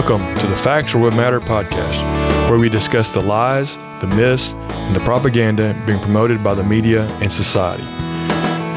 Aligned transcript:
Welcome 0.00 0.34
to 0.38 0.46
the 0.46 0.56
Facts 0.56 0.94
or 0.94 0.98
What 0.98 1.14
Matter 1.14 1.40
podcast, 1.40 2.00
where 2.48 2.58
we 2.58 2.70
discuss 2.70 3.10
the 3.10 3.20
lies, 3.20 3.76
the 4.00 4.06
myths, 4.06 4.52
and 4.54 4.96
the 4.96 5.00
propaganda 5.00 5.78
being 5.86 6.00
promoted 6.00 6.42
by 6.42 6.54
the 6.54 6.64
media 6.64 7.06
and 7.20 7.30
society. 7.30 7.84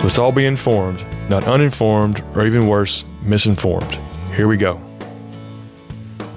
Let's 0.04 0.20
all 0.20 0.34
be 0.34 0.44
informed, 0.44 1.06
not 1.30 1.46
uninformed, 1.46 2.22
or 2.36 2.46
even 2.46 2.68
worse, 2.68 3.06
misinformed. 3.22 3.98
Here 4.36 4.50
we 4.50 4.58
go. 4.58 4.82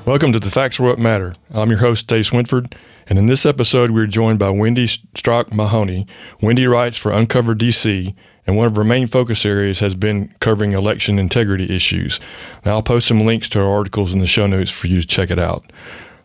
Welcome 0.05 0.33
to 0.33 0.39
the 0.39 0.51
Facts 0.51 0.79
or 0.79 0.85
What 0.85 1.01
Matter. 1.01 1.35
I'm 1.53 1.69
your 1.69 1.81
host, 1.81 2.07
Dave 2.07 2.31
Swinford, 2.31 2.73
and 3.09 3.19
in 3.19 3.27
this 3.27 3.45
episode, 3.45 3.91
we're 3.91 4.07
joined 4.07 4.39
by 4.39 4.51
Wendy 4.51 4.87
Strauch 4.87 5.53
Mahoney. 5.53 6.07
Wendy 6.41 6.69
writes 6.69 6.97
for 6.97 7.11
Uncover 7.11 7.57
DC, 7.57 8.15
and 8.47 8.57
one 8.57 8.67
of 8.67 8.77
her 8.77 8.85
main 8.85 9.07
focus 9.07 9.45
areas 9.45 9.81
has 9.81 9.95
been 9.95 10.29
covering 10.41 10.73
election 10.73 11.19
integrity 11.19 11.75
issues. 11.75 12.21
Now, 12.65 12.77
I'll 12.77 12.83
post 12.83 13.09
some 13.09 13.21
links 13.21 13.49
to 13.51 13.59
her 13.59 13.67
articles 13.67 14.13
in 14.13 14.21
the 14.21 14.27
show 14.27 14.47
notes 14.47 14.71
for 14.71 14.87
you 14.87 15.01
to 15.01 15.07
check 15.07 15.31
it 15.31 15.39
out. 15.39 15.65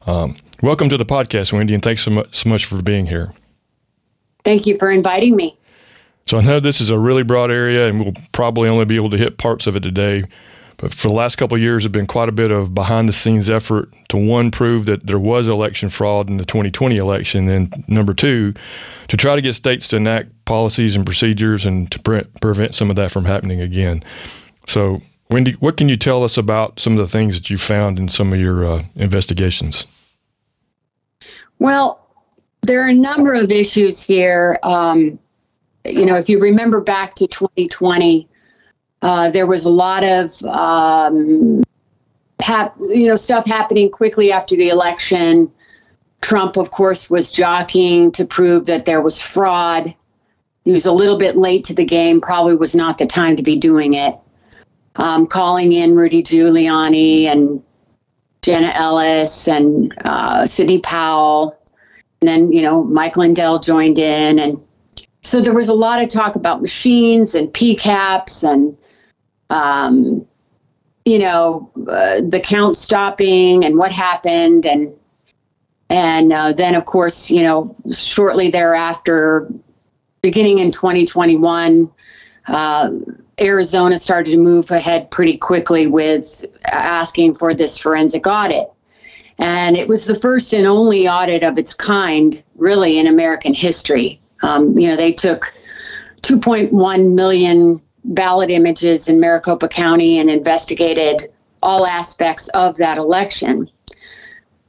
Um, 0.06 0.36
welcome 0.62 0.90
to 0.90 0.98
the 0.98 1.06
podcast, 1.06 1.54
Wendy, 1.54 1.74
and 1.74 1.84
thanks 1.84 2.04
so 2.04 2.12
much, 2.12 2.36
so 2.36 2.50
much 2.50 2.66
for 2.66 2.82
being 2.82 3.08
here. 3.08 3.34
Thank 4.44 4.66
you 4.66 4.78
for 4.78 4.92
inviting 4.92 5.36
me. 5.36 5.58
So, 6.28 6.38
I 6.38 6.42
know 6.42 6.60
this 6.60 6.82
is 6.82 6.90
a 6.90 7.00
really 7.00 7.24
broad 7.24 7.52
area, 7.52 7.88
and 7.88 8.00
we'll 8.00 8.14
probably 8.32 8.70
only 8.70 8.86
be 8.86 8.96
able 8.96 9.10
to 9.10 9.18
hit 9.18 9.38
parts 9.38 9.66
of 9.68 9.76
it 9.76 9.82
today. 9.82 10.24
But 10.82 10.96
for 10.96 11.10
the 11.10 11.14
last 11.14 11.36
couple 11.36 11.56
of 11.56 11.62
years, 11.62 11.84
there's 11.84 11.92
been 11.92 12.08
quite 12.08 12.28
a 12.28 12.32
bit 12.32 12.50
of 12.50 12.74
behind 12.74 13.08
the 13.08 13.14
scenes 13.14 13.52
effort 13.52 13.90
to 14.10 14.18
one, 14.18 14.50
prove 14.50 14.88
that 14.88 15.06
there 15.06 15.20
was 15.20 15.48
election 15.48 15.92
fraud 15.92 16.28
in 16.28 16.38
the 16.38 16.44
2020 16.44 16.98
election, 16.98 17.48
and 17.48 17.88
number 17.88 18.16
two, 18.16 18.54
to 19.08 19.16
try 19.16 19.36
to 19.36 19.42
get 19.44 19.54
states 19.54 19.88
to 19.90 19.98
enact 19.98 20.30
policies 20.46 20.96
and 20.96 21.06
procedures 21.06 21.68
and 21.68 21.92
to 21.92 22.00
pre- 22.00 22.24
prevent 22.42 22.74
some 22.74 22.90
of 22.90 22.96
that 22.96 23.12
from 23.12 23.26
happening 23.26 23.62
again. 23.62 24.04
So, 24.66 25.04
Wendy, 25.30 25.52
what 25.54 25.78
can 25.78 25.88
you 25.88 25.98
tell 25.98 26.24
us 26.24 26.36
about 26.36 26.80
some 26.80 26.94
of 26.94 27.00
the 27.00 27.08
things 27.08 27.40
that 27.40 27.52
you 27.52 27.60
found 27.60 28.00
in 28.00 28.10
some 28.10 28.34
of 28.34 28.40
your 28.40 28.66
uh, 28.66 28.82
investigations? 28.96 29.86
Well, 31.60 32.08
there 32.64 32.82
are 32.82 32.90
a 32.90 32.94
number 32.94 33.36
of 33.36 33.52
issues 33.52 34.02
here. 34.02 34.58
Um, 34.64 35.20
you 35.86 36.08
know, 36.08 36.16
if 36.16 36.28
you 36.28 36.40
remember 36.40 36.82
back 36.82 37.14
to 37.16 37.28
2020, 37.28 38.28
uh, 39.02 39.30
there 39.32 39.48
was 39.48 39.66
a 39.66 39.70
lot 39.70 40.04
of 40.04 40.44
um, 40.44 41.64
you 42.80 43.08
know 43.08 43.16
stuff 43.16 43.46
happening 43.46 43.90
quickly 43.90 44.32
after 44.32 44.56
the 44.56 44.70
election. 44.70 45.52
Trump, 46.22 46.56
of 46.56 46.70
course, 46.70 47.10
was 47.10 47.32
jockeying 47.32 48.12
to 48.12 48.26
prove 48.26 48.66
that 48.68 48.86
there 48.86 49.02
was 49.02 49.20
fraud. 49.20 49.94
He 50.66 50.72
was 50.72 50.86
a 50.86 50.92
little 50.92 51.18
bit 51.18 51.36
late 51.36 51.64
to 51.66 51.74
the 51.74 51.84
game. 51.84 52.22
Probably 52.22 52.56
was 52.56 52.76
not 52.76 53.00
the 53.00 53.08
time 53.08 53.36
to 53.38 53.44
be 53.44 53.56
doing 53.56 53.94
it. 53.94 54.16
Um, 54.98 55.26
calling 55.26 55.72
in 55.72 55.96
Rudy 55.96 56.22
Giuliani 56.22 57.24
and 57.24 57.64
Jenna 58.44 58.72
Ellis 58.76 59.48
and 59.48 59.94
uh, 60.06 60.46
Sidney 60.46 60.80
Powell, 60.80 61.58
and 62.22 62.28
then 62.28 62.52
you 62.52 62.62
know 62.62 62.84
Mike 62.84 63.18
Lindell 63.18 63.58
joined 63.58 63.98
in, 63.98 64.38
and 64.38 64.62
so 65.24 65.42
there 65.42 65.54
was 65.54 65.70
a 65.70 65.74
lot 65.74 66.04
of 66.04 66.10
talk 66.10 66.36
about 66.36 66.62
machines 66.62 67.34
and 67.34 67.48
PCAPs 67.50 68.48
and 68.48 68.78
um, 69.52 70.26
you 71.06 71.20
know, 71.20 71.70
uh, 71.88 72.22
the 72.22 72.40
count 72.40 72.78
stopping 72.78 73.66
and 73.66 73.78
what 73.78 73.92
happened, 73.92 74.66
and 74.66 74.94
and 75.90 76.32
uh, 76.32 76.54
then 76.54 76.74
of 76.74 76.86
course, 76.86 77.30
you 77.30 77.44
know, 77.44 77.76
shortly 77.92 78.50
thereafter, 78.50 79.52
beginning 80.22 80.60
in 80.60 80.72
2021, 80.72 81.92
uh, 82.48 82.90
Arizona 83.40 83.98
started 83.98 84.32
to 84.32 84.38
move 84.38 84.72
ahead 84.72 85.12
pretty 85.12 85.36
quickly 85.36 85.88
with 85.88 86.46
asking 86.72 87.34
for 87.34 87.54
this 87.54 87.78
forensic 87.78 88.26
audit. 88.26 88.72
And 89.38 89.76
it 89.76 89.88
was 89.88 90.06
the 90.06 90.16
first 90.16 90.54
and 90.54 90.68
only 90.68 91.08
audit 91.08 91.44
of 91.44 91.58
its 91.58 91.74
kind, 91.74 92.42
really, 92.56 93.00
in 93.00 93.08
American 93.08 93.56
history. 93.56 94.22
Um, 94.44 94.78
you 94.78 94.88
know, 94.88 94.96
they 94.96 95.12
took 95.12 95.52
2.1 96.22 97.16
million 97.16 97.82
ballot 98.04 98.50
images 98.50 99.08
in 99.08 99.20
Maricopa 99.20 99.68
County 99.68 100.20
and 100.20 100.30
investigated 100.30 101.32
all 101.62 101.86
aspects 101.86 102.48
of 102.50 102.76
that 102.78 102.98
election. 102.98 103.70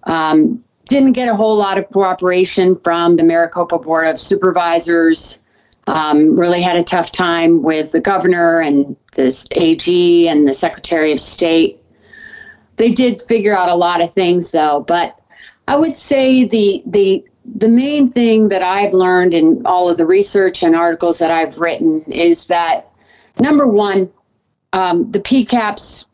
Um, 0.04 0.62
didn't 0.88 1.12
get 1.12 1.28
a 1.28 1.34
whole 1.34 1.56
lot 1.56 1.78
of 1.78 1.88
cooperation 1.90 2.76
from 2.76 3.14
the 3.14 3.22
Maricopa 3.22 3.78
Board 3.78 4.06
of 4.06 4.20
Supervisors. 4.20 5.40
Um, 5.86 6.38
really 6.38 6.60
had 6.60 6.76
a 6.76 6.82
tough 6.82 7.12
time 7.12 7.62
with 7.62 7.92
the 7.92 8.00
governor 8.00 8.60
and 8.60 8.96
the 9.12 9.48
AG 9.52 10.28
and 10.28 10.46
the 10.46 10.54
Secretary 10.54 11.12
of 11.12 11.20
State. 11.20 11.82
They 12.76 12.90
did 12.90 13.22
figure 13.22 13.56
out 13.56 13.68
a 13.68 13.74
lot 13.74 14.00
of 14.00 14.12
things, 14.12 14.50
though. 14.50 14.84
But 14.86 15.20
I 15.68 15.76
would 15.76 15.96
say 15.96 16.44
the 16.44 16.82
the 16.86 17.24
the 17.44 17.68
main 17.68 18.10
thing 18.10 18.48
that 18.48 18.62
I've 18.62 18.92
learned 18.92 19.34
in 19.34 19.62
all 19.64 19.88
of 19.88 19.96
the 19.96 20.06
research 20.06 20.62
and 20.62 20.76
articles 20.76 21.18
that 21.18 21.30
I've 21.30 21.58
written 21.58 22.02
is 22.04 22.46
that 22.46 22.91
Number 23.40 23.66
one, 23.66 24.10
um, 24.72 25.10
the 25.10 25.20
PCAPs 25.20 26.04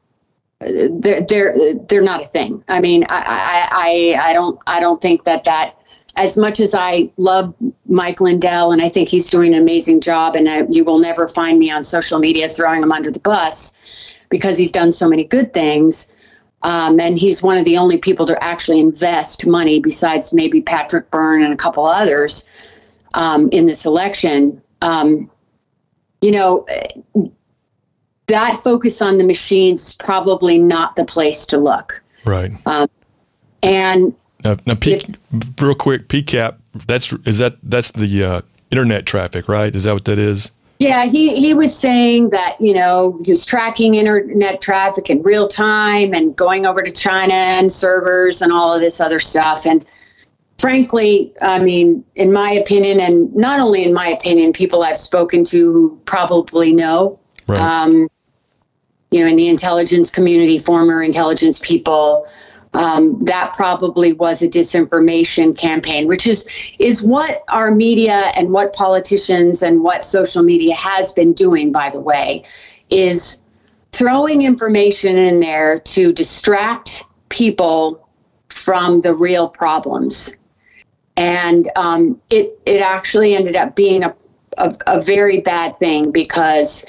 they're 0.61 1.21
they're 1.23 1.75
they're 1.89 2.03
not 2.03 2.23
a 2.23 2.27
thing. 2.27 2.63
I 2.69 2.81
mean, 2.81 3.05
I, 3.09 3.69
I 3.71 4.31
I 4.31 4.33
don't 4.33 4.59
I 4.67 4.81
don't 4.81 5.01
think 5.01 5.25
that 5.25 5.45
that 5.45 5.77
as 6.17 6.37
much 6.37 6.59
as 6.59 6.75
I 6.75 7.11
love 7.17 7.55
Mike 7.87 8.21
Lindell 8.21 8.73
and 8.73 8.83
I 8.83 8.89
think 8.89 9.09
he's 9.09 9.31
doing 9.31 9.55
an 9.55 9.63
amazing 9.63 10.01
job, 10.01 10.35
and 10.35 10.49
I, 10.49 10.65
you 10.69 10.85
will 10.85 10.99
never 10.99 11.29
find 11.29 11.59
me 11.59 11.71
on 11.71 11.85
social 11.85 12.19
media 12.19 12.49
throwing 12.49 12.83
him 12.83 12.91
under 12.91 13.11
the 13.11 13.21
bus 13.21 13.73
because 14.29 14.59
he's 14.59 14.73
done 14.73 14.91
so 14.91 15.09
many 15.09 15.25
good 15.25 15.55
things. 15.55 16.09
Um, 16.63 16.99
and 16.99 17.17
he's 17.17 17.41
one 17.41 17.57
of 17.57 17.65
the 17.65 17.77
only 17.77 17.99
people 17.99 18.27
to 18.27 18.43
actually 18.43 18.81
invest 18.81 19.47
money 19.47 19.79
besides 19.79 20.33
maybe 20.33 20.61
Patrick 20.61 21.09
Byrne 21.13 21.45
and 21.45 21.53
a 21.53 21.57
couple 21.57 21.87
others 21.87 22.49
um, 23.15 23.49
in 23.53 23.67
this 23.67 23.87
election. 23.87 24.61
Um, 24.83 25.31
you 26.21 26.31
know, 26.31 26.67
that 28.27 28.61
focus 28.61 29.01
on 29.03 29.19
the 29.19 29.25
machines 29.25 29.89
is 29.89 29.95
probably 29.95 30.59
not 30.59 30.97
the 30.97 31.05
place 31.05 31.47
to 31.47 31.59
look. 31.59 32.03
Right. 32.25 32.51
Um, 32.67 32.89
and 33.63 34.15
now, 34.45 34.57
now 34.67 34.75
P, 34.75 34.95
if, 34.95 35.07
real 35.61 35.75
quick, 35.75 36.09
PCAP. 36.09 36.57
That's 36.87 37.13
is 37.25 37.39
that 37.39 37.57
that's 37.63 37.91
the 37.91 38.25
uh, 38.25 38.41
internet 38.71 39.07
traffic, 39.07 39.49
right? 39.49 39.75
Is 39.75 39.85
that 39.85 39.95
what 39.95 40.05
that 40.05 40.19
is? 40.19 40.51
Yeah, 40.79 41.07
he 41.07 41.35
he 41.35 41.55
was 41.55 41.77
saying 41.77 42.31
that 42.31 42.57
you 42.61 42.73
know 42.73 43.19
he 43.25 43.33
was 43.33 43.45
tracking 43.45 43.97
internet 43.97 44.61
traffic 44.61 45.11
in 45.11 45.23
real 45.23 45.49
time 45.49 46.15
and 46.15 46.37
going 46.37 46.67
over 46.67 46.83
to 46.83 46.91
China 46.91 47.35
and 47.35 47.73
servers 47.73 48.43
and 48.43 48.53
all 48.53 48.73
of 48.73 48.81
this 48.81 49.01
other 49.01 49.19
stuff 49.19 49.67
and 49.67 49.85
frankly, 50.59 51.33
I 51.41 51.59
mean, 51.61 52.05
in 52.17 52.33
my 52.33 52.51
opinion, 52.51 53.01
and 53.01 53.35
not 53.35 53.61
only 53.61 53.85
in 53.85 53.93
my 53.93 54.09
opinion, 54.09 54.53
people 54.53 54.83
I've 54.83 54.99
spoken 54.99 55.45
to 55.45 55.99
probably 56.05 56.73
know. 56.73 57.19
Right. 57.47 57.61
Um, 57.61 58.09
you 59.11 59.21
know, 59.21 59.27
in 59.27 59.37
the 59.37 59.49
intelligence 59.49 60.11
community, 60.11 60.59
former 60.59 61.03
intelligence 61.03 61.59
people, 61.59 62.29
um, 62.75 63.25
that 63.25 63.55
probably 63.55 64.13
was 64.13 64.43
a 64.43 64.49
disinformation 64.49 65.57
campaign, 65.57 66.07
which 66.07 66.27
is 66.27 66.47
is 66.79 67.03
what 67.03 67.43
our 67.49 67.71
media 67.71 68.31
and 68.37 68.51
what 68.51 68.75
politicians 68.75 69.63
and 69.63 69.83
what 69.83 70.05
social 70.05 70.43
media 70.43 70.75
has 70.75 71.13
been 71.13 71.33
doing. 71.33 71.73
By 71.73 71.89
the 71.89 72.01
way, 72.01 72.45
is 72.91 73.39
throwing 73.93 74.43
information 74.43 75.17
in 75.17 75.41
there 75.41 75.81
to 75.81 76.13
distract 76.13 77.05
people 77.31 78.07
from 78.51 79.01
the 79.01 79.15
real 79.15 79.49
problems 79.49 80.37
and 81.19 81.69
um, 81.75 82.19
it 82.31 82.59
it 82.65 82.81
actually 82.81 83.35
ended 83.35 83.57
up 83.57 83.75
being 83.75 84.05
a, 84.05 84.15
a, 84.57 84.75
a 84.87 85.03
very 85.03 85.41
bad 85.41 85.77
thing 85.77 86.13
because 86.13 86.87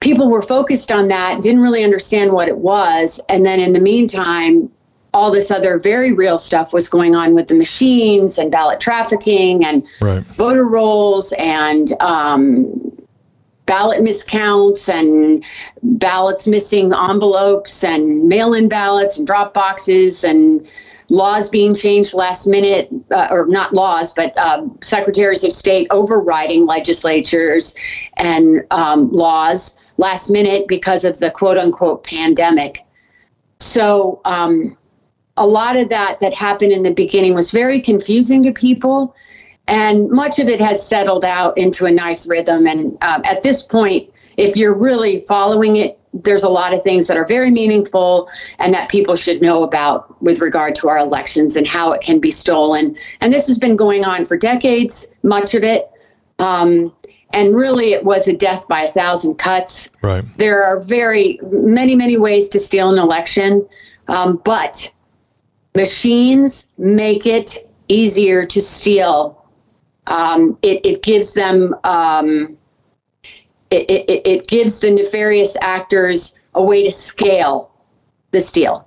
people 0.00 0.28
were 0.28 0.42
focused 0.42 0.90
on 0.90 1.06
that, 1.06 1.40
didn't 1.40 1.60
really 1.60 1.84
understand 1.84 2.32
what 2.32 2.48
it 2.48 2.58
was, 2.58 3.20
and 3.28 3.46
then 3.46 3.60
in 3.60 3.72
the 3.72 3.80
meantime, 3.80 4.68
all 5.14 5.30
this 5.30 5.50
other 5.50 5.78
very 5.78 6.12
real 6.12 6.38
stuff 6.38 6.72
was 6.72 6.88
going 6.88 7.14
on 7.14 7.34
with 7.34 7.46
the 7.46 7.54
machines 7.54 8.36
and 8.36 8.50
ballot 8.50 8.80
trafficking 8.80 9.64
and 9.64 9.86
right. 10.00 10.22
voter 10.22 10.66
rolls 10.66 11.32
and 11.38 11.92
um, 12.00 12.66
ballot 13.66 14.00
miscounts 14.00 14.92
and 14.92 15.44
ballots 15.82 16.48
missing 16.48 16.92
envelopes 16.92 17.84
and 17.84 18.24
mail-in 18.28 18.68
ballots 18.68 19.18
and 19.18 19.26
drop 19.26 19.54
boxes 19.54 20.24
and 20.24 20.66
laws 21.10 21.48
being 21.48 21.74
changed 21.74 22.14
last 22.14 22.46
minute, 22.46 22.88
uh, 23.10 23.28
or 23.30 23.46
not 23.46 23.74
laws, 23.74 24.14
but 24.14 24.36
um, 24.38 24.78
secretaries 24.80 25.44
of 25.44 25.52
state 25.52 25.86
overriding 25.90 26.64
legislatures 26.64 27.74
and 28.16 28.64
um, 28.70 29.12
laws 29.12 29.76
last 29.98 30.30
minute 30.30 30.66
because 30.66 31.04
of 31.04 31.18
the 31.18 31.30
quote 31.30 31.58
unquote 31.58 32.04
pandemic. 32.04 32.78
So, 33.58 34.20
um, 34.24 34.76
a 35.36 35.46
lot 35.46 35.76
of 35.76 35.88
that 35.88 36.18
that 36.20 36.34
happened 36.34 36.72
in 36.72 36.82
the 36.82 36.92
beginning 36.92 37.34
was 37.34 37.50
very 37.50 37.80
confusing 37.80 38.42
to 38.42 38.52
people. 38.52 39.14
And 39.68 40.10
much 40.10 40.38
of 40.38 40.48
it 40.48 40.60
has 40.60 40.86
settled 40.86 41.24
out 41.24 41.56
into 41.56 41.86
a 41.86 41.90
nice 41.90 42.26
rhythm. 42.26 42.66
And 42.66 42.98
uh, 43.02 43.20
at 43.24 43.42
this 43.42 43.62
point, 43.62 44.10
if 44.36 44.56
you're 44.56 44.74
really 44.74 45.24
following 45.28 45.76
it 45.76 45.99
there's 46.12 46.42
a 46.42 46.48
lot 46.48 46.74
of 46.74 46.82
things 46.82 47.06
that 47.06 47.16
are 47.16 47.26
very 47.26 47.50
meaningful 47.50 48.28
and 48.58 48.74
that 48.74 48.88
people 48.88 49.14
should 49.16 49.40
know 49.40 49.62
about 49.62 50.20
with 50.22 50.40
regard 50.40 50.74
to 50.76 50.88
our 50.88 50.98
elections 50.98 51.56
and 51.56 51.66
how 51.66 51.92
it 51.92 52.00
can 52.00 52.18
be 52.18 52.30
stolen. 52.30 52.96
And 53.20 53.32
this 53.32 53.46
has 53.46 53.58
been 53.58 53.76
going 53.76 54.04
on 54.04 54.26
for 54.26 54.36
decades, 54.36 55.06
much 55.22 55.54
of 55.54 55.62
it. 55.62 55.88
Um, 56.38 56.94
and 57.32 57.54
really, 57.54 57.92
it 57.92 58.04
was 58.04 58.26
a 58.26 58.32
death 58.32 58.66
by 58.66 58.82
a 58.82 58.90
thousand 58.90 59.36
cuts. 59.36 59.90
Right. 60.02 60.24
There 60.36 60.64
are 60.64 60.80
very 60.80 61.38
many, 61.52 61.94
many 61.94 62.16
ways 62.16 62.48
to 62.50 62.58
steal 62.58 62.90
an 62.90 62.98
election, 62.98 63.66
um, 64.08 64.40
but 64.44 64.90
machines 65.76 66.66
make 66.76 67.26
it 67.26 67.70
easier 67.86 68.44
to 68.46 68.60
steal. 68.60 69.46
Um, 70.08 70.58
it, 70.62 70.84
it 70.84 71.02
gives 71.04 71.34
them 71.34 71.76
um, 71.84 72.58
it, 73.70 73.90
it, 73.90 74.26
it 74.26 74.48
gives 74.48 74.80
the 74.80 74.90
nefarious 74.90 75.56
actors 75.60 76.34
a 76.54 76.62
way 76.62 76.84
to 76.84 76.92
scale 76.92 77.70
the 78.32 78.40
steal. 78.40 78.86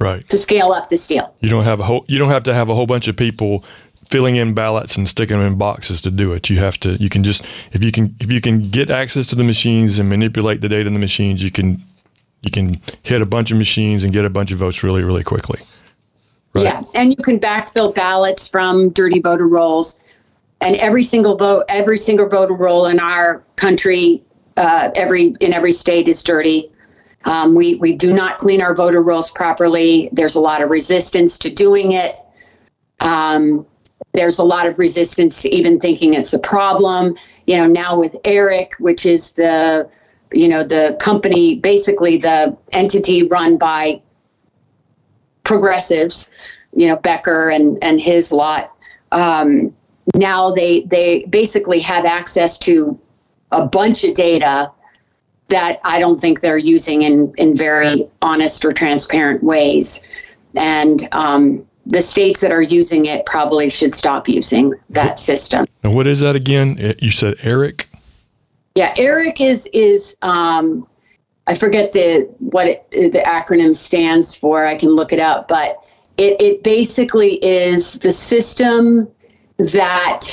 Right. 0.00 0.26
To 0.30 0.38
scale 0.38 0.72
up 0.72 0.88
the 0.88 0.96
steal. 0.96 1.34
You 1.40 1.48
don't 1.48 1.64
have 1.64 1.80
a 1.80 1.84
whole. 1.84 2.04
You 2.08 2.18
don't 2.18 2.30
have 2.30 2.42
to 2.44 2.54
have 2.54 2.68
a 2.68 2.74
whole 2.74 2.86
bunch 2.86 3.08
of 3.08 3.16
people 3.16 3.64
filling 4.08 4.36
in 4.36 4.52
ballots 4.52 4.96
and 4.96 5.08
sticking 5.08 5.38
them 5.38 5.46
in 5.46 5.58
boxes 5.58 6.00
to 6.02 6.10
do 6.10 6.32
it. 6.32 6.50
You 6.50 6.58
have 6.58 6.78
to. 6.80 6.94
You 6.94 7.08
can 7.08 7.22
just 7.22 7.44
if 7.72 7.84
you 7.84 7.92
can 7.92 8.14
if 8.20 8.32
you 8.32 8.40
can 8.40 8.62
get 8.62 8.90
access 8.90 9.26
to 9.28 9.36
the 9.36 9.44
machines 9.44 9.98
and 9.98 10.08
manipulate 10.08 10.60
the 10.60 10.68
data 10.68 10.86
in 10.86 10.94
the 10.94 11.00
machines, 11.00 11.42
you 11.42 11.50
can 11.50 11.80
you 12.42 12.50
can 12.50 12.74
hit 13.02 13.22
a 13.22 13.26
bunch 13.26 13.52
of 13.52 13.58
machines 13.58 14.02
and 14.02 14.12
get 14.12 14.24
a 14.24 14.30
bunch 14.30 14.50
of 14.50 14.58
votes 14.58 14.82
really 14.82 15.04
really 15.04 15.24
quickly. 15.24 15.60
Right? 16.54 16.64
Yeah, 16.64 16.82
and 16.94 17.10
you 17.10 17.16
can 17.16 17.38
backfill 17.40 17.94
ballots 17.94 18.46
from 18.48 18.90
dirty 18.90 19.20
voter 19.20 19.48
rolls 19.48 20.00
and 20.62 20.76
every 20.76 21.02
single 21.02 21.36
vote, 21.36 21.64
every 21.68 21.98
single 21.98 22.28
voter 22.28 22.54
roll 22.54 22.86
in 22.86 23.00
our 23.00 23.42
country, 23.56 24.22
uh, 24.56 24.90
every 24.94 25.34
in 25.40 25.52
every 25.52 25.72
state 25.72 26.08
is 26.08 26.22
dirty. 26.22 26.70
Um, 27.24 27.54
we 27.54 27.74
we 27.76 27.94
do 27.94 28.12
not 28.12 28.38
clean 28.38 28.62
our 28.62 28.74
voter 28.74 29.02
rolls 29.02 29.30
properly. 29.30 30.08
There's 30.12 30.36
a 30.36 30.40
lot 30.40 30.62
of 30.62 30.70
resistance 30.70 31.36
to 31.38 31.50
doing 31.50 31.92
it. 31.92 32.16
Um, 33.00 33.66
there's 34.12 34.38
a 34.38 34.44
lot 34.44 34.66
of 34.66 34.78
resistance 34.78 35.42
to 35.42 35.48
even 35.48 35.80
thinking 35.80 36.14
it's 36.14 36.32
a 36.32 36.38
problem. 36.38 37.16
You 37.46 37.56
know, 37.56 37.66
now 37.66 37.98
with 37.98 38.16
ERIC, 38.24 38.74
which 38.78 39.04
is 39.04 39.32
the 39.32 39.88
you 40.32 40.46
know 40.48 40.62
the 40.62 40.96
company, 41.00 41.56
basically 41.56 42.18
the 42.18 42.56
entity 42.70 43.24
run 43.24 43.58
by 43.58 44.00
progressives, 45.42 46.30
you 46.72 46.86
know 46.86 46.96
Becker 46.96 47.50
and 47.50 47.82
and 47.82 48.00
his 48.00 48.30
lot. 48.30 48.72
Um, 49.10 49.74
now 50.14 50.50
they 50.50 50.82
they 50.82 51.24
basically 51.24 51.80
have 51.80 52.04
access 52.04 52.58
to 52.58 52.98
a 53.50 53.66
bunch 53.66 54.04
of 54.04 54.14
data 54.14 54.70
that 55.48 55.80
I 55.84 55.98
don't 55.98 56.18
think 56.18 56.40
they're 56.40 56.58
using 56.58 57.02
in 57.02 57.32
in 57.36 57.56
very 57.56 58.08
honest 58.22 58.64
or 58.64 58.72
transparent 58.72 59.42
ways, 59.42 60.02
and 60.56 61.08
um, 61.12 61.66
the 61.86 62.02
states 62.02 62.40
that 62.40 62.52
are 62.52 62.62
using 62.62 63.06
it 63.06 63.26
probably 63.26 63.68
should 63.68 63.94
stop 63.94 64.28
using 64.28 64.74
that 64.90 65.18
system. 65.18 65.66
And 65.82 65.94
what 65.94 66.06
is 66.06 66.20
that 66.20 66.36
again? 66.36 66.94
You 66.98 67.10
said 67.10 67.36
ERIC. 67.42 67.86
Yeah, 68.74 68.94
ERIC 68.96 69.40
is 69.40 69.68
is 69.72 70.16
um, 70.22 70.86
I 71.46 71.54
forget 71.54 71.92
the 71.92 72.28
what 72.38 72.66
it, 72.66 72.90
the 72.90 73.22
acronym 73.26 73.74
stands 73.74 74.34
for. 74.34 74.64
I 74.64 74.76
can 74.76 74.90
look 74.90 75.12
it 75.12 75.20
up, 75.20 75.48
but 75.48 75.88
it 76.16 76.40
it 76.40 76.62
basically 76.62 77.34
is 77.44 77.98
the 77.98 78.12
system 78.12 79.08
that 79.58 80.28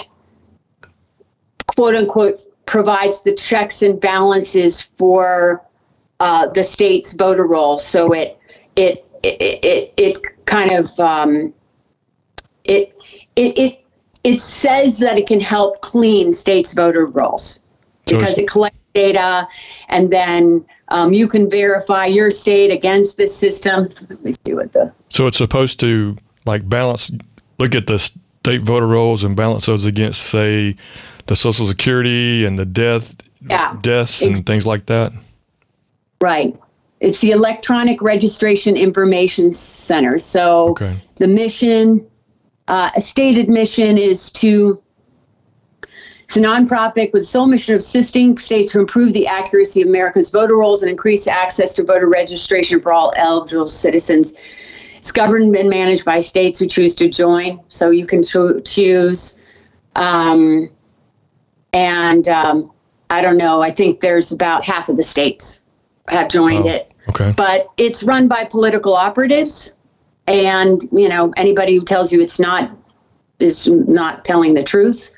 quote 1.67 1.95
unquote 1.95 2.41
provides 2.65 3.23
the 3.23 3.33
checks 3.33 3.81
and 3.81 3.99
balances 3.99 4.83
for 4.97 5.63
uh, 6.19 6.47
the 6.47 6.63
state's 6.63 7.13
voter 7.13 7.45
roll. 7.45 7.79
So 7.79 8.13
it 8.13 8.37
it 8.75 9.05
it 9.23 9.65
it, 9.65 9.93
it 9.97 10.45
kind 10.45 10.71
of 10.71 10.99
um, 10.99 11.53
it 12.63 12.95
it 13.35 13.57
it 13.57 13.85
it 14.23 14.41
says 14.41 14.99
that 14.99 15.17
it 15.17 15.27
can 15.27 15.39
help 15.39 15.81
clean 15.81 16.33
states' 16.33 16.73
voter 16.73 17.05
rolls 17.05 17.59
because 18.05 18.37
it 18.37 18.47
collects 18.47 18.77
data 18.93 19.47
and 19.87 20.11
then 20.11 20.65
um, 20.89 21.13
you 21.13 21.27
can 21.27 21.49
verify 21.49 22.05
your 22.05 22.31
state 22.31 22.71
against 22.71 23.17
this 23.17 23.35
system. 23.35 23.89
Let 24.09 24.23
me 24.23 24.33
see 24.45 24.53
what 24.53 24.73
the. 24.73 24.91
So 25.09 25.27
it's 25.27 25.37
supposed 25.37 25.79
to 25.81 26.17
like 26.45 26.67
balance. 26.67 27.11
Look 27.59 27.75
at 27.75 27.87
this 27.87 28.11
state 28.43 28.61
voter 28.61 28.87
rolls 28.87 29.23
and 29.23 29.35
balance 29.35 29.65
those 29.65 29.85
against, 29.85 30.21
say, 30.23 30.75
the 31.27 31.35
Social 31.35 31.65
Security 31.65 32.45
and 32.45 32.57
the 32.57 32.65
death 32.65 33.15
yeah, 33.47 33.77
deaths 33.81 34.21
and 34.21 34.45
things 34.45 34.65
like 34.65 34.85
that? 34.87 35.11
Right. 36.21 36.57
It's 36.99 37.21
the 37.21 37.31
Electronic 37.31 38.01
Registration 38.01 38.75
Information 38.75 39.53
Center. 39.53 40.17
So 40.17 40.69
okay. 40.69 40.97
the 41.15 41.27
mission, 41.27 42.05
uh, 42.67 42.91
a 42.95 43.01
stated 43.01 43.47
mission 43.47 43.97
is 43.97 44.31
to 44.33 44.81
it's 46.29 46.37
a 46.37 46.41
nonprofit 46.41 47.11
with 47.11 47.23
the 47.23 47.25
sole 47.25 47.47
mission 47.47 47.73
of 47.73 47.79
assisting 47.79 48.37
states 48.37 48.71
to 48.73 48.79
improve 48.79 49.13
the 49.13 49.25
accuracy 49.25 49.81
of 49.81 49.87
America's 49.87 50.29
voter 50.29 50.57
rolls 50.57 50.83
and 50.83 50.91
increase 50.91 51.25
access 51.25 51.73
to 51.73 51.83
voter 51.83 52.07
registration 52.07 52.79
for 52.79 52.93
all 52.93 53.11
eligible 53.15 53.67
citizens. 53.67 54.35
It's 54.99 55.13
governed 55.13 55.55
and 55.55 55.69
managed 55.69 56.03
by 56.03 56.19
states 56.19 56.59
who 56.59 56.67
choose 56.67 56.93
to 56.95 57.07
join, 57.07 57.61
so 57.69 57.89
you 57.89 58.05
can 58.05 58.21
cho- 58.21 58.59
choose. 58.59 59.39
Um, 59.95 60.69
and 61.71 62.27
um, 62.27 62.69
I 63.09 63.21
don't 63.21 63.37
know. 63.37 63.61
I 63.61 63.71
think 63.71 64.01
there's 64.01 64.33
about 64.33 64.65
half 64.65 64.89
of 64.89 64.97
the 64.97 65.03
states 65.03 65.61
have 66.09 66.27
joined 66.27 66.65
oh, 66.65 66.71
it. 66.71 66.93
Okay. 67.07 67.33
But 67.37 67.69
it's 67.77 68.03
run 68.03 68.27
by 68.27 68.43
political 68.43 68.93
operatives, 68.93 69.73
and 70.27 70.81
you 70.91 71.07
know 71.07 71.33
anybody 71.37 71.75
who 71.75 71.85
tells 71.85 72.11
you 72.11 72.21
it's 72.21 72.37
not 72.37 72.69
is 73.39 73.67
not 73.69 74.25
telling 74.25 74.53
the 74.53 74.63
truth. 74.63 75.13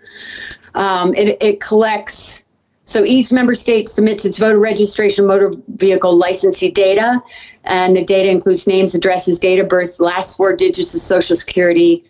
Um, 0.76 1.16
it, 1.16 1.42
it 1.42 1.60
collects 1.60 2.46
so 2.84 3.06
each 3.06 3.32
member 3.32 3.56
state 3.56 3.90
submits 3.90 4.26
its 4.26 4.38
voter 4.38 4.60
registration 4.60 5.26
motor 5.26 5.54
vehicle 5.70 6.16
licensee 6.16 6.70
data, 6.70 7.22
and 7.64 7.96
the 7.96 8.04
data 8.04 8.30
includes 8.30 8.68
names, 8.68 8.96
addresses, 8.96 9.40
date 9.40 9.60
of 9.60 9.70
birth, 9.70 10.00
last 10.00 10.38
four 10.38 10.56
digits 10.56 10.94
of 10.94 11.02
Social 11.02 11.36
Security. 11.36 12.04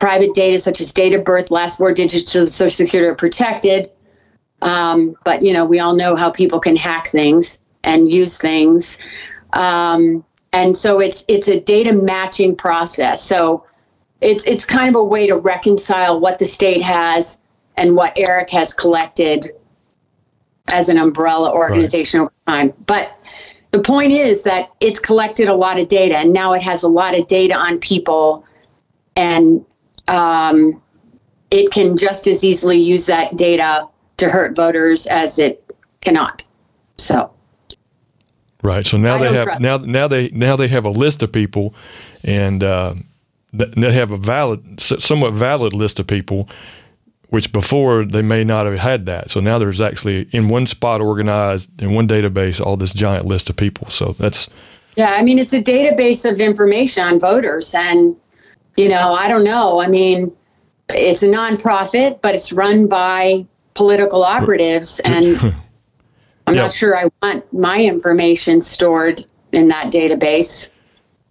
Private 0.00 0.34
data 0.34 0.58
such 0.58 0.80
as 0.80 0.92
date 0.92 1.14
of 1.14 1.24
birth, 1.24 1.50
last 1.50 1.78
four 1.78 1.92
digits 1.92 2.34
of 2.34 2.48
Social 2.48 2.86
Security 2.86 3.08
are 3.08 3.14
protected. 3.14 3.90
Um, 4.60 5.16
but 5.24 5.42
you 5.42 5.52
know, 5.52 5.64
we 5.64 5.78
all 5.78 5.94
know 5.94 6.16
how 6.16 6.30
people 6.30 6.58
can 6.58 6.76
hack 6.76 7.06
things 7.06 7.60
and 7.84 8.10
use 8.10 8.38
things. 8.38 8.98
Um, 9.52 10.24
and 10.52 10.76
so 10.76 11.00
it's 11.00 11.24
it's 11.28 11.48
a 11.48 11.60
data 11.60 11.92
matching 11.92 12.56
process. 12.56 13.22
So 13.22 13.64
it's 14.20 14.44
it's 14.44 14.64
kind 14.64 14.88
of 14.88 14.94
a 15.00 15.04
way 15.04 15.26
to 15.26 15.36
reconcile 15.36 16.20
what 16.20 16.38
the 16.38 16.46
state 16.46 16.82
has 16.82 17.40
and 17.76 17.96
what 17.96 18.16
ERIC 18.16 18.50
has 18.50 18.74
collected 18.74 19.50
as 20.72 20.88
an 20.88 20.98
umbrella 20.98 21.52
organization 21.52 22.20
right. 22.20 22.26
over 22.26 22.32
time. 22.46 22.72
But 22.86 23.18
the 23.72 23.80
point 23.80 24.12
is 24.12 24.44
that 24.44 24.70
it's 24.80 25.00
collected 25.00 25.48
a 25.48 25.54
lot 25.54 25.80
of 25.80 25.88
data 25.88 26.16
and 26.16 26.32
now 26.32 26.52
it 26.52 26.62
has 26.62 26.82
a 26.82 26.88
lot 26.88 27.18
of 27.18 27.26
data 27.26 27.54
on 27.54 27.78
people 27.78 28.44
and 29.16 29.64
um, 30.08 30.80
it 31.50 31.70
can 31.70 31.96
just 31.96 32.26
as 32.26 32.44
easily 32.44 32.78
use 32.78 33.06
that 33.06 33.36
data 33.36 33.88
to 34.18 34.28
hurt 34.28 34.54
voters 34.54 35.06
as 35.06 35.38
it 35.38 35.74
cannot. 36.00 36.42
So 36.98 37.30
right. 38.62 38.84
So 38.84 38.96
now 38.96 39.16
I 39.16 39.18
they 39.18 39.34
have 39.34 39.60
now 39.60 39.78
now 39.78 40.08
they 40.08 40.28
now 40.30 40.56
they 40.56 40.68
have 40.68 40.84
a 40.84 40.90
list 40.90 41.22
of 41.22 41.32
people, 41.32 41.74
and 42.24 42.62
uh, 42.62 42.94
they 43.52 43.92
have 43.92 44.12
a 44.12 44.16
valid, 44.16 44.80
somewhat 44.80 45.34
valid 45.34 45.72
list 45.72 46.00
of 46.00 46.06
people 46.06 46.48
which 47.32 47.50
before 47.50 48.04
they 48.04 48.20
may 48.20 48.44
not 48.44 48.66
have 48.66 48.78
had 48.78 49.06
that. 49.06 49.30
So 49.30 49.40
now 49.40 49.58
there's 49.58 49.80
actually 49.80 50.28
in 50.32 50.50
one 50.50 50.66
spot 50.66 51.00
organized 51.00 51.80
in 51.80 51.94
one 51.94 52.06
database 52.06 52.60
all 52.60 52.76
this 52.76 52.92
giant 52.92 53.24
list 53.24 53.48
of 53.48 53.56
people. 53.56 53.88
So 53.88 54.12
that's 54.12 54.50
yeah. 54.96 55.14
I 55.14 55.22
mean, 55.22 55.38
it's 55.38 55.54
a 55.54 55.62
database 55.62 56.30
of 56.30 56.40
information 56.40 57.02
on 57.02 57.18
voters, 57.18 57.74
and 57.74 58.14
you 58.76 58.86
know, 58.86 59.14
I 59.14 59.28
don't 59.28 59.44
know. 59.44 59.80
I 59.80 59.88
mean, 59.88 60.30
it's 60.90 61.22
a 61.22 61.26
nonprofit, 61.26 62.20
but 62.20 62.34
it's 62.34 62.52
run 62.52 62.86
by 62.86 63.46
political 63.72 64.24
operatives, 64.24 65.00
and 65.06 65.54
I'm 66.46 66.54
not 66.54 66.74
sure 66.74 66.98
I 66.98 67.08
want 67.22 67.50
my 67.50 67.82
information 67.82 68.60
stored 68.60 69.24
in 69.52 69.68
that 69.68 69.90
database. 69.90 70.68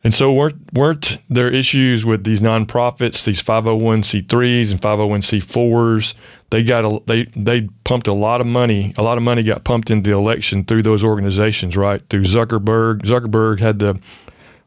And 0.03 0.13
so 0.13 0.33
weren't 0.33 0.73
weren't 0.73 1.17
there 1.29 1.51
issues 1.51 2.05
with 2.05 2.23
these 2.23 2.41
nonprofits, 2.41 3.23
these 3.23 3.43
501c3s 3.43 4.71
and 4.71 4.81
501c4s? 4.81 6.15
They 6.49 6.63
got 6.63 6.85
a, 6.85 7.01
they 7.05 7.25
they 7.35 7.69
pumped 7.83 8.07
a 8.07 8.13
lot 8.13 8.41
of 8.41 8.47
money. 8.47 8.95
A 8.97 9.03
lot 9.03 9.17
of 9.17 9.23
money 9.23 9.43
got 9.43 9.63
pumped 9.63 9.91
into 9.91 10.09
the 10.09 10.17
election 10.17 10.63
through 10.63 10.81
those 10.81 11.03
organizations, 11.03 11.77
right? 11.77 12.01
Through 12.09 12.23
Zuckerberg. 12.23 13.03
Zuckerberg 13.03 13.59
had 13.59 13.77
the 13.77 13.99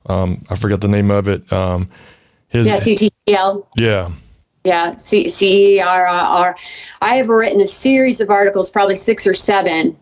um, 0.07 0.45
I 0.51 0.57
forgot 0.57 0.81
the 0.81 0.89
name 0.89 1.11
of 1.11 1.29
it. 1.29 1.53
Um, 1.53 1.89
his 2.49 2.67
yeah, 2.67 2.77
CTCL. 2.77 3.67
Yeah. 3.77 4.11
Yeah, 4.63 4.97
C 4.97 5.29
C 5.29 5.77
E 5.77 5.81
R 5.81 6.07
R. 6.07 6.57
I 7.03 7.17
have 7.17 7.29
written 7.29 7.61
a 7.61 7.67
series 7.67 8.21
of 8.21 8.31
articles, 8.31 8.71
probably 8.71 8.97
six 8.97 9.27
or 9.27 9.35
seven, 9.35 9.95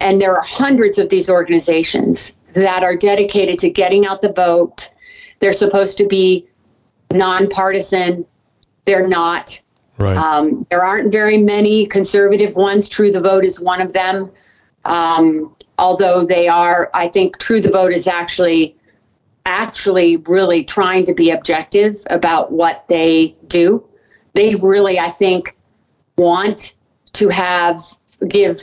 and 0.00 0.20
there 0.20 0.34
are 0.34 0.42
hundreds 0.42 0.98
of 0.98 1.08
these 1.08 1.30
organizations 1.30 2.34
that 2.54 2.82
are 2.82 2.96
dedicated 2.96 3.58
to 3.60 3.70
getting 3.70 4.06
out 4.06 4.22
the 4.22 4.32
vote. 4.32 4.90
They're 5.40 5.52
supposed 5.52 5.98
to 5.98 6.06
be 6.06 6.46
nonpartisan. 7.10 8.24
They're 8.84 9.06
not. 9.06 9.60
Right. 9.98 10.16
Um, 10.16 10.66
there 10.70 10.82
aren't 10.82 11.12
very 11.12 11.38
many 11.38 11.86
conservative 11.86 12.56
ones. 12.56 12.88
True 12.88 13.12
the 13.12 13.20
Vote 13.20 13.44
is 13.44 13.60
one 13.60 13.80
of 13.80 13.92
them. 13.92 14.30
Um, 14.84 15.54
although 15.78 16.24
they 16.24 16.48
are, 16.48 16.90
I 16.94 17.08
think 17.08 17.38
True 17.38 17.60
the 17.60 17.70
Vote 17.70 17.92
is 17.92 18.06
actually 18.06 18.76
actually 19.44 20.18
really 20.18 20.62
trying 20.62 21.04
to 21.04 21.14
be 21.14 21.30
objective 21.30 21.96
about 22.10 22.52
what 22.52 22.84
they 22.88 23.34
do. 23.48 23.84
They 24.34 24.54
really, 24.54 24.98
I 24.98 25.10
think, 25.10 25.56
want 26.16 26.74
to 27.14 27.28
have 27.28 27.82
give 28.28 28.60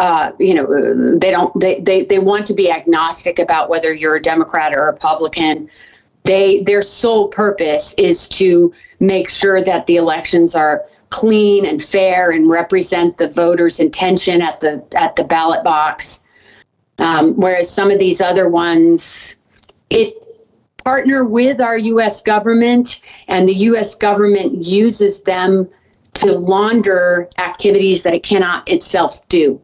uh, 0.00 0.32
you 0.38 0.54
know 0.54 1.18
they 1.18 1.30
don't 1.30 1.52
they, 1.60 1.78
they 1.80 2.04
they 2.04 2.18
want 2.18 2.46
to 2.46 2.54
be 2.54 2.72
agnostic 2.72 3.38
about 3.38 3.68
whether 3.68 3.92
you're 3.92 4.16
a 4.16 4.22
democrat 4.22 4.72
or 4.74 4.88
a 4.88 4.92
republican 4.92 5.70
they 6.24 6.62
their 6.62 6.80
sole 6.80 7.28
purpose 7.28 7.94
is 7.98 8.26
to 8.26 8.72
make 8.98 9.28
sure 9.28 9.62
that 9.62 9.86
the 9.86 9.96
elections 9.96 10.54
are 10.54 10.84
clean 11.10 11.66
and 11.66 11.82
fair 11.82 12.30
and 12.30 12.48
represent 12.48 13.18
the 13.18 13.28
voters 13.28 13.78
intention 13.78 14.40
at 14.40 14.58
the 14.60 14.82
at 14.96 15.14
the 15.16 15.24
ballot 15.24 15.62
box 15.62 16.22
um, 16.98 17.34
whereas 17.36 17.70
some 17.70 17.90
of 17.90 17.98
these 17.98 18.22
other 18.22 18.48
ones 18.48 19.36
it 19.90 20.14
partner 20.82 21.24
with 21.24 21.60
our 21.60 21.76
us 21.76 22.22
government 22.22 23.02
and 23.28 23.46
the 23.46 23.54
us 23.54 23.94
government 23.94 24.64
uses 24.64 25.22
them 25.22 25.68
to 26.14 26.32
launder 26.32 27.28
activities 27.38 28.02
that 28.02 28.14
it 28.14 28.22
cannot 28.22 28.68
itself 28.68 29.28
do. 29.28 29.60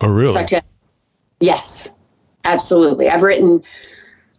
Oh, 0.00 0.08
really? 0.08 0.32
Such 0.32 0.52
as, 0.52 0.62
yes, 1.40 1.88
absolutely. 2.44 3.08
I've 3.08 3.22
written 3.22 3.62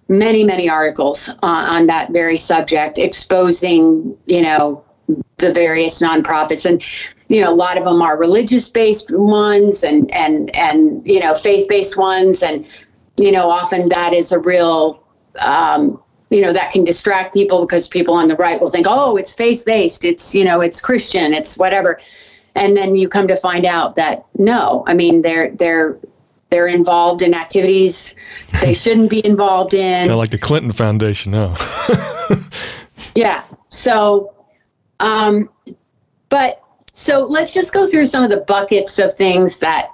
many, 0.08 0.44
many 0.44 0.70
articles 0.70 1.30
on, 1.42 1.66
on 1.66 1.88
that 1.88 2.12
very 2.12 2.38
subject, 2.38 2.98
exposing, 2.98 4.18
you 4.26 4.42
know, 4.42 4.84
the 5.38 5.54
various 5.54 6.02
nonprofits. 6.02 6.66
And 6.66 6.84
you 7.30 7.42
know 7.42 7.52
a 7.52 7.56
lot 7.56 7.78
of 7.78 7.84
them 7.84 8.02
are 8.02 8.18
religious 8.18 8.70
based 8.70 9.12
ones 9.12 9.84
and 9.84 10.14
and 10.14 10.56
and 10.56 11.06
you 11.06 11.20
know 11.20 11.36
faith 11.36 11.68
based 11.68 11.98
ones. 11.98 12.44
And 12.44 12.68
you 13.18 13.32
know 13.32 13.50
often 13.50 13.90
that 13.90 14.14
is 14.14 14.32
a 14.32 14.40
real 14.40 15.04
um, 15.40 16.02
you 16.30 16.42
know 16.42 16.54
that 16.54 16.72
can 16.72 16.84
distract 16.84 17.34
people 17.34 17.66
because 17.66 17.88
people 17.88 18.14
on 18.14 18.28
the 18.28 18.36
right 18.36 18.60
will 18.60 18.70
think 18.70 18.88
oh 18.90 19.16
it's 19.16 19.34
faith 19.34 19.64
based 19.66 20.04
it's 20.04 20.34
you 20.34 20.44
know 20.44 20.62
it's 20.62 20.82
christian. 20.82 21.34
It's 21.34 21.58
whatever 21.58 22.00
and 22.58 22.76
then 22.76 22.96
you 22.96 23.08
come 23.08 23.28
to 23.28 23.36
find 23.36 23.66
out 23.66 23.96
that 23.96 24.26
no 24.38 24.84
i 24.88 24.94
mean 24.94 25.22
they're 25.22 25.52
they're 25.52 25.98
they're 26.50 26.68
involved 26.68 27.22
in 27.22 27.34
activities 27.34 28.16
they 28.62 28.74
shouldn't 28.84 29.10
be 29.10 29.26
involved 29.26 29.74
in 29.74 30.12
like 30.16 30.30
the 30.30 30.38
clinton 30.38 30.72
foundation 30.72 31.32
no 31.32 31.56
yeah 33.16 33.44
so 33.70 34.34
um 35.00 35.50
but 36.30 36.62
so 36.94 37.26
let's 37.26 37.54
just 37.54 37.74
go 37.74 37.86
through 37.86 38.06
some 38.06 38.24
of 38.24 38.30
the 38.30 38.44
buckets 38.48 38.98
of 38.98 39.14
things 39.14 39.60
that 39.60 39.90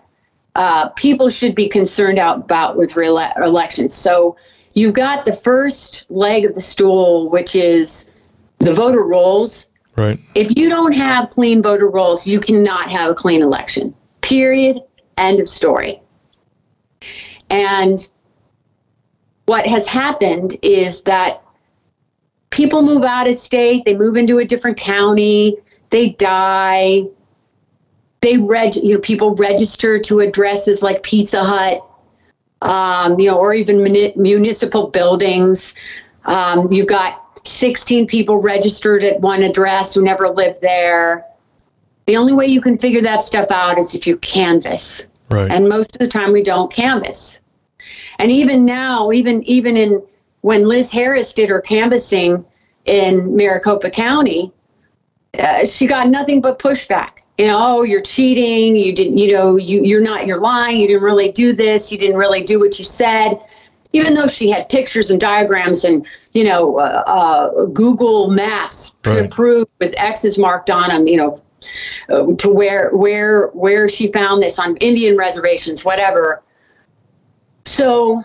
uh, 0.56 0.88
people 0.90 1.30
should 1.30 1.56
be 1.56 1.68
concerned 1.68 2.20
about 2.20 2.78
with 2.78 2.96
re- 2.96 3.08
elections 3.08 3.94
so 3.94 4.38
you've 4.74 4.94
got 4.94 5.26
the 5.26 5.34
first 5.34 6.06
leg 6.10 6.46
of 6.46 6.56
the 6.56 6.62
stool, 6.62 7.30
which 7.30 7.56
is 7.56 8.10
the 8.60 8.74
voter 8.74 9.04
rolls. 9.04 9.70
Right. 9.96 10.20
If 10.36 10.58
you 10.58 10.70
don't 10.70 10.94
have 10.94 11.30
clean 11.30 11.62
voter 11.62 11.88
rolls, 11.88 12.26
you 12.26 12.40
cannot 12.40 12.90
have 12.90 13.12
a 13.12 13.14
clean 13.14 13.42
election. 13.42 13.94
Period. 14.22 14.80
End 15.18 15.40
of 15.40 15.48
story. 15.48 16.02
And 17.50 18.08
what 19.46 19.68
has 19.68 19.88
happened 19.88 20.58
is 20.62 21.02
that 21.02 21.44
people 22.50 22.82
move 22.82 23.04
out 23.04 23.28
of 23.28 23.36
state, 23.36 23.86
they 23.86 23.96
move 23.96 24.16
into 24.16 24.40
a 24.40 24.46
different 24.46 24.78
county, 24.78 25.58
they 25.90 26.10
die. 26.10 27.04
They 28.22 28.38
reg, 28.38 28.78
you 28.78 28.94
know, 28.94 29.00
people 29.00 29.36
register 29.36 30.00
to 30.00 30.22
addresses 30.22 30.82
like 30.82 31.04
Pizza 31.04 31.44
Hut 31.44 31.84
um, 32.64 33.20
you 33.20 33.30
know, 33.30 33.38
or 33.38 33.54
even 33.54 33.84
muni- 33.84 34.14
municipal 34.16 34.88
buildings. 34.88 35.74
Um, 36.26 36.68
you've 36.72 36.88
got 36.88 37.23
16 37.44 38.08
people 38.08 38.38
registered 38.38 39.04
at 39.04 39.20
one 39.20 39.44
address 39.44 39.94
who 39.94 40.02
never 40.02 40.30
lived 40.30 40.62
there. 40.62 41.26
The 42.06 42.18
only 42.18 42.34
way 42.34 42.46
you 42.48 42.62
can 42.62 42.78
figure 42.78 43.02
that 43.02 43.24
stuff 43.24 43.52
out 43.52 43.78
is 43.78 43.96
if 43.96 44.06
you 44.08 44.18
canvass. 44.18 45.08
Right. 45.30 45.52
And 45.52 45.68
most 45.70 45.96
of 45.96 46.00
the 46.00 46.08
time 46.08 46.32
we 46.32 46.44
don't 46.44 46.72
canvass. 46.72 47.40
And 48.20 48.32
even 48.32 48.66
now, 48.66 49.12
even 49.12 49.44
even 49.44 49.76
in 49.76 50.02
when 50.42 50.68
Liz 50.68 50.92
Harris 50.92 51.34
did 51.34 51.50
her 51.50 51.62
canvassing 51.62 52.46
in 52.86 53.36
Maricopa 53.36 53.90
County, 53.90 54.52
uh, 55.40 55.66
she 55.66 55.88
got 55.88 56.10
nothing 56.10 56.42
but 56.42 56.60
pushback 56.60 57.24
you 57.38 57.48
know, 57.48 57.58
oh, 57.60 57.84
you're 57.84 58.02
cheating. 58.02 58.76
You 58.76 58.94
didn't, 58.94 59.18
you 59.18 59.34
know, 59.34 59.58
you 59.58 59.84
you're 59.84 60.02
not, 60.02 60.28
you're 60.28 60.40
lying. 60.40 60.80
You 60.80 60.88
didn't 60.88 61.04
really 61.04 61.32
do 61.32 61.54
this. 61.54 61.92
You 61.92 61.98
didn't 61.98 62.18
really 62.18 62.42
do 62.42 62.60
what 62.60 62.78
you 62.78 62.86
said. 62.86 63.40
Even 63.94 64.16
though 64.16 64.28
she 64.28 64.50
had 64.50 64.70
pictures 64.70 65.12
and 65.12 65.20
diagrams 65.20 65.86
and 65.86 66.06
you 66.34 66.44
know 66.44 66.80
uh, 66.80 67.04
uh, 67.06 67.66
Google 67.66 68.32
Maps 68.32 68.96
right. 69.06 69.32
with 69.80 69.94
X's 69.98 70.38
marked 70.38 70.70
on 70.70 70.90
them, 70.90 71.08
you 71.08 71.18
know, 71.18 71.42
uh, 72.10 72.34
to 72.38 72.50
where 72.50 72.90
where 72.92 73.48
where 73.50 73.88
she 73.88 74.12
found 74.12 74.42
this 74.42 74.60
on 74.60 74.76
Indian 74.78 75.16
reservations, 75.16 75.86
whatever. 75.86 76.42
So, 77.66 78.22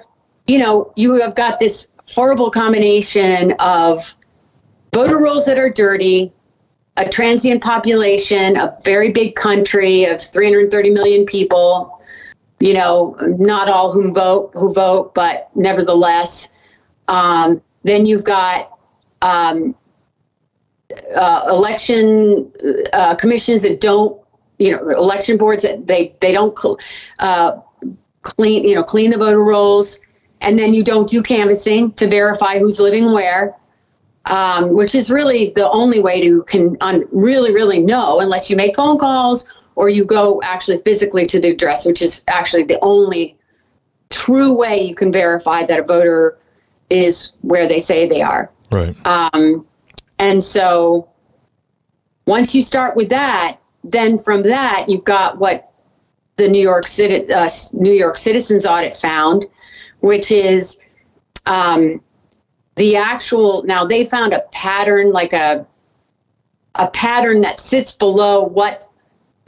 you 0.46 0.58
know, 0.58 0.92
you 0.96 1.20
have 1.20 1.34
got 1.34 1.58
this 1.58 1.88
horrible 2.12 2.50
combination 2.50 3.52
of 3.58 4.14
voter 4.92 5.18
rolls 5.18 5.46
that 5.46 5.58
are 5.58 5.70
dirty, 5.70 6.32
a 6.96 7.08
transient 7.08 7.62
population, 7.62 8.56
a 8.56 8.76
very 8.84 9.10
big 9.10 9.34
country 9.34 10.04
of 10.04 10.20
330 10.20 10.90
million 10.90 11.26
people. 11.26 11.97
You 12.60 12.74
know, 12.74 13.16
not 13.38 13.68
all 13.68 13.92
who 13.92 14.12
vote 14.12 14.50
who 14.54 14.72
vote, 14.72 15.14
but 15.14 15.48
nevertheless. 15.54 16.50
Um, 17.06 17.62
then 17.84 18.04
you've 18.04 18.24
got 18.24 18.78
um, 19.22 19.74
uh, 21.14 21.46
election 21.48 22.50
uh, 22.92 23.14
commissions 23.14 23.62
that 23.62 23.80
don't, 23.80 24.20
you 24.58 24.72
know, 24.72 24.88
election 24.90 25.36
boards 25.36 25.62
that 25.62 25.86
they 25.86 26.14
they 26.20 26.32
don't 26.32 26.58
uh, 27.20 27.60
clean, 28.22 28.64
you 28.64 28.74
know, 28.74 28.82
clean 28.82 29.10
the 29.10 29.18
voter 29.18 29.42
rolls, 29.42 30.00
and 30.40 30.58
then 30.58 30.74
you 30.74 30.82
don't 30.82 31.08
do 31.08 31.22
canvassing 31.22 31.92
to 31.92 32.08
verify 32.08 32.58
who's 32.58 32.80
living 32.80 33.12
where 33.12 33.56
um, 34.28 34.74
which 34.74 34.94
is 34.94 35.10
really 35.10 35.50
the 35.50 35.68
only 35.70 36.00
way 36.00 36.20
to 36.20 36.42
can 36.44 36.76
un- 36.80 37.04
really 37.10 37.52
really 37.52 37.78
know 37.78 38.20
unless 38.20 38.48
you 38.50 38.56
make 38.56 38.76
phone 38.76 38.98
calls 38.98 39.48
or 39.78 39.88
you 39.88 40.04
go 40.04 40.42
actually 40.42 40.78
physically 40.78 41.24
to 41.24 41.38
the 41.38 41.50
address, 41.50 41.86
which 41.86 42.02
is 42.02 42.24
actually 42.26 42.64
the 42.64 42.80
only 42.82 43.36
true 44.10 44.52
way 44.52 44.82
you 44.82 44.92
can 44.92 45.12
verify 45.12 45.62
that 45.64 45.78
a 45.78 45.84
voter 45.84 46.36
is 46.90 47.30
where 47.42 47.68
they 47.68 47.78
say 47.78 48.08
they 48.08 48.20
are. 48.20 48.50
Right. 48.72 48.96
Um, 49.06 49.64
and 50.18 50.42
so 50.42 51.08
once 52.26 52.56
you 52.56 52.62
start 52.62 52.96
with 52.96 53.08
that, 53.10 53.58
then 53.84 54.18
from 54.18 54.42
that 54.42 54.86
you've 54.88 55.04
got 55.04 55.38
what 55.38 55.70
the 56.38 56.48
New 56.48 56.60
York 56.60 56.88
City 56.88 57.32
uh, 57.32 57.48
New 57.72 57.92
York 57.92 58.16
Citizens 58.16 58.66
Audit 58.66 58.94
found, 58.94 59.46
which 60.00 60.32
is 60.32 60.76
um, 61.46 62.00
the 62.74 62.96
actual 62.96 63.62
now 63.62 63.84
they 63.84 64.04
found 64.04 64.32
a 64.32 64.40
pattern 64.50 65.12
like 65.12 65.32
a 65.32 65.64
a 66.74 66.90
pattern 66.90 67.40
that 67.42 67.60
sits 67.60 67.92
below 67.92 68.42
what 68.42 68.88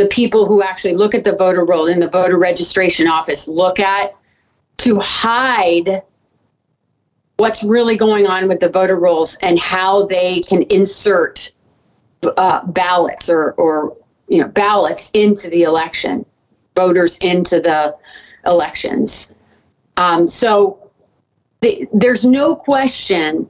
the 0.00 0.06
people 0.06 0.46
who 0.46 0.62
actually 0.62 0.94
look 0.94 1.14
at 1.14 1.24
the 1.24 1.36
voter 1.36 1.62
roll 1.62 1.86
in 1.86 1.98
the 1.98 2.08
voter 2.08 2.38
registration 2.38 3.06
office 3.06 3.46
look 3.46 3.78
at 3.78 4.16
to 4.78 4.98
hide 4.98 6.00
what's 7.36 7.62
really 7.62 7.98
going 7.98 8.26
on 8.26 8.48
with 8.48 8.60
the 8.60 8.68
voter 8.70 8.98
rolls 8.98 9.36
and 9.42 9.58
how 9.58 10.06
they 10.06 10.40
can 10.40 10.62
insert 10.70 11.52
uh, 12.38 12.64
ballots 12.68 13.28
or 13.28 13.52
or 13.52 13.94
you 14.28 14.40
know 14.40 14.48
ballots 14.48 15.10
into 15.12 15.50
the 15.50 15.64
election 15.64 16.24
voters 16.74 17.18
into 17.18 17.60
the 17.60 17.94
elections. 18.46 19.34
Um, 19.98 20.26
so 20.28 20.90
the, 21.60 21.86
there's 21.92 22.24
no 22.24 22.56
question 22.56 23.46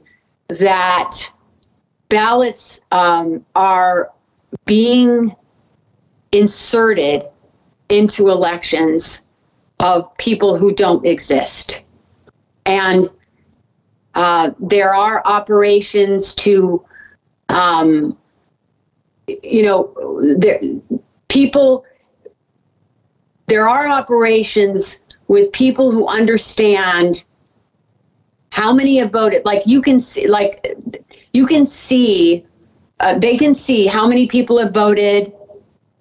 that 0.49 1.15
ballots 2.09 2.81
um, 2.91 3.45
are 3.55 4.11
being 4.65 5.33
inserted 6.31 7.23
into 7.89 8.29
elections 8.29 9.21
of 9.79 10.15
people 10.17 10.57
who 10.57 10.73
don't 10.73 11.05
exist. 11.05 11.83
And 12.65 13.05
uh, 14.15 14.51
there 14.59 14.93
are 14.93 15.21
operations 15.25 16.35
to, 16.35 16.85
um, 17.49 18.17
you 19.27 19.63
know, 19.63 19.93
there, 20.37 20.59
people 21.27 21.85
there 23.51 23.67
are 23.67 23.85
operations 23.85 25.01
with 25.27 25.51
people 25.51 25.91
who 25.91 26.07
understand 26.07 27.25
how 28.51 28.73
many 28.73 28.95
have 28.95 29.11
voted. 29.11 29.43
Like 29.43 29.63
you 29.65 29.81
can 29.81 29.99
see, 29.99 30.25
like 30.25 30.77
you 31.33 31.45
can 31.45 31.65
see, 31.65 32.45
uh, 33.01 33.19
they 33.19 33.37
can 33.37 33.53
see 33.53 33.87
how 33.87 34.07
many 34.07 34.25
people 34.25 34.57
have 34.57 34.73
voted. 34.73 35.33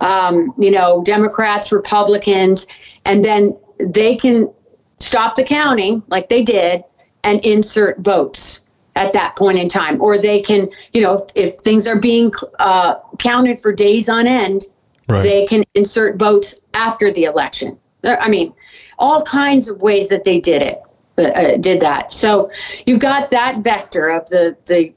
Um, 0.01 0.55
you 0.57 0.71
know, 0.71 1.03
Democrats, 1.05 1.73
Republicans, 1.73 2.67
and 3.05 3.25
then 3.25 3.57
they 3.79 4.17
can 4.17 4.51
stop 4.99 5.37
the 5.37 5.45
counting 5.45 6.03
like 6.09 6.29
they 6.29 6.43
did 6.43 6.85
and 7.25 7.45
insert 7.45 7.99
votes 7.99 8.61
at 8.97 9.13
that 9.13 9.37
point 9.37 9.59
in 9.59 9.69
time. 9.69 10.01
Or 10.01 10.19
they 10.19 10.41
can, 10.41 10.69
you 10.93 11.03
know, 11.03 11.15
if, 11.15 11.23
if 11.35 11.61
things 11.61 11.87
are 11.87 11.99
being 11.99 12.33
uh, 12.59 12.97
counted 13.19 13.61
for 13.61 13.73
days 13.73 14.09
on 14.09 14.27
end, 14.27 14.67
right. 15.09 15.23
they 15.23 15.47
can 15.47 15.65
insert 15.75 16.17
votes 16.17 16.61
after 16.75 17.11
the 17.13 17.25
election. 17.25 17.79
I 18.05 18.29
mean, 18.29 18.55
all 18.99 19.23
kinds 19.23 19.69
of 19.69 19.81
ways 19.83 20.09
that 20.09 20.25
they 20.25 20.41
did 20.41 20.63
it, 20.63 20.83
uh, 21.19 21.23
uh, 21.23 21.57
did 21.59 21.81
that. 21.81 22.13
So 22.13 22.51
you've 22.87 23.01
got 23.01 23.31
that 23.31 23.59
vector 23.59 24.09
of 24.09 24.29
the 24.29 24.57
the 24.67 24.95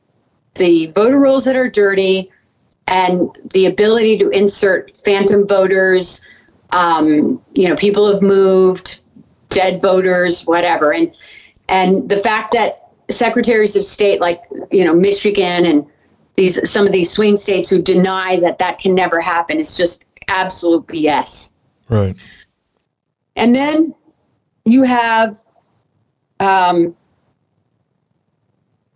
the 0.55 0.87
voter 0.87 1.19
rolls 1.19 1.45
that 1.45 1.55
are 1.55 1.69
dirty, 1.69 2.31
and 2.87 3.37
the 3.53 3.65
ability 3.65 4.17
to 4.17 4.29
insert 4.29 4.95
phantom 5.03 5.47
voters. 5.47 6.21
Um, 6.71 7.41
you 7.53 7.69
know, 7.69 7.75
people 7.75 8.11
have 8.11 8.21
moved, 8.21 8.99
dead 9.49 9.81
voters, 9.81 10.43
whatever, 10.43 10.93
and 10.93 11.15
and 11.69 12.09
the 12.09 12.17
fact 12.17 12.53
that 12.53 12.89
secretaries 13.09 13.75
of 13.75 13.83
state 13.83 14.21
like 14.21 14.41
you 14.71 14.83
know 14.83 14.93
Michigan 14.93 15.65
and 15.65 15.85
these 16.35 16.69
some 16.69 16.85
of 16.85 16.91
these 16.91 17.11
swing 17.11 17.37
states 17.37 17.69
who 17.69 17.81
deny 17.81 18.39
that 18.39 18.59
that 18.59 18.79
can 18.79 18.95
never 18.95 19.19
happen 19.19 19.59
is 19.59 19.77
just 19.77 20.03
absolute 20.27 20.85
BS. 20.87 21.51
Right. 21.89 22.15
And 23.35 23.55
then 23.55 23.93
you 24.65 24.83
have 24.83 25.39
um, 26.39 26.95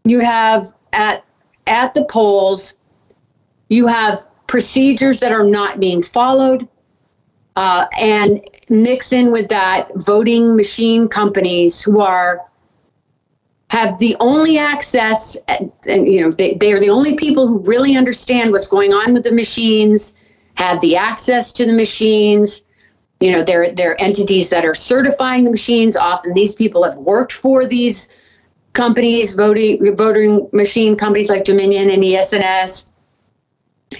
you 0.04 0.20
have 0.20 0.72
at 0.94 1.24
at 1.68 1.94
the 1.94 2.06
polls 2.06 2.78
you 3.70 3.88
have 3.88 4.26
procedures 4.48 5.20
that 5.20 5.32
are 5.32 5.44
not 5.44 5.80
being 5.80 6.02
followed 6.02 6.68
uh, 7.56 7.86
and 8.00 8.42
mix 8.70 9.12
in 9.12 9.32
with 9.32 9.50
that 9.50 9.90
voting 9.96 10.56
machine 10.56 11.08
companies 11.08 11.82
who 11.82 12.00
are 12.00 12.42
have 13.70 14.00
the 14.00 14.16
only 14.20 14.58
access 14.58 15.36
and, 15.48 15.72
and 15.88 16.08
you 16.08 16.22
know 16.22 16.32
they, 16.32 16.54
they 16.54 16.72
are 16.72 16.80
the 16.80 16.90
only 16.90 17.16
people 17.16 17.48
who 17.48 17.60
really 17.60 17.98
understand 17.98 18.52
what's 18.52 18.68
going 18.68 18.94
on 18.94 19.14
with 19.14 19.24
the 19.24 19.32
machines 19.32 20.16
have 20.56 20.80
the 20.82 20.96
access 20.96 21.52
to 21.54 21.66
the 21.66 21.74
machines. 21.74 22.62
You 23.20 23.32
know 23.32 23.44
they're 23.44 23.72
they're 23.72 24.00
entities 24.02 24.50
that 24.52 24.64
are 24.64 24.76
certifying 24.76 25.44
the 25.44 25.52
machines. 25.52 25.98
Often 25.98 26.34
these 26.34 26.54
people 26.54 26.84
have 26.84 26.96
worked 26.96 27.34
for 27.34 27.66
these 27.66 28.08
companies 28.74 29.34
voting 29.34 29.96
voting 29.96 30.48
machine 30.54 30.96
companies 30.96 31.30
like 31.30 31.44
dominion 31.44 31.90
and 31.90 32.04
ES&S 32.04 32.92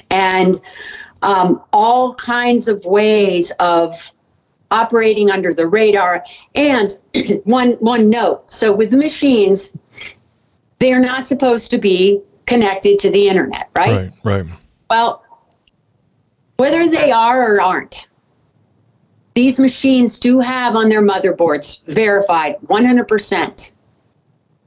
and 0.10 0.62
um, 1.22 1.62
all 1.74 2.14
kinds 2.16 2.68
of 2.68 2.84
ways 2.86 3.52
of 3.60 4.12
operating 4.70 5.32
under 5.32 5.54
the 5.54 5.66
radar 5.66 6.24
and 6.56 6.98
one 7.46 7.72
one 7.74 8.10
note 8.10 8.44
so 8.52 8.74
with 8.74 8.94
machines 8.94 9.78
they 10.80 10.92
are 10.92 11.00
not 11.00 11.26
supposed 11.26 11.72
to 11.72 11.78
be 11.78 12.22
connected 12.46 13.00
to 13.00 13.10
the 13.10 13.30
internet 13.30 13.70
right 13.76 14.12
right 14.26 14.46
right 14.46 14.46
well 14.90 15.24
whether 16.58 16.90
they 16.90 17.12
are 17.14 17.56
or 17.56 17.62
aren't 17.62 18.08
these 19.38 19.60
machines 19.60 20.18
do 20.18 20.40
have 20.40 20.76
on 20.76 20.90
their 20.90 21.04
motherboards 21.04 21.86
verified 21.86 22.56
100%. 22.66 23.72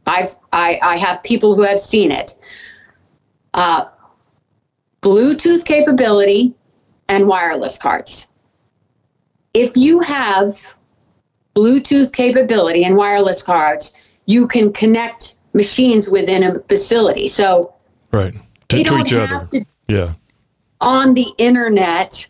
I've, 0.07 0.37
I, 0.53 0.79
I 0.81 0.97
have 0.97 1.25
people 1.25 1.57
who 1.57 1.63
have 1.63 1.81
seen 1.81 2.13
it. 2.13 2.39
Uh, 3.53 3.87
Bluetooth 5.03 5.65
capability 5.65 6.55
and 7.09 7.27
wireless 7.27 7.79
cards. 7.79 8.29
If 9.55 9.77
you 9.77 10.01
have 10.01 10.61
Bluetooth 11.55 12.13
capability 12.13 12.85
and 12.85 12.97
wireless 12.97 13.43
cards, 13.43 13.93
you 14.27 14.47
can 14.47 14.73
connect 14.73 15.37
machines 15.53 16.09
within 16.09 16.43
a 16.43 16.61
facility. 16.61 17.27
So, 17.29 17.75
right 18.13 18.35
to, 18.69 18.85
to 18.85 18.99
each 18.99 19.13
other. 19.13 19.47
To, 19.51 19.65
yeah. 19.89 20.13
On 20.81 21.15
the 21.15 21.27
internet. 21.39 22.27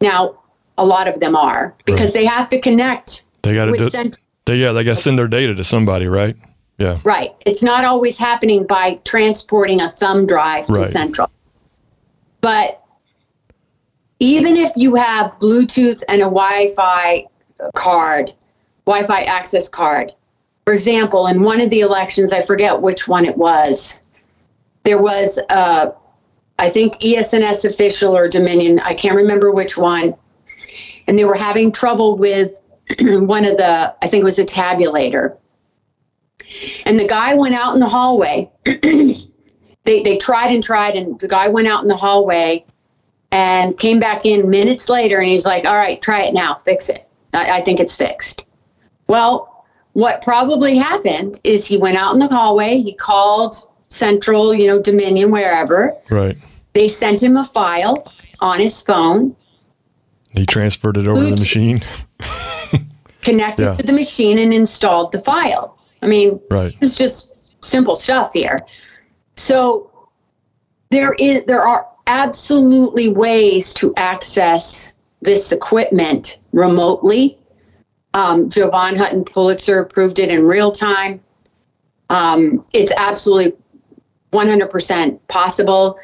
Now, 0.00 0.38
a 0.78 0.84
lot 0.84 1.08
of 1.08 1.20
them 1.20 1.36
are 1.36 1.74
because 1.84 2.14
right. 2.14 2.22
they 2.22 2.24
have 2.26 2.48
to 2.50 2.60
connect. 2.60 3.24
They 3.42 3.54
got 3.54 3.66
to 3.66 3.72
do. 3.72 3.90
Cent- 3.90 4.18
they, 4.46 4.56
yeah, 4.56 4.72
they 4.72 4.84
got 4.84 4.96
to 4.96 5.02
send 5.02 5.18
their 5.18 5.28
data 5.28 5.54
to 5.54 5.64
somebody, 5.64 6.06
right? 6.06 6.36
Yeah. 6.78 6.98
Right. 7.04 7.34
It's 7.44 7.62
not 7.62 7.84
always 7.84 8.16
happening 8.16 8.66
by 8.66 8.98
transporting 9.04 9.80
a 9.80 9.90
thumb 9.90 10.26
drive 10.26 10.66
to 10.66 10.72
right. 10.72 10.84
central. 10.84 11.30
But 12.40 12.82
even 14.18 14.56
if 14.56 14.72
you 14.76 14.94
have 14.94 15.32
Bluetooth 15.38 16.02
and 16.08 16.20
a 16.20 16.24
Wi-Fi 16.24 17.26
card, 17.74 18.32
Wi-Fi 18.86 19.22
access 19.22 19.68
card, 19.68 20.12
for 20.64 20.74
example, 20.74 21.26
in 21.26 21.42
one 21.42 21.60
of 21.60 21.70
the 21.70 21.80
elections, 21.80 22.32
I 22.32 22.42
forget 22.42 22.80
which 22.80 23.08
one 23.08 23.24
it 23.24 23.36
was, 23.36 24.00
there 24.84 24.98
was 24.98 25.38
a, 25.48 25.92
I 26.58 26.68
think 26.68 27.04
ES&S 27.04 27.64
official 27.64 28.16
or 28.16 28.28
Dominion, 28.28 28.80
I 28.80 28.94
can't 28.94 29.16
remember 29.16 29.50
which 29.50 29.76
one, 29.76 30.14
and 31.06 31.18
they 31.18 31.24
were 31.24 31.34
having 31.34 31.72
trouble 31.72 32.16
with 32.16 32.60
one 33.00 33.44
of 33.44 33.56
the, 33.56 33.94
I 34.02 34.08
think 34.08 34.22
it 34.22 34.24
was 34.24 34.38
a 34.38 34.44
tabulator. 34.44 35.36
And 36.84 36.98
the 36.98 37.06
guy 37.06 37.34
went 37.34 37.54
out 37.54 37.74
in 37.74 37.80
the 37.80 37.88
hallway. 37.88 38.50
they, 39.90 40.02
they 40.04 40.16
tried 40.16 40.52
and 40.52 40.62
tried, 40.62 40.94
and 40.94 41.18
the 41.18 41.26
guy 41.26 41.48
went 41.48 41.66
out 41.66 41.82
in 41.82 41.88
the 41.88 41.96
hallway 41.96 42.64
and 43.32 43.76
came 43.76 43.98
back 43.98 44.24
in 44.24 44.48
minutes 44.48 44.88
later 44.88 45.18
and 45.18 45.28
he's 45.28 45.44
like, 45.44 45.64
All 45.64 45.74
right, 45.74 46.00
try 46.00 46.22
it 46.22 46.32
now, 46.32 46.60
fix 46.64 46.88
it. 46.88 47.08
I, 47.34 47.58
I 47.58 47.60
think 47.60 47.80
it's 47.80 47.96
fixed. 47.96 48.44
Well, 49.08 49.66
what 49.94 50.22
probably 50.22 50.76
happened 50.76 51.40
is 51.42 51.66
he 51.66 51.76
went 51.76 51.96
out 51.96 52.12
in 52.12 52.20
the 52.20 52.28
hallway, 52.28 52.80
he 52.80 52.92
called 52.92 53.56
Central, 53.88 54.54
you 54.54 54.68
know, 54.68 54.80
Dominion, 54.80 55.32
wherever. 55.32 55.96
Right. 56.08 56.36
They 56.72 56.86
sent 56.86 57.20
him 57.20 57.36
a 57.36 57.44
file 57.44 58.12
on 58.38 58.60
his 58.60 58.80
phone. 58.80 59.34
He 60.30 60.46
transferred 60.46 60.96
it 60.96 61.08
over 61.08 61.18
to 61.20 61.24
the 61.24 61.30
machine. 61.32 61.80
connected 63.22 63.64
yeah. 63.64 63.76
to 63.76 63.82
the 63.82 63.92
machine 63.92 64.38
and 64.38 64.54
installed 64.54 65.10
the 65.10 65.18
file. 65.18 65.76
I 66.02 66.06
mean, 66.06 66.40
right. 66.48 66.76
it's 66.80 66.94
just 66.94 67.32
simple 67.60 67.96
stuff 67.96 68.32
here. 68.32 68.60
So 69.40 69.90
there 70.90 71.14
is 71.14 71.44
there 71.46 71.62
are 71.62 71.88
absolutely 72.06 73.08
ways 73.08 73.72
to 73.74 73.94
access 73.96 74.98
this 75.22 75.50
equipment 75.50 76.40
remotely. 76.52 77.38
Um, 78.12 78.50
Jovan 78.50 78.96
Hutton 78.96 79.24
Pulitzer 79.24 79.80
approved 79.80 80.18
it 80.18 80.28
in 80.28 80.46
real 80.46 80.70
time. 80.70 81.20
Um, 82.10 82.66
it's 82.74 82.92
absolutely 82.96 83.56
100% 84.32 85.18
possible. 85.28 85.98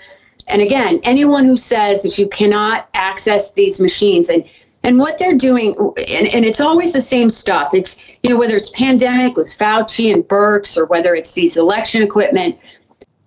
And 0.48 0.62
again, 0.62 1.00
anyone 1.02 1.44
who 1.44 1.58
says 1.58 2.04
that 2.04 2.16
you 2.16 2.28
cannot 2.28 2.88
access 2.94 3.52
these 3.52 3.80
machines 3.80 4.30
and 4.30 4.44
and 4.86 5.00
what 5.00 5.18
they're 5.18 5.36
doing, 5.36 5.74
and, 5.96 6.28
and 6.28 6.44
it's 6.44 6.60
always 6.60 6.92
the 6.92 7.00
same 7.00 7.28
stuff. 7.28 7.74
It's, 7.74 7.96
you 8.22 8.30
know, 8.30 8.38
whether 8.38 8.54
it's 8.54 8.70
pandemic 8.70 9.36
with 9.36 9.48
Fauci 9.48 10.14
and 10.14 10.22
Birx 10.22 10.76
or 10.76 10.86
whether 10.86 11.12
it's 11.12 11.32
these 11.32 11.56
election 11.56 12.02
equipment, 12.02 12.56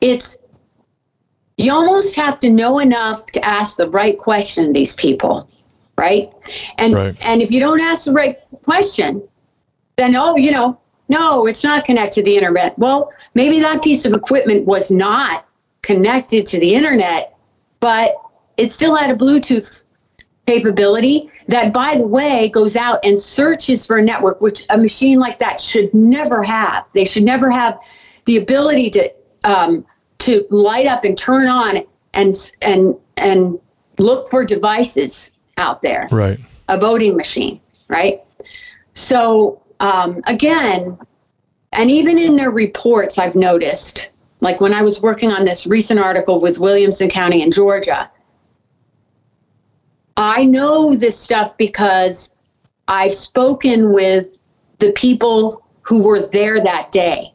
it's, 0.02 0.38
you 1.58 1.72
almost 1.72 2.16
have 2.16 2.40
to 2.40 2.50
know 2.50 2.80
enough 2.80 3.26
to 3.28 3.46
ask 3.46 3.78
the 3.78 3.90
right 3.90 4.18
question 4.18 4.68
to 4.68 4.74
these 4.74 4.94
people, 4.94 5.50
right? 5.98 6.32
And 6.78 6.94
right. 6.94 7.26
and 7.26 7.42
if 7.42 7.52
you 7.52 7.60
don't 7.60 7.82
ask 7.82 8.06
the 8.06 8.14
right 8.14 8.38
question, 8.64 9.22
then 9.98 10.16
oh, 10.16 10.38
you 10.38 10.52
know, 10.52 10.80
no, 11.10 11.48
it's 11.48 11.64
not 11.64 11.84
connected 11.84 12.22
to 12.22 12.24
the 12.24 12.38
internet. 12.38 12.78
Well, 12.80 13.12
maybe 13.34 13.60
that 13.60 13.84
piece 13.84 14.06
of 14.06 14.14
equipment 14.14 14.66
was 14.66 14.90
not 14.90 15.46
connected 15.82 16.46
to 16.48 16.60
the 16.60 16.74
internet, 16.74 17.36
but 17.80 18.16
it 18.58 18.72
still 18.72 18.96
had 18.96 19.10
a 19.10 19.16
Bluetooth 19.16 19.84
capability 20.46 21.30
that, 21.48 21.74
by 21.74 21.96
the 21.96 22.08
way, 22.08 22.50
goes 22.50 22.76
out 22.76 23.04
and 23.04 23.20
searches 23.20 23.86
for 23.86 23.98
a 23.98 24.02
network, 24.02 24.40
which 24.42 24.66
a 24.70 24.78
machine 24.78 25.20
like 25.20 25.40
that 25.40 25.60
should 25.60 25.94
never 25.94 26.44
have. 26.44 26.86
They 26.94 27.06
should 27.06 27.24
never 27.24 27.50
have 27.50 27.80
the 28.26 28.38
ability 28.38 28.90
to 28.92 29.12
um, 29.44 29.86
to 30.20 30.46
light 30.50 30.86
up 30.86 31.04
and 31.04 31.18
turn 31.18 31.48
on 31.48 31.82
and 32.14 32.34
and 32.62 32.96
and 33.18 33.60
look 33.98 34.30
for 34.30 34.46
devices 34.46 35.32
out 35.58 35.82
there. 35.82 36.08
Right. 36.12 36.40
A 36.68 36.78
voting 36.78 37.16
machine, 37.16 37.60
right? 37.88 38.22
So 38.94 39.62
um, 39.80 40.22
again, 40.28 40.98
and 41.72 41.92
even 41.92 42.18
in 42.18 42.36
their 42.36 42.52
reports, 42.52 43.18
I've 43.18 43.36
noticed 43.36 44.12
like 44.42 44.62
when 44.62 44.74
I 44.74 44.82
was 44.82 45.02
working 45.02 45.32
on 45.32 45.46
this 45.46 45.68
recent 45.68 46.00
article 46.00 46.40
with 46.40 46.60
Williamson 46.60 47.10
County 47.10 47.42
in 47.42 47.52
Georgia, 47.52 48.10
I 50.18 50.46
know 50.46 50.96
this 50.96 51.18
stuff 51.18 51.58
because 51.58 52.34
I've 52.88 53.14
spoken 53.14 53.94
with 53.94 54.38
the 54.80 54.92
people 54.94 55.66
who 55.82 56.02
were 56.02 56.20
there 56.20 56.62
that 56.62 56.92
day. 56.92 57.34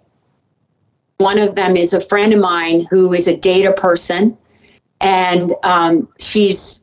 One 1.18 1.38
of 1.38 1.54
them 1.54 1.76
is 1.76 1.92
a 1.92 2.00
friend 2.00 2.32
of 2.32 2.40
mine 2.40 2.84
who 2.90 3.12
is 3.12 3.28
a 3.28 3.36
data 3.36 3.72
person, 3.72 4.36
and 5.00 5.52
um, 5.62 6.08
she's 6.18 6.80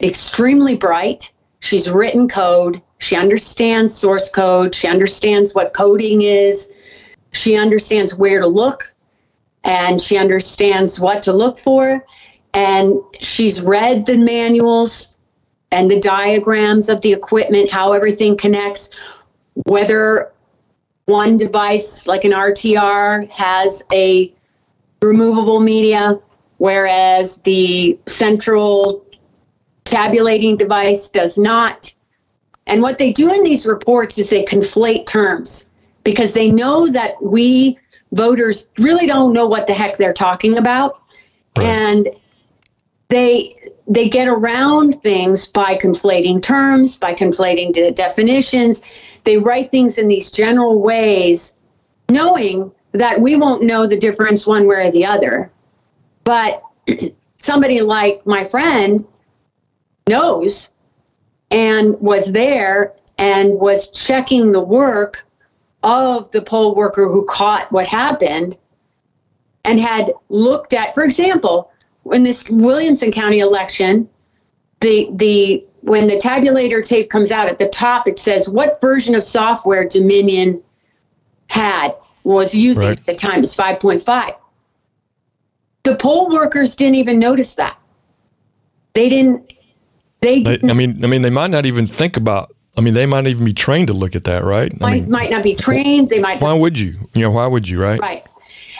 extremely 0.00 0.76
bright. 0.76 1.32
She's 1.60 1.90
written 1.90 2.28
code. 2.28 2.80
She 2.98 3.16
understands 3.16 3.94
source 3.94 4.28
code. 4.28 4.74
She 4.74 4.88
understands 4.88 5.54
what 5.54 5.74
coding 5.74 6.22
is. 6.22 6.70
She 7.32 7.56
understands 7.56 8.14
where 8.14 8.40
to 8.40 8.46
look 8.46 8.94
and 9.64 10.00
she 10.00 10.16
understands 10.16 11.00
what 11.00 11.22
to 11.22 11.32
look 11.32 11.58
for. 11.58 12.04
And 12.52 12.94
she's 13.20 13.60
read 13.60 14.06
the 14.06 14.18
manuals 14.18 15.16
and 15.72 15.90
the 15.90 15.98
diagrams 15.98 16.88
of 16.88 17.00
the 17.00 17.12
equipment, 17.12 17.70
how 17.70 17.92
everything 17.92 18.36
connects, 18.36 18.90
whether 19.66 20.32
one 21.06 21.36
device 21.36 22.06
like 22.06 22.24
an 22.24 22.32
RTR 22.32 23.28
has 23.30 23.82
a 23.92 24.32
removable 25.02 25.60
media, 25.60 26.18
whereas 26.58 27.38
the 27.38 27.98
central 28.06 29.04
tabulating 29.84 30.56
device 30.56 31.08
does 31.08 31.36
not. 31.36 31.92
And 32.66 32.80
what 32.80 32.98
they 32.98 33.12
do 33.12 33.32
in 33.32 33.44
these 33.44 33.66
reports 33.66 34.18
is 34.18 34.30
they 34.30 34.44
conflate 34.44 35.06
terms 35.06 35.68
because 36.04 36.32
they 36.32 36.50
know 36.50 36.88
that 36.88 37.22
we 37.22 37.78
voters 38.12 38.68
really 38.78 39.06
don't 39.06 39.32
know 39.32 39.46
what 39.46 39.66
the 39.66 39.74
heck 39.74 39.98
they're 39.98 40.12
talking 40.12 40.56
about. 40.56 41.02
Right. 41.56 41.66
And 41.66 42.08
they 43.08 43.54
they 43.86 44.08
get 44.08 44.28
around 44.28 45.02
things 45.02 45.46
by 45.46 45.76
conflating 45.76 46.42
terms, 46.42 46.96
by 46.96 47.12
conflating 47.12 47.72
de- 47.72 47.90
definitions. 47.90 48.82
They 49.24 49.38
write 49.38 49.70
things 49.70 49.98
in 49.98 50.08
these 50.08 50.30
general 50.30 50.80
ways, 50.80 51.54
knowing 52.10 52.70
that 52.92 53.20
we 53.20 53.36
won't 53.36 53.62
know 53.62 53.86
the 53.86 53.98
difference 53.98 54.46
one 54.46 54.66
way 54.66 54.86
or 54.86 54.90
the 54.90 55.04
other. 55.04 55.50
But 56.22 56.62
somebody 57.38 57.80
like 57.80 58.24
my 58.26 58.44
friend 58.44 59.04
knows 60.08 60.70
and 61.50 61.98
was 62.00 62.32
there 62.32 62.94
and 63.18 63.54
was 63.54 63.90
checking 63.90 64.50
the 64.50 64.62
work 64.62 65.26
of 65.82 66.30
the 66.32 66.42
poll 66.42 66.74
worker 66.74 67.08
who 67.08 67.24
caught 67.26 67.70
what 67.70 67.86
happened 67.86 68.56
and 69.64 69.80
had 69.80 70.12
looked 70.28 70.72
at, 70.72 70.94
for 70.94 71.04
example, 71.04 71.70
in 72.12 72.22
this 72.22 72.48
Williamson 72.50 73.10
County 73.12 73.38
election, 73.38 74.08
the 74.80 75.08
the 75.12 75.64
when 75.84 76.06
the 76.06 76.16
tabulator 76.16 76.84
tape 76.84 77.10
comes 77.10 77.30
out 77.30 77.48
at 77.48 77.58
the 77.58 77.68
top, 77.68 78.08
it 78.08 78.18
says 78.18 78.48
what 78.48 78.80
version 78.80 79.14
of 79.14 79.22
software 79.22 79.86
Dominion 79.86 80.62
had 81.48 81.94
was 82.24 82.54
using 82.54 82.88
right. 82.88 82.98
at 82.98 83.06
the 83.06 83.14
time. 83.14 83.42
It's 83.42 83.54
5.5. 83.54 84.34
The 85.82 85.96
poll 85.96 86.30
workers 86.30 86.74
didn't 86.74 86.94
even 86.94 87.18
notice 87.18 87.54
that. 87.56 87.78
They 88.94 89.10
didn't. 89.10 89.52
They. 90.20 90.42
Didn't, 90.42 90.70
I 90.70 90.72
mean, 90.72 91.04
I 91.04 91.06
mean, 91.06 91.20
they 91.20 91.30
might 91.30 91.50
not 91.50 91.66
even 91.66 91.86
think 91.86 92.16
about 92.16 92.54
I 92.76 92.80
mean, 92.80 92.94
they 92.94 93.06
might 93.06 93.26
even 93.26 93.44
be 93.44 93.52
trained 93.52 93.88
to 93.88 93.94
look 93.94 94.16
at 94.16 94.24
that, 94.24 94.42
right? 94.42 94.72
Might, 94.80 94.88
I 94.88 95.00
mean, 95.00 95.10
might 95.10 95.30
not 95.30 95.42
be 95.42 95.54
trained. 95.54 96.08
They 96.08 96.18
might. 96.18 96.40
Why 96.40 96.54
would 96.54 96.78
you? 96.78 96.98
You 97.14 97.22
know, 97.22 97.30
why 97.30 97.46
would 97.46 97.68
you, 97.68 97.80
right? 97.80 98.00
Right. 98.00 98.24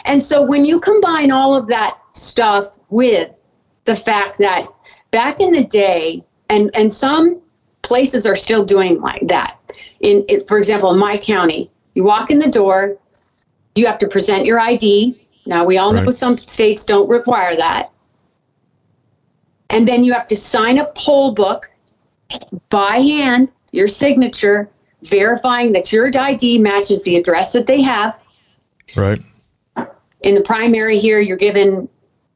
And 0.05 0.21
so 0.21 0.41
when 0.41 0.65
you 0.65 0.79
combine 0.79 1.31
all 1.31 1.55
of 1.55 1.67
that 1.67 1.97
stuff 2.13 2.77
with 2.89 3.41
the 3.85 3.95
fact 3.95 4.37
that 4.39 4.67
back 5.11 5.39
in 5.39 5.51
the 5.51 5.63
day, 5.63 6.23
and 6.49 6.71
and 6.75 6.91
some 6.91 7.41
places 7.81 8.25
are 8.25 8.35
still 8.35 8.63
doing 8.65 8.99
like 9.01 9.27
that. 9.27 9.59
In, 9.99 10.25
for 10.47 10.57
example, 10.57 10.91
in 10.91 10.99
my 10.99 11.17
county, 11.17 11.69
you 11.93 12.03
walk 12.03 12.31
in 12.31 12.39
the 12.39 12.49
door, 12.49 12.97
you 13.75 13.85
have 13.85 13.97
to 13.99 14.07
present 14.07 14.45
your 14.45 14.59
ID. 14.59 15.19
Now 15.45 15.63
we 15.63 15.77
all 15.77 15.93
know 15.93 16.09
some 16.11 16.37
states 16.37 16.85
don't 16.85 17.07
require 17.07 17.55
that. 17.55 17.91
And 19.69 19.87
then 19.87 20.03
you 20.03 20.13
have 20.13 20.27
to 20.29 20.35
sign 20.35 20.79
a 20.79 20.85
poll 20.95 21.31
book 21.33 21.71
by 22.69 22.97
hand 22.97 23.51
your 23.75 23.87
signature, 23.87 24.69
verifying 25.03 25.73
that 25.73 25.91
your 25.91 26.09
ID 26.15 26.59
matches 26.59 27.03
the 27.03 27.17
address 27.17 27.51
that 27.51 27.67
they 27.67 27.81
have. 27.81 28.17
Right. 28.95 29.19
In 30.21 30.33
the 30.33 30.41
primary 30.41 30.97
here, 30.97 31.19
you're 31.19 31.37
given, 31.37 31.87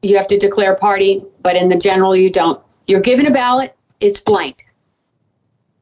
you 0.02 0.16
have 0.16 0.28
to 0.28 0.38
declare 0.38 0.76
party, 0.76 1.24
but 1.42 1.56
in 1.56 1.68
the 1.68 1.76
general, 1.76 2.14
you 2.14 2.30
don't. 2.30 2.62
You're 2.86 3.00
given 3.00 3.26
a 3.26 3.30
ballot, 3.30 3.74
it's 4.00 4.20
blank. 4.20 4.64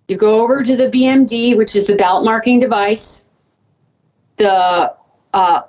You 0.09 0.17
go 0.17 0.41
over 0.41 0.63
to 0.63 0.77
the 0.77 0.89
BMD, 0.89 1.57
which 1.57 1.77
is 1.77 1.87
the 1.87 1.97
ballot 1.97 2.25
marking 2.25 2.59
device. 2.59 3.27
The 4.37 4.95
uh, 5.35 5.63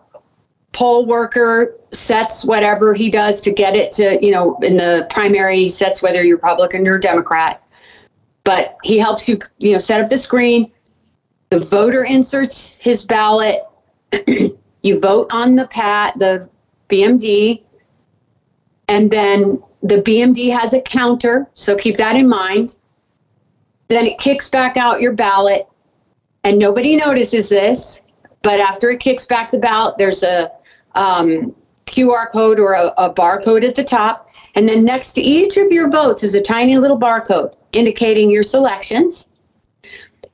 poll 0.71 1.05
worker 1.05 1.75
sets 1.91 2.45
whatever 2.45 2.93
he 2.93 3.09
does 3.09 3.41
to 3.41 3.51
get 3.51 3.75
it 3.75 3.91
to, 3.93 4.23
you 4.23 4.31
know, 4.31 4.55
in 4.61 4.77
the 4.77 5.07
primary, 5.09 5.57
he 5.57 5.69
sets 5.69 6.01
whether 6.01 6.23
you're 6.23 6.37
Republican 6.37 6.87
or 6.87 6.99
Democrat 6.99 7.63
but 8.49 8.77
he 8.83 8.97
helps 8.97 9.29
you, 9.29 9.37
you 9.59 9.73
know, 9.73 9.77
set 9.77 10.01
up 10.01 10.09
the 10.09 10.17
screen. 10.17 10.71
The 11.51 11.59
voter 11.59 12.03
inserts 12.03 12.77
his 12.77 13.03
ballot. 13.03 13.61
you 14.81 14.99
vote 14.99 15.31
on 15.31 15.55
the 15.55 15.67
pat, 15.67 16.17
the 16.17 16.49
BMD, 16.89 17.61
and 18.87 19.11
then 19.11 19.61
the 19.83 20.01
BMD 20.01 20.51
has 20.51 20.73
a 20.73 20.81
counter, 20.81 21.47
so 21.53 21.75
keep 21.75 21.97
that 21.97 22.15
in 22.15 22.27
mind. 22.27 22.77
Then 23.87 24.05
it 24.05 24.17
kicks 24.17 24.49
back 24.49 24.77
out 24.77 25.01
your 25.01 25.13
ballot, 25.13 25.67
and 26.43 26.59
nobody 26.59 26.95
notices 26.95 27.49
this. 27.49 28.01
But 28.41 28.59
after 28.59 28.89
it 28.89 28.99
kicks 28.99 29.25
back 29.25 29.51
the 29.51 29.57
ballot, 29.57 29.97
there's 29.97 30.23
a 30.23 30.51
um, 30.95 31.55
QR 31.85 32.31
code 32.31 32.59
or 32.59 32.73
a, 32.73 32.93
a 32.97 33.13
barcode 33.13 33.67
at 33.67 33.75
the 33.75 33.83
top. 33.83 34.29
And 34.55 34.67
then 34.67 34.83
next 34.83 35.13
to 35.13 35.21
each 35.21 35.57
of 35.57 35.71
your 35.71 35.89
votes 35.89 36.23
is 36.23 36.35
a 36.35 36.41
tiny 36.41 36.77
little 36.77 36.99
barcode 36.99 37.53
indicating 37.73 38.29
your 38.29 38.43
selections. 38.43 39.29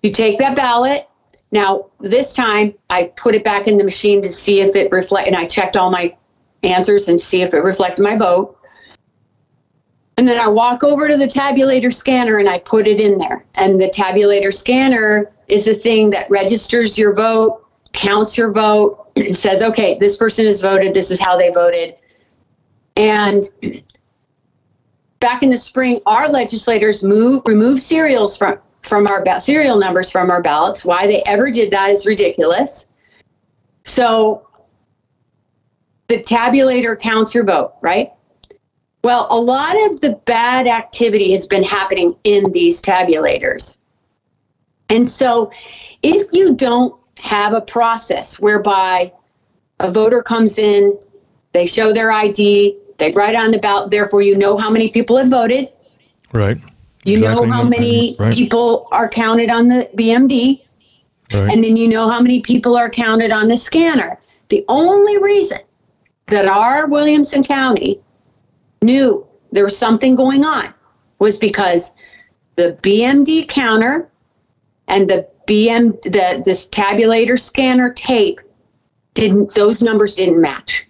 You 0.01 0.11
take 0.11 0.37
that 0.39 0.55
ballot. 0.55 1.07
Now, 1.51 1.87
this 1.99 2.33
time 2.33 2.73
I 2.89 3.05
put 3.15 3.35
it 3.35 3.43
back 3.43 3.67
in 3.67 3.77
the 3.77 3.83
machine 3.83 4.21
to 4.21 4.29
see 4.29 4.59
if 4.59 4.75
it 4.75 4.91
reflect, 4.91 5.27
and 5.27 5.35
I 5.35 5.45
checked 5.45 5.77
all 5.77 5.89
my 5.89 6.15
answers 6.63 7.07
and 7.07 7.19
see 7.19 7.41
if 7.41 7.53
it 7.53 7.63
reflected 7.63 8.03
my 8.03 8.17
vote. 8.17 8.54
And 10.17 10.27
then 10.27 10.39
I 10.39 10.47
walk 10.47 10.83
over 10.83 11.07
to 11.07 11.17
the 11.17 11.27
tabulator 11.27 11.93
scanner 11.93 12.37
and 12.37 12.47
I 12.47 12.59
put 12.59 12.87
it 12.87 12.99
in 12.99 13.17
there. 13.17 13.45
And 13.55 13.81
the 13.81 13.89
tabulator 13.89 14.53
scanner 14.53 15.31
is 15.47 15.65
the 15.65 15.73
thing 15.73 16.09
that 16.11 16.29
registers 16.29 16.97
your 16.97 17.13
vote, 17.13 17.65
counts 17.91 18.37
your 18.37 18.51
vote, 18.51 19.09
says, 19.33 19.61
okay, 19.61 19.97
this 19.99 20.15
person 20.15 20.45
has 20.45 20.61
voted, 20.61 20.93
this 20.93 21.11
is 21.11 21.19
how 21.19 21.37
they 21.37 21.51
voted. 21.51 21.95
And 22.95 23.43
back 25.19 25.43
in 25.43 25.49
the 25.49 25.57
spring, 25.57 25.99
our 26.05 26.29
legislators 26.29 27.03
move 27.03 27.41
remove 27.45 27.79
serials 27.79 28.37
from 28.37 28.59
from 28.83 29.07
our 29.07 29.23
ba- 29.23 29.39
serial 29.39 29.77
numbers 29.77 30.11
from 30.11 30.29
our 30.29 30.41
ballots. 30.41 30.85
Why 30.85 31.07
they 31.07 31.23
ever 31.23 31.49
did 31.49 31.71
that 31.71 31.89
is 31.89 32.05
ridiculous. 32.05 32.87
So 33.83 34.47
the 36.07 36.21
tabulator 36.21 36.99
counts 36.99 37.33
your 37.33 37.43
vote, 37.43 37.73
right? 37.81 38.11
Well, 39.05 39.27
a 39.29 39.39
lot 39.39 39.75
of 39.85 40.01
the 40.01 40.19
bad 40.25 40.65
activity 40.65 41.31
has 41.33 41.45
been 41.45 41.61
happening 41.61 42.09
in 42.23 42.51
these 42.53 42.81
tabulators. 42.81 43.77
And 44.89 45.07
so 45.07 45.51
if 46.01 46.25
you 46.31 46.55
don't 46.55 46.99
have 47.19 47.53
a 47.53 47.61
process 47.61 48.39
whereby 48.39 49.13
a 49.79 49.91
voter 49.91 50.23
comes 50.23 50.57
in, 50.57 50.99
they 51.51 51.67
show 51.67 51.93
their 51.93 52.11
ID, 52.11 52.79
they 52.97 53.11
write 53.11 53.35
on 53.35 53.51
the 53.51 53.59
ballot, 53.59 53.91
therefore, 53.91 54.23
you 54.23 54.35
know 54.39 54.57
how 54.57 54.71
many 54.71 54.89
people 54.89 55.17
have 55.17 55.29
voted. 55.29 55.69
Right. 56.33 56.57
You 57.03 57.13
exactly. 57.13 57.47
know 57.47 57.53
how 57.53 57.63
many 57.63 58.15
right. 58.17 58.33
people 58.33 58.87
are 58.91 59.07
counted 59.07 59.51
on 59.51 59.67
the 59.67 59.87
BMD. 59.95 60.63
Right. 61.31 61.53
And 61.53 61.63
then 61.63 61.77
you 61.77 61.87
know 61.87 62.09
how 62.09 62.21
many 62.21 62.41
people 62.41 62.75
are 62.75 62.89
counted 62.89 63.31
on 63.31 63.49
the 63.49 63.57
scanner. 63.57 64.19
The 64.49 64.65
only 64.67 65.21
reason 65.21 65.59
that 66.25 66.47
our 66.47 66.87
Williamson 66.87 67.43
County 67.43 68.01
knew 68.85 69.25
there 69.51 69.63
was 69.63 69.77
something 69.77 70.15
going 70.15 70.45
on 70.45 70.73
was 71.19 71.37
because 71.37 71.91
the 72.55 72.77
BMD 72.81 73.47
counter 73.47 74.09
and 74.87 75.09
the 75.09 75.27
BM 75.47 76.01
the 76.03 76.41
this 76.43 76.67
tabulator 76.67 77.39
scanner 77.39 77.91
tape 77.93 78.39
didn't 79.13 79.53
those 79.53 79.81
numbers 79.81 80.15
didn't 80.15 80.41
match. 80.41 80.87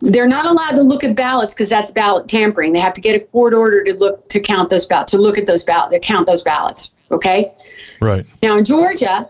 They're 0.00 0.28
not 0.28 0.46
allowed 0.46 0.72
to 0.72 0.82
look 0.82 1.04
at 1.04 1.14
ballots 1.14 1.52
because 1.52 1.68
that's 1.68 1.90
ballot 1.90 2.26
tampering. 2.26 2.72
They 2.72 2.80
have 2.80 2.94
to 2.94 3.00
get 3.00 3.16
a 3.16 3.20
court 3.20 3.52
order 3.52 3.84
to 3.84 3.94
look 3.94 4.28
to 4.30 4.40
count 4.40 4.70
those 4.70 4.86
ballots, 4.86 5.10
to 5.12 5.18
look 5.18 5.36
at 5.36 5.46
those 5.46 5.62
ballots, 5.62 5.92
to 5.92 6.00
count 6.00 6.26
those 6.26 6.42
ballots. 6.42 6.90
Okay. 7.10 7.52
Right. 8.00 8.24
Now 8.42 8.56
in 8.56 8.64
Georgia, 8.64 9.28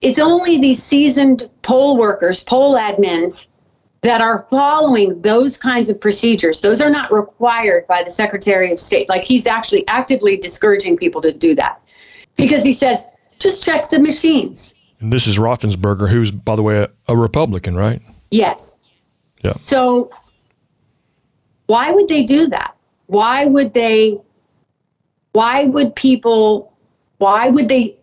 it's 0.00 0.18
only 0.18 0.58
these 0.58 0.82
seasoned 0.82 1.48
poll 1.62 1.96
workers, 1.96 2.42
poll 2.42 2.74
admins 2.74 3.48
that 4.02 4.20
are 4.20 4.46
following 4.48 5.20
those 5.20 5.58
kinds 5.58 5.90
of 5.90 6.00
procedures. 6.00 6.60
Those 6.62 6.80
are 6.80 6.90
not 6.90 7.12
required 7.12 7.86
by 7.86 8.02
the 8.02 8.10
Secretary 8.10 8.72
of 8.72 8.80
State. 8.80 9.08
Like 9.08 9.24
he's 9.24 9.46
actually 9.46 9.86
actively 9.88 10.36
discouraging 10.36 10.96
people 10.96 11.20
to 11.20 11.32
do 11.32 11.54
that. 11.56 11.82
because 12.36 12.64
he 12.64 12.72
says, 12.72 13.04
just 13.38 13.62
check 13.62 13.88
the 13.88 13.98
machines. 13.98 14.74
And 15.00 15.12
this 15.12 15.26
is 15.26 15.38
Raffensperger, 15.38 16.08
who's, 16.08 16.30
by 16.30 16.56
the 16.56 16.62
way, 16.62 16.78
a, 16.78 16.88
a 17.08 17.16
Republican, 17.16 17.74
right? 17.76 18.00
Yes. 18.30 18.76
Yeah. 19.42 19.54
So 19.66 20.10
why 21.66 21.92
would 21.92 22.08
they 22.08 22.22
do 22.22 22.46
that? 22.48 22.74
Why 23.06 23.46
would 23.46 23.74
they? 23.74 24.18
Why 25.32 25.64
would 25.64 25.94
people? 25.94 26.72
Why 27.18 27.48
would 27.48 27.68
they 27.68 27.96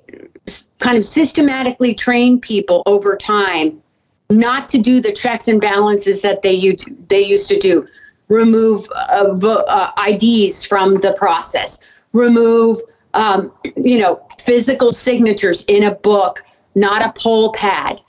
kind 0.79 0.97
of 0.97 1.03
systematically 1.03 1.93
train 1.93 2.39
people 2.39 2.83
over 2.85 3.15
time 3.15 3.81
not 4.29 4.69
to 4.69 4.77
do 4.77 4.99
the 4.99 5.11
checks 5.11 5.47
and 5.47 5.61
balances 5.61 6.21
that 6.21 6.41
they 6.41 6.53
used 6.53 6.85
they 7.09 7.21
used 7.21 7.49
to 7.49 7.59
do? 7.59 7.87
Remove 8.29 8.87
uh, 8.93 9.37
uh, 9.41 9.91
IDs 10.07 10.65
from 10.65 10.95
the 10.95 11.13
process. 11.17 11.79
Remove 12.13 12.81
um, 13.13 13.51
you 13.83 13.99
know 13.99 14.25
physical 14.39 14.91
signatures 14.91 15.63
in 15.67 15.83
a 15.83 15.95
book, 15.95 16.43
not 16.75 17.01
a 17.01 17.13
poll 17.19 17.51
pad, 17.53 18.01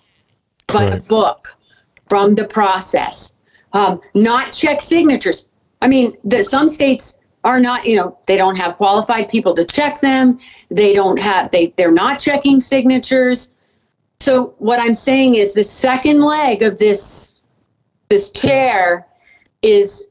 but 0.66 0.94
a 0.94 1.00
book 1.00 1.56
from 2.08 2.34
the 2.34 2.44
process. 2.44 3.34
Um, 3.72 4.00
not 4.14 4.52
check 4.52 4.80
signatures. 4.80 5.48
I 5.82 5.88
mean, 5.88 6.16
the, 6.24 6.42
some 6.42 6.68
states 6.68 7.18
are 7.44 7.60
not, 7.60 7.86
you 7.86 7.96
know, 7.96 8.18
they 8.26 8.36
don't 8.36 8.56
have 8.56 8.76
qualified 8.76 9.28
people 9.28 9.54
to 9.54 9.64
check 9.64 10.00
them. 10.00 10.38
They 10.70 10.92
don't 10.92 11.18
have, 11.18 11.50
they, 11.50 11.72
they're 11.76 11.92
not 11.92 12.18
checking 12.18 12.60
signatures. 12.60 13.52
So 14.20 14.54
what 14.58 14.80
I'm 14.80 14.94
saying 14.94 15.36
is 15.36 15.54
the 15.54 15.62
second 15.62 16.22
leg 16.22 16.62
of 16.62 16.78
this, 16.78 17.34
this 18.08 18.30
chair 18.30 19.06
is 19.62 20.08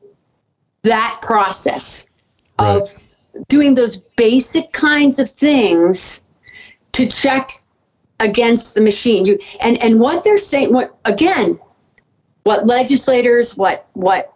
that 0.84 1.20
process 1.22 2.08
of 2.60 2.94
doing 3.50 3.76
those 3.76 3.98
basic 3.98 4.72
kinds 4.72 5.20
of 5.20 5.30
things 5.30 6.22
to 6.94 7.08
check 7.08 7.52
against 8.20 8.76
the 8.76 8.82
machine. 8.82 9.26
You 9.26 9.38
and 9.60 9.82
and 9.84 10.00
what 10.00 10.24
they're 10.24 10.40
saying, 10.40 10.74
what 10.74 10.98
again, 11.06 11.60
what 12.44 12.66
legislators, 12.66 13.56
what 13.58 13.88
what 13.94 14.34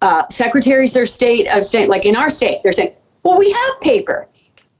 uh, 0.00 0.26
secretaries 0.30 0.96
of 0.96 1.08
state 1.08 1.48
of 1.48 1.64
state, 1.64 1.88
like 1.88 2.06
in 2.06 2.16
our 2.16 2.30
state, 2.30 2.60
they're 2.62 2.72
saying, 2.72 2.94
well, 3.24 3.38
we 3.38 3.50
have 3.50 3.80
paper. 3.80 4.28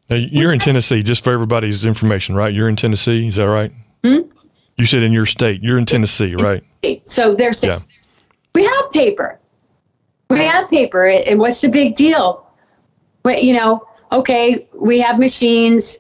Now, 0.09 0.17
you're 0.17 0.55
in 0.55 0.59
Tennessee, 0.59 1.03
just 1.03 1.23
for 1.23 1.33
everybody's 1.33 1.85
information, 1.85 2.35
right? 2.35 2.55
You're 2.55 2.69
in 2.69 2.77
Tennessee, 2.77 3.27
is 3.27 3.37
that 3.37 3.45
right? 3.45 3.71
Hmm? 4.05 4.21
You 4.77 4.87
said 4.87 5.03
in 5.03 5.13
your 5.13 5.27
state. 5.27 5.63
You're 5.63 5.79
in 5.79 5.87
Tennessee, 5.87 6.35
right? 6.37 6.63
So 7.05 7.35
they're 7.35 7.53
saying, 7.53 7.81
Yeah. 7.81 7.85
we 8.55 8.65
have 8.65 8.91
paper. 8.93 9.39
We 10.31 10.39
have 10.41 10.71
paper. 10.71 11.07
And 11.07 11.41
what's 11.41 11.61
the 11.61 11.69
big 11.69 11.95
deal? 11.95 12.47
But, 13.23 13.43
you 13.43 13.55
know, 13.55 13.87
okay, 14.13 14.69
we 14.75 15.01
have 15.01 15.19
machines, 15.19 15.99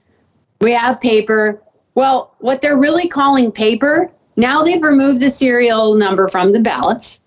we 0.61 0.70
have 0.72 1.00
paper. 1.00 1.61
Well, 1.94 2.34
what 2.38 2.61
they're 2.61 2.76
really 2.78 3.08
calling 3.08 3.50
paper, 3.50 4.11
now 4.37 4.62
they've 4.62 4.82
removed 4.82 5.20
the 5.20 5.30
serial 5.30 5.94
number 5.94 6.28
from 6.28 6.52
the 6.52 6.61
ballots. 6.61 7.20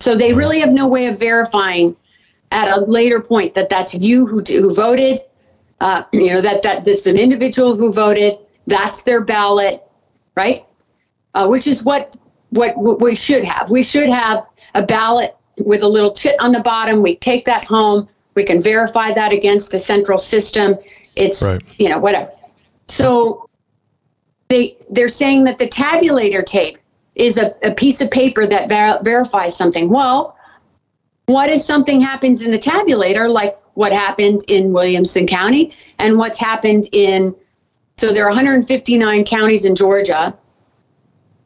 So 0.00 0.16
they 0.16 0.32
really 0.32 0.58
have 0.60 0.70
no 0.70 0.88
way 0.88 1.06
of 1.06 1.18
verifying 1.18 1.94
at 2.50 2.76
a 2.76 2.80
later 2.80 3.20
point 3.20 3.54
that 3.54 3.68
that's 3.68 3.94
you 3.94 4.26
who, 4.26 4.40
who 4.40 4.72
voted. 4.72 5.20
Uh, 5.80 6.04
you 6.12 6.32
know, 6.32 6.40
that, 6.40 6.62
that 6.62 6.84
that's 6.84 7.06
an 7.06 7.18
individual 7.18 7.76
who 7.76 7.92
voted. 7.92 8.38
That's 8.66 9.02
their 9.02 9.20
ballot, 9.20 9.82
right? 10.36 10.64
uh, 11.34 11.46
which 11.46 11.66
is 11.66 11.82
what, 11.84 12.16
what 12.50 12.76
what 12.76 13.00
we 13.00 13.14
should 13.14 13.44
have. 13.44 13.70
We 13.70 13.82
should 13.82 14.08
have 14.08 14.46
a 14.74 14.82
ballot 14.82 15.36
with 15.58 15.82
a 15.82 15.88
little 15.88 16.12
chit 16.12 16.36
on 16.40 16.52
the 16.52 16.60
bottom. 16.60 17.02
We 17.02 17.16
take 17.16 17.44
that 17.46 17.64
home. 17.64 18.08
We 18.34 18.44
can 18.44 18.60
verify 18.60 19.12
that 19.12 19.32
against 19.32 19.74
a 19.74 19.78
central 19.78 20.18
system. 20.18 20.76
It's 21.16 21.42
Right. 21.42 21.62
you 21.78 21.88
know 21.88 21.98
whatever. 21.98 22.30
So 22.88 23.48
they 24.48 24.76
they're 24.90 25.08
saying 25.08 25.44
that 25.44 25.58
the 25.58 25.68
tabulator 25.68 26.44
tape 26.44 26.78
is 27.14 27.38
a, 27.38 27.54
a 27.62 27.72
piece 27.72 28.00
of 28.00 28.10
paper 28.10 28.46
that 28.46 28.68
ver- 28.68 29.00
verifies 29.02 29.56
something. 29.56 29.88
Well, 29.88 30.36
what 31.26 31.48
if 31.50 31.62
something 31.62 32.00
happens 32.00 32.42
in 32.42 32.50
the 32.50 32.58
tabulator, 32.58 33.32
like 33.32 33.56
what 33.74 33.92
happened 33.92 34.42
in 34.48 34.72
Williamson 34.72 35.26
County 35.26 35.74
and 35.98 36.18
what's 36.18 36.38
happened 36.38 36.88
in 36.92 37.34
so 37.96 38.12
there 38.12 38.24
are 38.24 38.30
159 38.30 39.24
counties 39.24 39.64
in 39.64 39.74
Georgia 39.74 40.36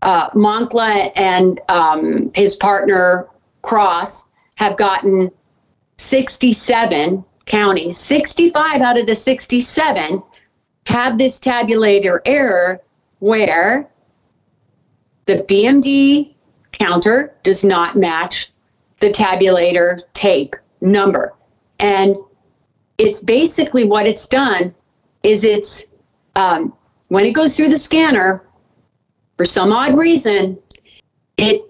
uh, 0.03 0.31
Moncla 0.31 1.11
and 1.17 1.61
um, 1.69 2.31
his 2.35 2.55
partner 2.57 3.29
Cross 3.63 4.25
have 4.57 4.77
gotten 4.77 5.31
67 5.99 7.25
counties. 7.47 7.99
65 7.99 8.81
out 8.81 8.99
of 8.99 9.07
the 9.07 9.15
67 9.15 10.23
have 10.87 11.19
this 11.19 11.41
tabulator 11.41 12.21
error 12.25 12.81
where 13.19 13.89
the 15.27 15.39
BMD 15.49 16.35
counter 16.73 17.35
does 17.43 17.65
not 17.65 17.97
match 17.97 18.53
the 19.01 19.11
tabulator 19.11 20.01
tape 20.15 20.57
number. 20.81 21.35
And 21.79 22.17
it's 22.97 23.21
basically 23.21 23.85
what 23.85 24.07
it's 24.07 24.27
done 24.27 24.75
is 25.23 25.45
it's 25.45 25.85
um, 26.37 26.73
when 27.09 27.25
it 27.25 27.33
goes 27.33 27.57
through 27.57 27.69
the 27.69 27.79
scanner, 27.79 28.45
for 29.37 29.45
some 29.45 29.73
odd 29.73 29.97
reason, 29.99 30.59
it 31.37 31.63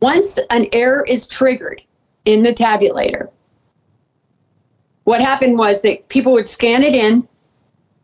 once 0.00 0.38
an 0.50 0.66
error 0.72 1.04
is 1.08 1.26
triggered 1.26 1.82
in 2.24 2.42
the 2.42 2.52
tabulator, 2.52 3.28
what 5.04 5.20
happened 5.20 5.58
was 5.58 5.82
that 5.82 6.08
people 6.08 6.32
would 6.32 6.48
scan 6.48 6.82
it 6.82 6.94
in 6.94 7.26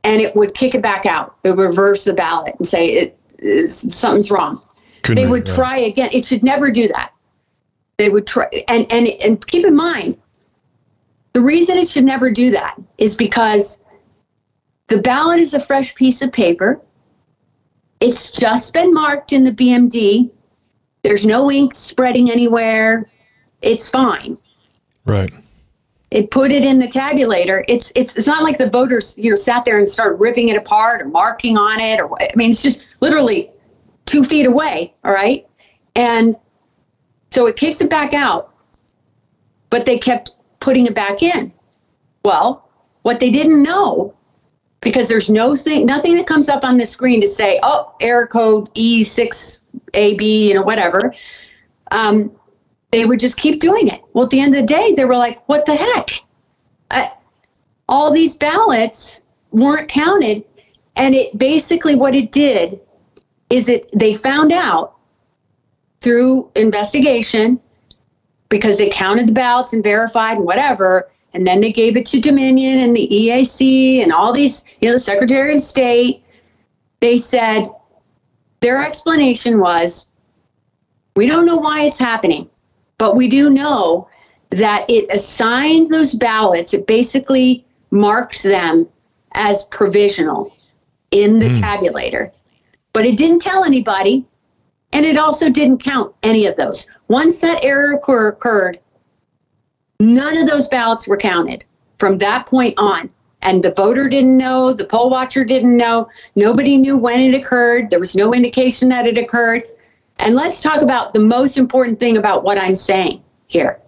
and 0.05 0.20
it 0.20 0.35
would 0.37 0.55
kick 0.55 0.75
it 0.75 0.83
back 0.83 1.05
out. 1.05 1.37
It 1.44 1.51
would 1.51 1.59
reverse 1.59 2.05
the 2.05 2.12
ballot 2.12 2.55
and 2.59 2.66
say 2.66 2.87
it 2.92 3.18
is 3.38 3.94
something's 3.94 4.31
wrong. 4.31 4.62
Couldn't 5.03 5.23
they 5.23 5.31
would 5.31 5.46
try 5.46 5.79
again. 5.79 6.11
It 6.12 6.25
should 6.25 6.42
never 6.42 6.70
do 6.70 6.88
that. 6.88 7.12
They 7.96 8.09
would 8.09 8.27
try 8.27 8.46
and 8.68 8.90
and 8.90 9.09
and 9.09 9.46
keep 9.46 9.66
in 9.66 9.75
mind 9.75 10.16
the 11.33 11.40
reason 11.40 11.79
it 11.79 11.88
should 11.88 12.05
never 12.05 12.31
do 12.31 12.51
that 12.51 12.77
is 12.99 13.14
because 13.14 13.81
the 14.90 14.98
ballot 14.98 15.38
is 15.38 15.55
a 15.55 15.61
fresh 15.61 15.94
piece 15.94 16.20
of 16.20 16.33
paper. 16.33 16.81
It's 18.00 18.31
just 18.33 18.74
been 18.74 18.92
marked 18.92 19.33
in 19.33 19.44
the 19.44 19.53
BMD. 19.53 20.31
There's 21.03 21.24
no 21.24 21.50
ink 21.50 21.74
spreading 21.76 22.31
anywhere. 22.31 23.09
It's 23.62 23.88
fine. 23.88 24.37
Right. 25.07 25.33
It 26.11 26.33
put 26.33 26.50
it 26.50 26.64
in 26.64 26.81
the 26.81 26.88
tabulator. 26.88 27.64
It's 27.68 27.92
it's 27.94 28.16
it's 28.16 28.26
not 28.26 28.42
like 28.42 28.59
the 28.59 28.68
voters 28.68 29.14
you 29.16 29.31
know 29.31 29.37
sat 29.37 29.64
there 29.64 29.79
and 29.79 29.88
started 29.88 30.16
ripping 30.16 30.48
it 30.48 30.57
apart 30.57 31.03
or 31.03 31.09
marking 31.09 31.57
on 31.57 31.79
it 31.79 32.00
or 32.00 32.20
I 32.20 32.29
mean 32.35 32.50
it's 32.50 32.62
just 32.62 32.85
literally 33.00 33.48
two 34.07 34.24
feet 34.24 34.46
away. 34.46 34.92
All 35.05 35.12
right, 35.12 35.46
and 35.94 36.35
so 37.31 37.46
it 37.46 37.57
kicks 37.57 37.81
it 37.81 37.88
back 37.88 38.12
out, 38.12 38.53
but 39.70 39.87
they 39.87 39.98
kept 39.98 40.37
putting 40.59 40.87
it 40.87 40.96
back 40.96 41.22
in. 41.22 41.53
Well, 42.24 42.68
what 43.03 43.20
they 43.20 43.31
didn't 43.31 43.62
know 43.62 44.16
because 44.81 45.09
there's 45.09 45.31
no 45.31 45.55
thing 45.55 45.87
nothing 45.87 46.16
that 46.16 46.27
comes 46.27 46.49
up 46.49 46.64
on 46.64 46.77
the 46.77 46.87
screen 46.87 47.21
to 47.21 47.29
say 47.29 47.61
oh 47.62 47.95
error 48.01 48.27
code 48.27 48.73
e6ab 48.75 50.21
you 50.21 50.55
know 50.55 50.62
whatever. 50.62 51.14
Um, 51.90 52.31
they 52.93 53.05
would 53.05 53.21
just 53.21 53.37
keep 53.37 53.61
doing 53.61 53.88
it. 53.88 54.03
Well 54.12 54.25
at 54.25 54.31
the 54.31 54.40
end 54.40 54.55
of 54.55 54.61
the 54.61 54.66
day 54.66 54.95
they 54.95 55.05
were 55.05 55.16
like 55.16 55.47
what 55.49 55.66
the 55.66 55.75
heck? 55.75 56.11
I, 56.90 57.12
all 57.88 58.11
these 58.11 58.37
ballots 58.37 59.21
weren't 59.53 59.88
counted 59.88 60.45
and 60.97 61.14
it 61.14 61.37
basically 61.38 61.95
what 61.95 62.14
it 62.14 62.33
did 62.33 62.81
is 63.51 63.69
it 63.69 63.88
they 63.93 64.14
found 64.14 64.53
out 64.53 64.97
through 66.01 66.51
investigation 66.55 67.61
because 68.49 68.79
they 68.79 68.88
counted 68.88 69.29
the 69.29 69.33
ballots 69.33 69.73
and 69.73 69.83
verified 69.83 70.37
and 70.37 70.47
whatever 70.47 71.10
and 71.35 71.47
then 71.47 71.61
they 71.61 71.73
gave 71.73 71.97
it 71.97 72.07
to 72.07 72.21
Dominion 72.21 72.81
and 72.81 72.95
the 72.95 73.09
EAC 73.09 74.03
and 74.03 74.12
all 74.12 74.33
these, 74.33 74.64
you 74.81 74.88
know, 74.88 74.95
the 74.95 75.01
Secretary 75.01 75.55
of 75.55 75.61
State. 75.61 76.23
They 77.01 77.16
said 77.19 77.71
their 78.61 78.85
explanation 78.85 79.61
was 79.61 80.09
we 81.16 81.27
don't 81.27 81.47
know 81.47 81.57
why 81.57 81.83
it's 81.83 81.99
happening, 81.99 82.49
but 82.99 83.16
we 83.16 83.29
do 83.29 83.51
know 83.51 84.09
that 84.51 84.85
it 84.88 85.07
assigned 85.11 85.90
those 85.90 86.14
ballots, 86.14 86.75
it 86.75 86.87
basically 86.87 87.64
marked 87.90 88.43
them 88.43 88.88
as 89.33 89.64
provisional 89.64 90.53
in 91.12 91.38
the 91.38 91.49
Hmm. 91.49 91.55
tabulator. 91.55 92.31
But 92.93 93.07
it 93.07 93.16
didn't 93.16 93.40
tell 93.40 93.64
anybody, 93.64 94.25
and 94.93 95.07
it 95.07 95.16
also 95.16 95.49
didn't 95.49 95.83
count 95.83 96.12
any 96.25 96.47
of 96.47 96.57
those. 96.57 96.87
Once 97.09 97.40
that 97.40 97.64
error 97.64 97.93
occur- 97.95 98.29
occurred, 98.29 98.81
None 100.01 100.37
of 100.37 100.49
those 100.49 100.67
ballots 100.67 101.07
were 101.07 101.17
counted 101.17 101.65
from 101.99 102.19
that 102.19 102.47
point 102.47 102.75
on. 102.77 103.11
And 103.43 103.63
the 103.63 103.73
voter 103.73 104.09
didn't 104.09 104.37
know, 104.37 104.73
the 104.73 104.85
poll 104.85 105.09
watcher 105.09 105.45
didn't 105.45 105.77
know, 105.77 106.09
nobody 106.35 106.77
knew 106.77 106.99
when 106.99 107.21
it 107.21 107.35
occurred. 107.35 107.89
There 107.89 108.01
was 108.01 108.17
no 108.17 108.35
indication 108.35 108.89
that 108.89 109.07
it 109.07 109.17
occurred. 109.17 109.63
And 110.19 110.35
let's 110.35 110.61
talk 110.61 110.83
about 110.83 111.15
the 111.15 111.21
most 111.21 111.57
important 111.57 111.99
thing 111.99 112.17
about 112.17 112.43
what 112.43 112.59
I'm 112.59 112.75
saying 112.75 113.23
here. 113.47 113.81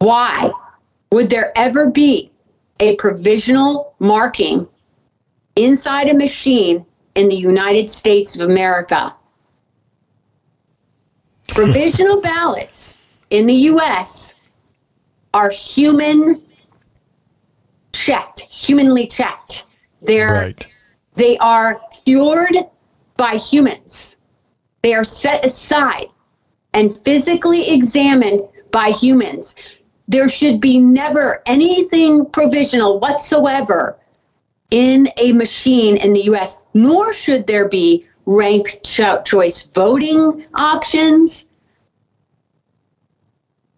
Why 0.00 0.50
would 1.12 1.30
there 1.30 1.52
ever 1.56 1.88
be 1.88 2.30
a 2.80 2.96
provisional 2.96 3.94
marking 3.98 4.66
inside 5.56 6.08
a 6.08 6.14
machine 6.14 6.84
in 7.14 7.28
the 7.28 7.36
United 7.36 7.90
States 7.90 8.38
of 8.38 8.48
America. 8.48 9.14
Provisional 11.48 12.20
ballots 12.20 12.96
in 13.30 13.46
the 13.46 13.54
US 13.54 14.34
are 15.34 15.50
human 15.50 16.42
checked, 17.92 18.40
humanly 18.40 19.06
checked. 19.06 19.64
They're 20.00 20.32
Right. 20.34 20.66
they 21.16 21.36
are 21.38 21.80
cured 22.04 22.56
by 23.16 23.36
humans. 23.36 24.16
They 24.82 24.94
are 24.94 25.04
set 25.04 25.44
aside 25.44 26.06
and 26.74 26.92
physically 26.92 27.70
examined 27.70 28.42
by 28.70 28.90
humans. 28.90 29.54
There 30.06 30.28
should 30.28 30.60
be 30.60 30.78
never 30.78 31.42
anything 31.46 32.24
provisional 32.26 32.98
whatsoever 33.00 33.98
in 34.70 35.08
a 35.16 35.32
machine 35.32 35.96
in 35.96 36.12
the 36.12 36.24
US, 36.26 36.58
nor 36.74 37.12
should 37.12 37.46
there 37.46 37.68
be 37.68 38.06
ranked 38.26 38.84
cho- 38.84 39.22
choice 39.24 39.64
voting 39.74 40.44
options. 40.54 41.47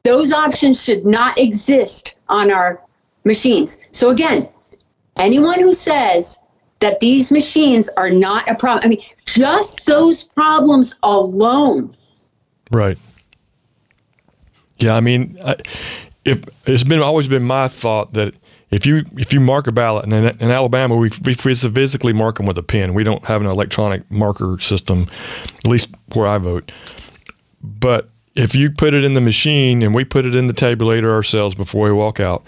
Those 0.02 0.32
options 0.32 0.82
should 0.82 1.04
not 1.04 1.38
exist 1.38 2.14
on 2.28 2.50
our 2.50 2.80
machines. 3.24 3.80
So, 3.92 4.10
again, 4.10 4.48
anyone 5.16 5.60
who 5.60 5.74
says 5.74 6.38
that 6.80 7.00
these 7.00 7.30
machines 7.30 7.90
are 7.96 8.10
not 8.10 8.48
a 8.48 8.54
problem, 8.54 8.84
I 8.84 8.88
mean, 8.88 9.02
just 9.26 9.84
those 9.86 10.22
problems 10.22 10.96
alone 11.02 11.94
Right. 12.70 12.96
Yeah, 14.78 14.96
I 14.96 15.00
mean, 15.00 15.36
I, 15.44 15.56
if 16.24 16.42
it's 16.66 16.84
been 16.84 17.00
always 17.00 17.28
been 17.28 17.42
my 17.42 17.68
thought 17.68 18.14
that 18.14 18.34
if 18.70 18.86
you 18.86 19.04
if 19.16 19.32
you 19.32 19.40
mark 19.40 19.66
a 19.66 19.72
ballot, 19.72 20.04
and 20.04 20.14
in, 20.14 20.24
in 20.26 20.50
Alabama 20.50 20.96
we, 20.96 21.10
we 21.24 21.34
physically 21.34 22.12
mark 22.12 22.36
them 22.36 22.46
with 22.46 22.56
a 22.56 22.62
pen. 22.62 22.94
We 22.94 23.04
don't 23.04 23.24
have 23.24 23.40
an 23.40 23.48
electronic 23.48 24.08
marker 24.10 24.56
system, 24.58 25.06
at 25.58 25.66
least 25.66 25.90
where 26.14 26.28
I 26.28 26.38
vote. 26.38 26.72
But 27.62 28.08
if 28.34 28.54
you 28.54 28.70
put 28.70 28.94
it 28.94 29.04
in 29.04 29.14
the 29.14 29.20
machine 29.20 29.82
and 29.82 29.94
we 29.94 30.04
put 30.04 30.24
it 30.24 30.34
in 30.34 30.46
the 30.46 30.52
tabulator 30.52 31.10
ourselves 31.10 31.54
before 31.54 31.86
we 31.86 31.92
walk 31.92 32.20
out, 32.20 32.44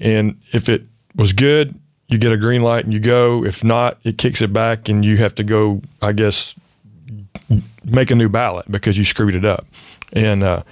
and 0.00 0.40
if 0.52 0.68
it 0.68 0.86
was 1.16 1.32
good, 1.32 1.78
you 2.08 2.18
get 2.18 2.32
a 2.32 2.36
green 2.36 2.62
light 2.62 2.84
and 2.84 2.92
you 2.92 3.00
go. 3.00 3.44
If 3.44 3.62
not, 3.62 3.98
it 4.04 4.16
kicks 4.18 4.40
it 4.40 4.52
back 4.52 4.88
and 4.88 5.04
you 5.04 5.18
have 5.18 5.34
to 5.36 5.44
go. 5.44 5.82
I 6.00 6.12
guess 6.12 6.54
make 7.84 8.10
a 8.10 8.14
new 8.14 8.28
ballot 8.28 8.70
because 8.70 8.98
you 8.98 9.04
screwed 9.04 9.34
it 9.34 9.44
up. 9.44 9.66
And 10.12 10.42
uh, 10.42 10.62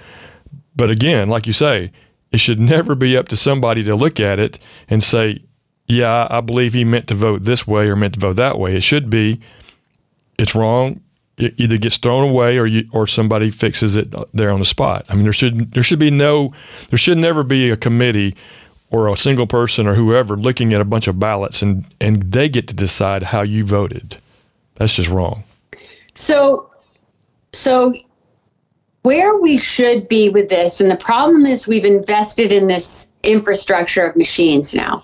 but 0.75 0.89
again, 0.89 1.29
like 1.29 1.47
you 1.47 1.53
say, 1.53 1.91
it 2.31 2.39
should 2.39 2.59
never 2.75 2.95
be 2.95 3.17
up 3.17 3.27
to 3.29 3.37
somebody 3.37 3.83
to 3.83 3.95
look 3.95 4.19
at 4.19 4.39
it 4.39 4.59
and 4.89 5.03
say, 5.03 5.41
"Yeah, 5.87 6.27
I 6.29 6.41
believe 6.41 6.73
he 6.73 6.83
meant 6.83 7.07
to 7.07 7.15
vote 7.15 7.43
this 7.43 7.67
way 7.67 7.87
or 7.87 7.95
meant 7.95 8.15
to 8.15 8.19
vote 8.19 8.35
that 8.37 8.57
way." 8.57 8.75
It 8.75 8.83
should 8.83 9.09
be, 9.09 9.39
it's 10.37 10.55
wrong. 10.55 11.01
It 11.37 11.53
either 11.57 11.77
gets 11.77 11.97
thrown 11.97 12.27
away 12.27 12.57
or 12.57 12.65
you 12.65 12.89
or 12.91 13.05
somebody 13.05 13.51
fixes 13.51 13.95
it 13.95 14.13
there 14.33 14.49
on 14.49 14.59
the 14.59 14.65
spot. 14.65 15.05
I 15.09 15.13
mean, 15.15 15.23
there 15.23 15.33
should 15.33 15.71
there 15.73 15.83
should 15.83 15.99
be 15.99 16.09
no 16.11 16.51
there 16.89 16.97
should 16.97 17.17
never 17.17 17.43
be 17.43 17.69
a 17.69 17.77
committee 17.77 18.35
or 18.89 19.07
a 19.07 19.15
single 19.15 19.45
person 19.45 19.85
or 19.85 19.93
whoever 19.93 20.35
looking 20.35 20.73
at 20.73 20.81
a 20.81 20.85
bunch 20.85 21.07
of 21.07 21.19
ballots 21.19 21.61
and 21.61 21.85
and 22.01 22.23
they 22.23 22.49
get 22.49 22.67
to 22.69 22.73
decide 22.73 23.21
how 23.21 23.41
you 23.43 23.63
voted. 23.63 24.17
That's 24.75 24.95
just 24.95 25.09
wrong. 25.09 25.43
So, 26.15 26.71
so 27.53 27.93
where 29.03 29.37
we 29.37 29.57
should 29.59 30.07
be 30.07 30.29
with 30.29 30.49
this, 30.49 30.81
and 30.81 30.89
the 30.89 30.95
problem 30.97 31.45
is 31.45 31.67
we've 31.67 31.85
invested 31.85 32.51
in 32.51 32.67
this 32.67 33.07
infrastructure 33.23 34.05
of 34.07 34.15
machines 34.15 34.73
now, 34.73 35.03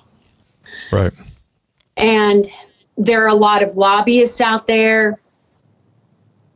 Right. 0.91 1.13
and 1.97 2.47
there 2.97 3.23
are 3.23 3.27
a 3.29 3.35
lot 3.35 3.63
of 3.63 3.75
lobbyists 3.77 4.41
out 4.41 4.67
there, 4.67 5.19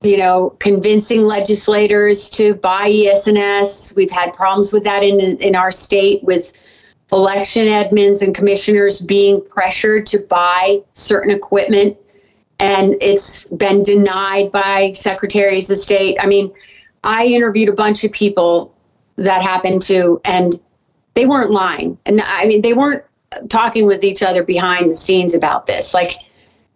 you 0.02 0.18
know, 0.18 0.52
convincing 0.60 1.26
legislators 1.26 2.30
to 2.32 2.54
buy 2.56 2.90
ES&S. 2.90 3.96
We've 3.96 4.12
had 4.12 4.34
problems 4.34 4.72
with 4.72 4.84
that 4.84 5.04
in 5.04 5.20
in 5.20 5.56
our 5.56 5.72
state 5.72 6.24
with 6.24 6.54
election 7.12 7.68
admins 7.68 8.22
and 8.22 8.36
commissioners 8.36 9.00
being 9.00 9.42
pressured 9.50 10.06
to 10.08 10.20
buy 10.20 10.82
certain 10.94 11.32
equipment 11.32 11.98
and 12.60 12.96
it's 13.02 13.44
been 13.46 13.84
denied 13.84 14.52
by 14.52 14.92
secretaries 14.94 15.70
of 15.70 15.78
state. 15.78 16.18
I 16.20 16.26
mean, 16.26 16.52
I 17.04 17.26
interviewed 17.26 17.70
a 17.70 17.74
bunch 17.74 18.04
of 18.04 18.12
people 18.12 18.74
that 19.18 19.42
happened 19.42 19.82
to, 19.84 20.20
and 20.26 20.60
they 21.14 21.26
weren't 21.26 21.52
lying. 21.52 21.98
And 22.06 22.22
I 22.22 22.46
mean, 22.46 22.62
they 22.62 22.74
weren't 22.74 23.04
talking 23.50 23.86
with 23.86 24.04
each 24.04 24.24
other 24.24 24.44
behind 24.44 24.90
the 24.90 24.96
scenes 24.96 25.36
about 25.36 25.68
this. 25.68 25.94
Like, 25.94 26.14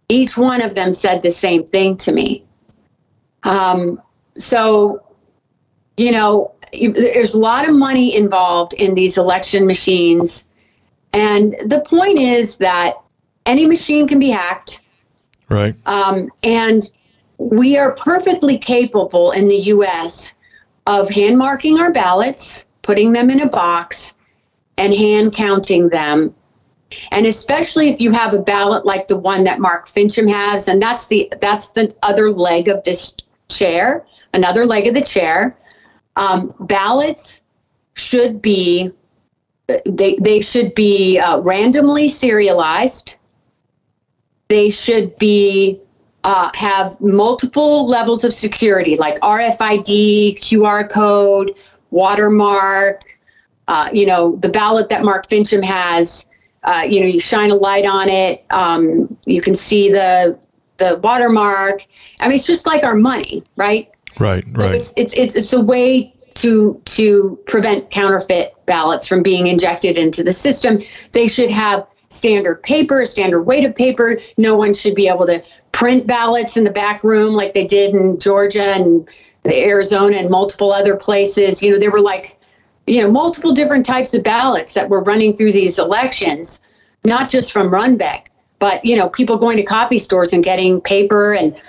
each 0.09 0.37
one 0.37 0.61
of 0.61 0.75
them 0.75 0.91
said 0.91 1.21
the 1.21 1.31
same 1.31 1.65
thing 1.65 1.97
to 1.97 2.11
me. 2.11 2.43
Um, 3.43 4.01
so, 4.37 5.03
you 5.97 6.11
know, 6.11 6.53
there's 6.71 7.33
a 7.33 7.39
lot 7.39 7.67
of 7.67 7.75
money 7.75 8.15
involved 8.15 8.73
in 8.73 8.95
these 8.95 9.17
election 9.17 9.65
machines. 9.65 10.47
And 11.13 11.55
the 11.65 11.81
point 11.81 12.17
is 12.17 12.57
that 12.57 12.95
any 13.45 13.65
machine 13.65 14.07
can 14.07 14.19
be 14.19 14.29
hacked. 14.29 14.81
Right. 15.49 15.75
Um, 15.85 16.29
and 16.43 16.89
we 17.37 17.77
are 17.77 17.93
perfectly 17.95 18.57
capable 18.57 19.31
in 19.31 19.47
the 19.47 19.57
US 19.57 20.35
of 20.87 21.09
hand 21.09 21.37
marking 21.37 21.79
our 21.79 21.91
ballots, 21.91 22.65
putting 22.81 23.11
them 23.11 23.29
in 23.29 23.41
a 23.41 23.49
box, 23.49 24.13
and 24.77 24.93
hand 24.93 25.33
counting 25.33 25.89
them. 25.89 26.33
And 27.11 27.25
especially 27.25 27.89
if 27.89 28.01
you 28.01 28.11
have 28.11 28.33
a 28.33 28.39
ballot 28.39 28.85
like 28.85 29.07
the 29.07 29.17
one 29.17 29.43
that 29.45 29.59
Mark 29.59 29.87
Finchem 29.87 30.29
has, 30.31 30.67
and 30.67 30.81
that's 30.81 31.07
the 31.07 31.31
that's 31.41 31.69
the 31.69 31.95
other 32.03 32.31
leg 32.31 32.67
of 32.67 32.83
this 32.83 33.15
chair, 33.51 34.05
another 34.33 34.65
leg 34.65 34.87
of 34.87 34.93
the 34.93 35.01
chair. 35.01 35.57
Um, 36.15 36.53
ballots 36.61 37.41
should 37.95 38.41
be 38.41 38.91
they 39.85 40.15
they 40.21 40.41
should 40.41 40.75
be 40.75 41.17
uh, 41.19 41.39
randomly 41.39 42.09
serialized 42.09 43.15
they 44.51 44.69
should 44.69 45.17
be 45.17 45.79
uh, 46.25 46.51
have 46.55 46.99
multiple 46.99 47.87
levels 47.87 48.25
of 48.25 48.33
security 48.33 48.97
like 48.97 49.17
RFID, 49.21 50.35
QR 50.39 50.89
code, 50.89 51.55
watermark. 51.91 53.17
Uh, 53.69 53.89
you 53.93 54.05
know, 54.05 54.35
the 54.35 54.49
ballot 54.49 54.89
that 54.89 55.03
Mark 55.05 55.27
Finchem 55.27 55.63
has. 55.63 56.27
Uh, 56.63 56.83
you 56.85 56.99
know, 56.99 57.05
you 57.05 57.17
shine 57.17 57.49
a 57.49 57.55
light 57.55 57.85
on 57.85 58.09
it. 58.09 58.43
Um, 58.49 59.17
you 59.25 59.39
can 59.39 59.55
see 59.55 59.89
the 59.89 60.37
the 60.81 60.99
watermark. 61.03 61.85
I 62.19 62.27
mean, 62.27 62.35
it's 62.35 62.47
just 62.47 62.65
like 62.65 62.83
our 62.83 62.95
money, 62.95 63.43
right? 63.55 63.89
Right. 64.19 64.43
So 64.45 64.51
Right. 64.53 64.75
It's, 64.75 64.93
it's 64.97 65.13
it's 65.13 65.35
it's 65.35 65.53
a 65.53 65.61
way 65.61 66.13
to 66.35 66.81
to 66.85 67.39
prevent 67.47 67.89
counterfeit 67.89 68.53
ballots 68.65 69.07
from 69.07 69.21
being 69.23 69.47
injected 69.47 69.97
into 69.97 70.23
the 70.23 70.33
system. 70.33 70.79
They 71.11 71.27
should 71.27 71.51
have 71.51 71.85
standard 72.09 72.61
paper, 72.63 73.05
standard 73.05 73.43
weight 73.43 73.65
of 73.65 73.75
paper. 73.75 74.17
No 74.37 74.55
one 74.55 74.73
should 74.73 74.95
be 74.95 75.07
able 75.07 75.25
to 75.27 75.43
print 75.71 76.07
ballots 76.07 76.57
in 76.57 76.63
the 76.63 76.71
back 76.71 77.03
room 77.03 77.33
like 77.33 77.53
they 77.53 77.65
did 77.65 77.95
in 77.95 78.19
Georgia 78.19 78.73
and 78.73 79.07
Arizona 79.45 80.17
and 80.17 80.29
multiple 80.29 80.71
other 80.71 80.95
places. 80.95 81.61
You 81.61 81.71
know, 81.71 81.79
there 81.79 81.91
were 81.91 82.01
like, 82.01 82.37
you 82.87 83.01
know, 83.01 83.09
multiple 83.09 83.53
different 83.53 83.85
types 83.85 84.13
of 84.13 84.23
ballots 84.23 84.73
that 84.73 84.89
were 84.89 85.01
running 85.03 85.33
through 85.33 85.53
these 85.53 85.79
elections, 85.79 86.61
not 87.05 87.29
just 87.29 87.51
from 87.51 87.71
Runbeck, 87.71 88.27
but 88.61 88.85
you 88.85 88.95
know, 88.95 89.09
people 89.09 89.37
going 89.37 89.57
to 89.57 89.63
copy 89.63 89.97
stores 89.97 90.31
and 90.31 90.43
getting 90.43 90.79
paper 90.79 91.33
and 91.33 91.59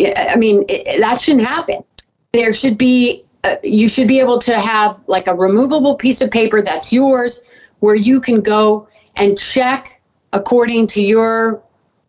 I 0.00 0.36
mean, 0.36 0.64
it, 0.66 0.98
that 1.00 1.20
shouldn't 1.20 1.46
happen. 1.46 1.84
There 2.32 2.54
should 2.54 2.78
be, 2.78 3.22
uh, 3.44 3.56
you 3.62 3.86
should 3.86 4.08
be 4.08 4.18
able 4.18 4.38
to 4.40 4.58
have 4.58 4.98
like 5.06 5.26
a 5.26 5.34
removable 5.34 5.94
piece 5.94 6.22
of 6.22 6.30
paper 6.30 6.62
that's 6.62 6.90
yours 6.90 7.42
where 7.80 7.94
you 7.94 8.18
can 8.18 8.40
go 8.40 8.88
and 9.16 9.38
check 9.38 10.00
according 10.32 10.86
to 10.88 11.02
your, 11.02 11.62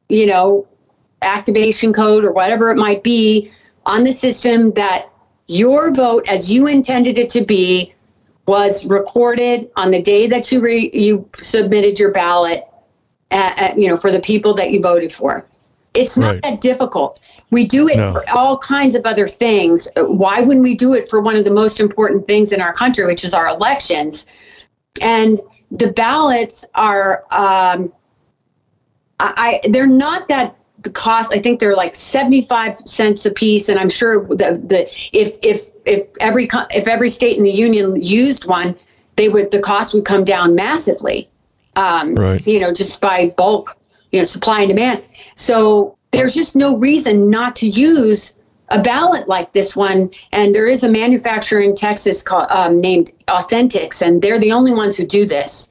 you 0.07 0.25
know, 0.25 0.65
activation 1.21 1.91
code 1.91 2.23
or 2.23 2.31
whatever 2.31 2.71
it 2.71 2.77
might 2.77 3.03
be 3.03 3.51
on 3.85 4.05
the 4.05 4.13
system 4.13 4.71
that 4.71 5.09
your 5.47 5.91
vote 5.91 6.25
as 6.29 6.49
you 6.49 6.67
intended 6.67 7.17
it 7.17 7.29
to 7.31 7.43
be 7.43 7.93
was 8.47 8.85
recorded 8.85 9.69
on 9.75 9.91
the 9.91 10.01
day 10.01 10.27
that 10.27 10.49
you 10.51 10.61
re- 10.61 10.89
you 10.93 11.27
submitted 11.37 11.99
your 11.99 12.11
ballot 12.11 12.70
at, 13.31 13.57
at, 13.59 13.79
you 13.79 13.87
know 13.87 13.97
for 13.97 14.11
the 14.11 14.19
people 14.19 14.53
that 14.55 14.71
you 14.71 14.81
voted 14.81 15.11
for. 15.13 15.45
It's 15.93 16.17
not 16.17 16.33
Right. 16.33 16.41
that 16.43 16.61
difficult. 16.61 17.19
We 17.49 17.65
do 17.65 17.89
it 17.89 17.97
No. 17.97 18.13
for 18.13 18.29
all 18.29 18.57
kinds 18.57 18.95
of 18.95 19.05
other 19.05 19.27
things. 19.27 19.89
Why 19.97 20.39
wouldn't 20.39 20.63
we 20.63 20.73
do 20.73 20.93
it 20.93 21.09
for 21.09 21.19
one 21.19 21.35
of 21.35 21.43
the 21.43 21.51
most 21.51 21.81
important 21.81 22.27
things 22.27 22.53
in 22.53 22.61
our 22.61 22.71
country 22.71 23.05
which 23.05 23.25
is 23.25 23.33
our 23.33 23.47
elections? 23.47 24.25
And 25.01 25.41
the 25.71 25.91
ballots 25.91 26.65
are 26.75 27.23
um, 27.31 27.91
I, 29.19 29.61
I 29.63 29.69
they're 29.69 29.87
not 29.87 30.27
that 30.29 30.55
the 30.83 30.89
cost 30.89 31.31
i 31.33 31.37
think 31.39 31.59
they're 31.59 31.75
like 31.75 31.95
75 31.95 32.77
cents 32.79 33.25
a 33.25 33.31
piece 33.31 33.69
and 33.69 33.79
i'm 33.79 33.89
sure 33.89 34.25
the, 34.27 34.59
the 34.65 34.89
if 35.13 35.37
if 35.43 35.69
if 35.85 36.07
every 36.19 36.49
if 36.71 36.87
every 36.87 37.09
state 37.09 37.37
in 37.37 37.43
the 37.43 37.51
union 37.51 38.01
used 38.01 38.45
one 38.45 38.75
they 39.15 39.29
would 39.29 39.51
the 39.51 39.59
cost 39.59 39.93
would 39.93 40.05
come 40.05 40.23
down 40.23 40.55
massively 40.55 41.29
Um, 41.75 42.15
Right. 42.15 42.45
You 42.45 42.59
know, 42.59 42.71
just 42.71 42.99
by 43.01 43.33
bulk, 43.37 43.77
you 44.11 44.19
know, 44.19 44.25
supply 44.25 44.61
and 44.61 44.69
demand. 44.69 45.03
So 45.35 45.97
there's 46.11 46.33
just 46.33 46.55
no 46.55 46.77
reason 46.77 47.29
not 47.29 47.55
to 47.57 47.69
use 47.69 48.35
a 48.69 48.81
ballot 48.81 49.27
like 49.27 49.53
this 49.53 49.75
one. 49.75 50.09
And 50.31 50.55
there 50.55 50.67
is 50.67 50.83
a 50.83 50.89
manufacturer 50.89 51.59
in 51.59 51.75
Texas 51.75 52.23
called, 52.23 52.47
um, 52.49 52.79
named 52.81 53.11
Authentix, 53.27 54.01
and 54.01 54.21
they're 54.21 54.39
the 54.39 54.51
only 54.51 54.71
ones 54.71 54.97
who 54.97 55.05
do 55.05 55.25
this. 55.25 55.69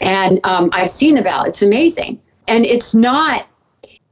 And 0.00 0.40
um, 0.44 0.70
I've 0.72 0.90
seen 0.90 1.14
the 1.14 1.22
ballot; 1.22 1.48
it's 1.48 1.62
amazing. 1.62 2.20
And 2.48 2.66
it's 2.66 2.94
not 2.94 3.46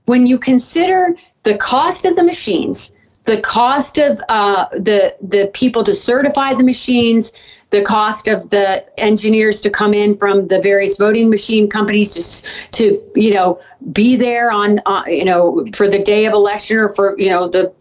when 0.06 0.26
you 0.26 0.38
consider 0.38 1.14
the 1.42 1.56
cost 1.56 2.04
of 2.04 2.16
the 2.16 2.24
machines, 2.24 2.92
the 3.24 3.40
cost 3.40 3.98
of 3.98 4.20
uh, 4.28 4.66
the 4.72 5.14
the 5.20 5.50
people 5.52 5.84
to 5.84 5.94
certify 5.94 6.54
the 6.54 6.64
machines, 6.64 7.32
the 7.72 7.82
cost 7.82 8.28
of 8.28 8.50
the 8.50 8.84
engineers 9.00 9.60
to 9.62 9.70
come 9.70 9.92
in 9.92 10.16
from 10.16 10.46
the 10.46 10.60
various 10.60 10.96
voting 10.98 11.28
machine 11.30 11.68
companies 11.68 12.12
to 12.14 12.52
to 12.70 13.02
you 13.20 13.34
know 13.34 13.60
be 13.92 14.14
there 14.14 14.52
on 14.52 14.80
uh, 14.86 15.02
you 15.06 15.24
know 15.24 15.66
for 15.74 15.88
the 15.88 15.98
day 15.98 16.26
of 16.26 16.32
election 16.32 16.76
or 16.76 16.90
for 16.90 17.18
you 17.18 17.28
know 17.30 17.48
the 17.48 17.72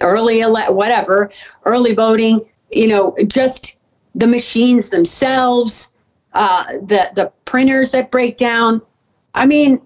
early 0.00 0.40
ele- 0.40 0.72
whatever 0.74 1.30
early 1.64 1.92
voting 1.92 2.40
you 2.70 2.86
know 2.86 3.14
just 3.26 3.76
the 4.14 4.26
machines 4.26 4.88
themselves 4.88 5.90
uh, 6.32 6.64
the 6.86 7.10
the 7.14 7.32
printers 7.44 7.90
that 7.90 8.10
break 8.10 8.36
down. 8.36 8.80
I 9.34 9.46
mean 9.46 9.80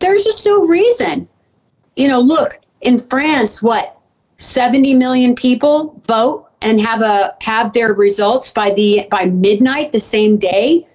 there's 0.00 0.24
just 0.24 0.44
no 0.44 0.66
reason. 0.66 1.28
You 1.94 2.08
know 2.08 2.20
look 2.20 2.58
in 2.82 2.98
france 2.98 3.62
what 3.62 3.98
70 4.36 4.94
million 4.94 5.34
people 5.34 5.98
vote 6.06 6.45
and 6.66 6.80
have 6.80 7.00
a 7.00 7.34
have 7.40 7.72
their 7.72 7.94
results 7.94 8.50
by 8.50 8.70
the 8.70 9.06
by 9.10 9.24
midnight 9.26 9.92
the 9.92 10.00
same 10.00 10.36
day 10.36 10.86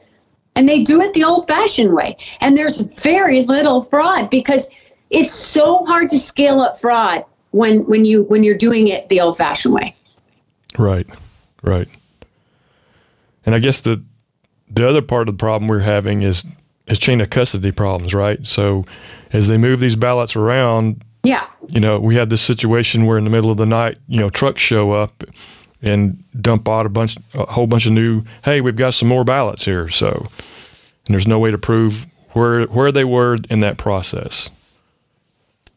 and 0.56 0.68
they 0.68 0.84
do 0.84 1.02
it 1.02 1.14
the 1.14 1.24
old 1.24 1.48
fashioned 1.48 1.94
way 1.94 2.16
and 2.42 2.58
there's 2.58 2.82
very 3.02 3.44
little 3.44 3.82
fraud 3.82 4.30
because 4.30 4.68
it's 5.10 5.34
so 5.34 5.84
hard 5.86 6.10
to 6.10 6.18
scale 6.18 6.60
up 6.60 6.78
fraud 6.78 7.24
when 7.52 7.86
when 7.86 8.06
you 8.06 8.24
when 8.24 8.44
you're 8.44 8.58
doing 8.58 8.88
it 8.88 9.08
the 9.10 9.20
old 9.20 9.38
fashioned 9.38 9.74
way 9.74 9.96
Right, 10.78 11.08
right. 11.64 11.88
And 13.46 13.56
I 13.56 13.60
guess 13.60 13.82
the 13.82 14.04
the 14.70 14.88
other 14.88 15.02
part 15.02 15.28
of 15.28 15.38
the 15.38 15.40
problem 15.40 15.68
we're 15.68 15.80
having 15.80 16.22
is 16.22 16.46
is 16.88 17.00
chain 17.00 17.22
of 17.22 17.30
custody 17.30 17.72
problems, 17.72 18.14
right? 18.14 18.46
So 18.46 18.86
as 19.34 19.48
they 19.48 19.58
move 19.58 19.80
these 19.80 19.96
ballots 19.96 20.36
around, 20.36 21.04
yeah 21.24 21.48
you 21.70 21.80
know, 21.80 22.00
we 22.00 22.16
have 22.16 22.30
this 22.30 22.42
situation 22.42 23.06
where 23.06 23.18
in 23.18 23.24
the 23.24 23.30
middle 23.30 23.52
of 23.52 23.58
the 23.58 23.66
night, 23.66 23.98
you 24.08 24.20
know, 24.20 24.30
trucks 24.30 24.62
show 24.62 24.92
up 24.92 25.24
and 25.82 26.24
dump 26.42 26.70
out 26.70 26.86
a 26.86 26.90
bunch, 26.90 27.18
a 27.34 27.46
whole 27.52 27.68
bunch 27.68 27.86
of 27.86 27.94
new. 27.94 28.24
Hey, 28.44 28.62
we've 28.62 28.76
got 28.76 28.94
some 28.94 29.08
more 29.08 29.24
ballots 29.24 29.66
here. 29.66 29.90
So, 29.90 30.28
and 31.06 31.14
there's 31.14 31.28
no 31.28 31.40
way 31.40 31.52
to 31.52 31.58
prove 31.58 32.06
where 32.32 32.64
where 32.66 32.92
they 32.92 33.04
were 33.04 33.38
in 33.50 33.60
that 33.62 33.78
process. 33.78 34.50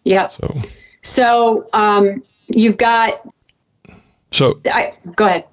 yeah 0.05 0.29
So, 0.29 0.63
so 1.03 1.69
um 1.73 2.23
you've 2.47 2.77
got 2.77 3.27
so 4.31 4.61
I, 4.67 4.93
go 5.17 5.27
ahead 5.27 5.45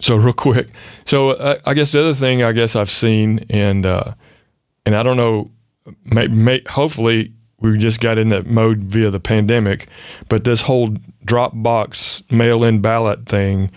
So 0.00 0.16
real 0.16 0.32
quick, 0.32 0.68
so 1.04 1.30
uh, 1.30 1.58
I 1.64 1.74
guess 1.74 1.92
the 1.92 2.00
other 2.00 2.14
thing 2.14 2.42
I 2.42 2.52
guess 2.52 2.74
I've 2.76 2.90
seen 2.90 3.44
and 3.50 3.84
uh, 3.86 4.14
and 4.86 4.96
I 4.96 5.02
don't 5.02 5.16
know, 5.16 5.50
may, 6.04 6.28
may, 6.28 6.62
hopefully 6.68 7.32
we 7.60 7.76
just 7.76 8.00
got 8.00 8.18
in 8.18 8.28
that 8.28 8.46
mode 8.46 8.78
via 8.84 9.10
the 9.10 9.20
pandemic, 9.20 9.88
but 10.28 10.44
this 10.44 10.62
whole 10.62 10.90
Dropbox 11.24 12.30
mail-in 12.30 12.80
ballot 12.80 13.26
thing 13.26 13.70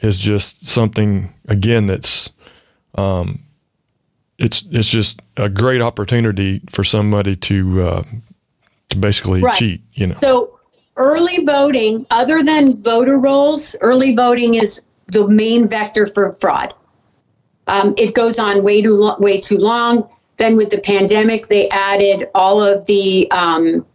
is 0.00 0.18
just 0.18 0.66
something 0.66 1.32
again 1.48 1.86
that's 1.86 2.30
um, 2.96 3.38
it's 4.38 4.64
it's 4.70 4.90
just 4.90 5.22
a 5.36 5.48
great 5.48 5.80
opportunity 5.80 6.60
for 6.70 6.82
somebody 6.84 7.36
to 7.36 7.82
uh, 7.82 8.02
to 8.90 8.98
basically 8.98 9.40
Right. 9.40 9.56
cheat, 9.56 9.82
you 9.94 10.08
know. 10.08 10.18
So 10.20 10.58
early 10.96 11.44
voting, 11.44 12.06
other 12.10 12.42
than 12.42 12.76
voter 12.76 13.18
rolls, 13.18 13.76
early 13.80 14.14
voting 14.14 14.54
is 14.54 14.82
the 15.06 15.28
main 15.28 15.68
vector 15.68 16.06
for 16.06 16.32
fraud. 16.34 16.74
Um, 17.68 17.94
it 17.96 18.14
goes 18.14 18.38
on 18.38 18.62
way 18.62 18.82
too 18.82 19.14
way 19.18 19.40
too 19.40 19.58
long. 19.58 20.08
Then 20.42 20.56
with 20.56 20.70
the 20.70 20.80
pandemic, 20.80 21.46
they 21.46 21.68
added 21.68 22.28
all 22.34 22.60
of 22.60 22.84
the 22.86 23.30
um, 23.30 23.86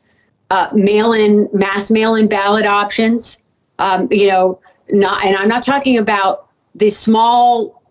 uh, 0.49 0.69
mail-in, 0.73 1.49
mass 1.51 1.91
mail-in 1.91 2.29
ballot 2.29 2.65
options. 2.65 3.37
Um, 3.79 4.07
you 4.09 4.29
know, 4.29 4.61
not, 4.89 5.25
and 5.25 5.35
I'm 5.35 5.49
not 5.49 5.61
talking 5.61 5.97
about 5.97 6.47
the 6.73 6.89
small 6.89 7.83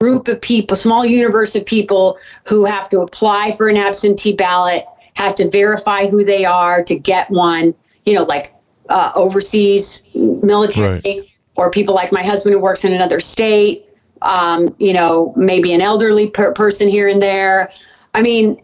group 0.00 0.28
of 0.28 0.40
people, 0.40 0.78
small 0.78 1.04
universe 1.04 1.54
of 1.54 1.66
people 1.66 2.18
who 2.46 2.64
have 2.64 2.88
to 2.88 3.00
apply 3.00 3.52
for 3.52 3.68
an 3.68 3.76
absentee 3.76 4.32
ballot, 4.32 4.86
have 5.16 5.34
to 5.34 5.50
verify 5.50 6.06
who 6.06 6.24
they 6.24 6.46
are 6.46 6.82
to 6.82 6.98
get 6.98 7.30
one. 7.30 7.74
You 8.06 8.14
know, 8.14 8.22
like 8.22 8.54
uh, 8.88 9.12
overseas 9.14 10.08
military, 10.14 11.02
Right. 11.04 11.24
or 11.56 11.70
people 11.70 11.94
like 11.94 12.12
my 12.12 12.22
husband 12.22 12.54
who 12.54 12.60
works 12.60 12.82
in 12.82 12.94
another 12.94 13.20
state. 13.20 13.84
Um, 14.22 14.74
you 14.78 14.92
know, 14.92 15.32
maybe 15.34 15.72
an 15.72 15.80
elderly 15.80 16.28
per- 16.28 16.52
person 16.52 16.90
here 16.90 17.08
and 17.08 17.22
there. 17.22 17.70
I 18.14 18.22
mean, 18.22 18.60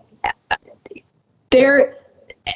there 1.51 1.97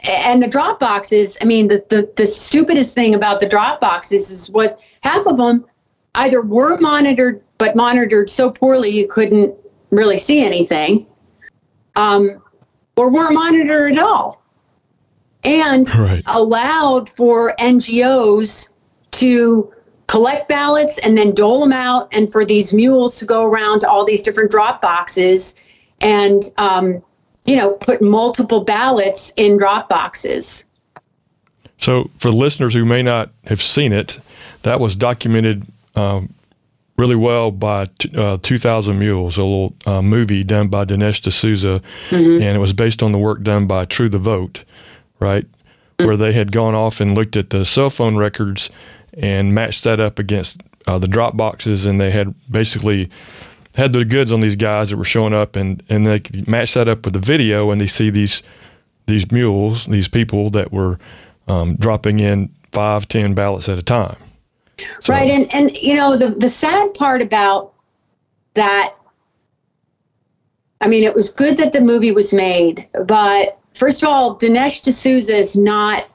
and 0.04 0.42
the 0.42 0.46
drop 0.46 0.78
boxes 0.78 1.36
i 1.40 1.44
mean 1.44 1.68
the, 1.68 1.84
the 1.88 2.10
the 2.16 2.26
stupidest 2.26 2.94
thing 2.94 3.14
about 3.14 3.40
the 3.40 3.48
drop 3.48 3.80
boxes 3.80 4.30
is 4.30 4.50
what 4.50 4.78
half 5.02 5.26
of 5.26 5.36
them 5.36 5.64
either 6.16 6.42
were 6.42 6.78
monitored 6.78 7.42
but 7.58 7.74
monitored 7.74 8.30
so 8.30 8.50
poorly 8.50 8.88
you 8.88 9.08
couldn't 9.08 9.54
really 9.90 10.18
see 10.18 10.42
anything 10.44 11.06
um, 11.96 12.40
or 12.96 13.10
weren't 13.10 13.34
monitored 13.34 13.92
at 13.92 13.98
all 13.98 14.42
and 15.44 15.88
Right. 15.94 16.22
allowed 16.26 17.08
for 17.08 17.54
ngos 17.58 18.68
to 19.12 19.72
collect 20.06 20.48
ballots 20.48 20.98
and 20.98 21.16
then 21.16 21.34
dole 21.34 21.60
them 21.60 21.72
out 21.72 22.08
and 22.12 22.30
for 22.30 22.44
these 22.44 22.72
mules 22.72 23.16
to 23.18 23.24
go 23.24 23.44
around 23.44 23.80
to 23.80 23.88
all 23.88 24.04
these 24.04 24.22
different 24.22 24.50
drop 24.50 24.80
boxes 24.80 25.56
and 26.00 26.44
um, 26.58 27.02
you 27.44 27.56
know 27.56 27.72
put 27.74 28.02
multiple 28.02 28.64
ballots 28.64 29.32
in 29.36 29.56
drop 29.56 29.88
boxes. 29.88 30.64
So, 31.78 32.10
for 32.18 32.30
listeners 32.30 32.74
who 32.74 32.84
may 32.84 33.02
not 33.02 33.30
have 33.46 33.62
seen 33.62 33.92
it, 33.92 34.20
that 34.62 34.80
was 34.80 34.94
documented 34.94 35.66
um, 35.94 36.34
really 36.98 37.16
well 37.16 37.50
by 37.50 37.86
t- 37.98 38.14
uh, 38.14 38.36
2000 38.42 38.98
Mules, 38.98 39.38
a 39.38 39.42
little 39.42 39.74
uh, 39.86 40.02
movie 40.02 40.44
done 40.44 40.68
by 40.68 40.84
Dinesh 40.84 41.22
D'Souza, 41.22 41.80
and 42.10 42.42
it 42.42 42.58
was 42.58 42.74
based 42.74 43.02
on 43.02 43.12
the 43.12 43.18
work 43.18 43.42
done 43.42 43.66
by 43.66 43.86
True 43.86 44.10
the 44.10 44.18
Vote, 44.18 44.64
right? 45.18 45.46
Where 45.96 46.18
they 46.18 46.32
had 46.32 46.52
gone 46.52 46.74
off 46.74 47.00
and 47.00 47.14
looked 47.14 47.36
at 47.36 47.50
the 47.50 47.64
cell 47.64 47.90
phone 47.90 48.16
records 48.16 48.70
and 49.14 49.54
matched 49.54 49.84
that 49.84 50.00
up 50.00 50.18
against 50.18 50.62
uh, 50.86 50.98
the 50.98 51.08
drop 51.08 51.36
boxes, 51.36 51.86
and 51.86 51.98
they 51.98 52.10
had 52.10 52.34
basically 52.50 53.10
had 53.76 53.92
the 53.92 54.04
goods 54.04 54.32
on 54.32 54.40
these 54.40 54.56
guys 54.56 54.90
that 54.90 54.96
were 54.96 55.04
showing 55.04 55.32
up, 55.34 55.56
and 55.56 55.82
and 55.88 56.06
they 56.06 56.20
match 56.46 56.74
that 56.74 56.88
up 56.88 57.04
with 57.04 57.14
the 57.14 57.20
video, 57.20 57.70
and 57.70 57.80
they 57.80 57.86
see 57.86 58.10
these 58.10 58.42
these 59.06 59.30
mules, 59.32 59.86
these 59.86 60.08
people 60.08 60.50
that 60.50 60.72
were 60.72 60.98
um, 61.48 61.76
dropping 61.76 62.20
in 62.20 62.50
five, 62.72 63.08
ten 63.08 63.34
ballots 63.34 63.68
at 63.68 63.78
a 63.78 63.82
time. 63.82 64.16
So- 65.00 65.12
right 65.12 65.30
and 65.30 65.52
and 65.54 65.70
you 65.76 65.94
know 65.94 66.16
the 66.16 66.30
the 66.30 66.48
sad 66.48 66.94
part 66.94 67.20
about 67.20 67.74
that 68.54 68.94
i 70.80 70.88
mean 70.88 71.04
it 71.04 71.14
was 71.14 71.28
good 71.28 71.58
that 71.58 71.72
the 71.74 71.82
movie 71.82 72.12
was 72.12 72.32
made 72.32 72.88
but 73.04 73.58
first 73.74 74.02
of 74.02 74.08
all 74.08 74.38
dinesh 74.38 74.80
d'souza 74.80 75.36
is 75.36 75.54
not 75.54 76.08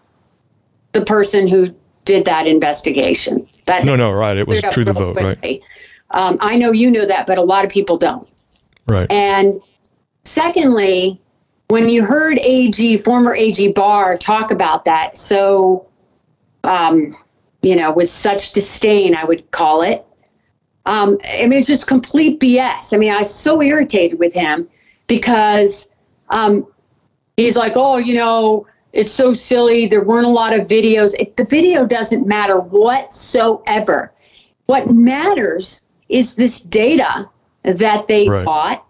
the 0.93 1.05
person 1.05 1.47
who 1.47 1.67
did 2.05 2.25
that 2.25 2.47
investigation 2.47 3.47
that 3.65 3.85
No, 3.85 3.95
no, 3.95 4.11
right. 4.11 4.37
It 4.37 4.47
was 4.47 4.61
True 4.71 4.83
the 4.83 4.93
Vote, 4.93 5.15
right? 5.17 5.61
Um, 6.11 6.37
i 6.41 6.55
know 6.57 6.71
you 6.71 6.89
know 6.89 7.05
that 7.05 7.27
but 7.27 7.37
a 7.37 7.43
lot 7.43 7.65
of 7.65 7.71
people 7.71 7.97
don't 7.97 8.27
Right. 8.87 9.09
And 9.11 9.61
secondly, 10.23 11.19
when 11.69 11.89
you 11.89 12.05
heard 12.05 12.39
AG, 12.39 12.97
former 12.97 13.33
AG 13.33 13.71
Barr, 13.73 14.17
talk 14.17 14.51
about 14.51 14.85
that, 14.85 15.17
so, 15.17 15.87
um, 16.63 17.17
you 17.61 17.75
know, 17.75 17.91
with 17.91 18.09
such 18.09 18.53
disdain, 18.53 19.15
I 19.15 19.23
would 19.23 19.49
call 19.51 19.81
it. 19.81 20.05
Um, 20.85 21.17
I 21.27 21.41
mean, 21.43 21.53
it's 21.53 21.67
just 21.67 21.87
complete 21.87 22.39
BS. 22.39 22.93
I 22.93 22.97
mean, 22.97 23.11
I 23.11 23.19
was 23.19 23.33
so 23.33 23.61
irritated 23.61 24.19
with 24.19 24.33
him 24.33 24.69
because 25.07 25.89
um, 26.29 26.67
he's 27.37 27.57
like, 27.57 27.73
oh, 27.75 27.97
you 27.97 28.13
know, 28.13 28.67
it's 28.93 29.11
so 29.11 29.33
silly. 29.33 29.87
There 29.87 30.03
weren't 30.03 30.27
a 30.27 30.29
lot 30.29 30.53
of 30.53 30.67
videos. 30.67 31.15
It, 31.17 31.37
the 31.37 31.43
video 31.43 31.87
doesn't 31.87 32.27
matter 32.27 32.59
whatsoever. 32.59 34.13
What 34.67 34.91
matters 34.91 35.84
is 36.09 36.35
this 36.35 36.59
data 36.59 37.27
that 37.63 38.07
they 38.07 38.27
Right. 38.29 38.45
bought 38.45 38.85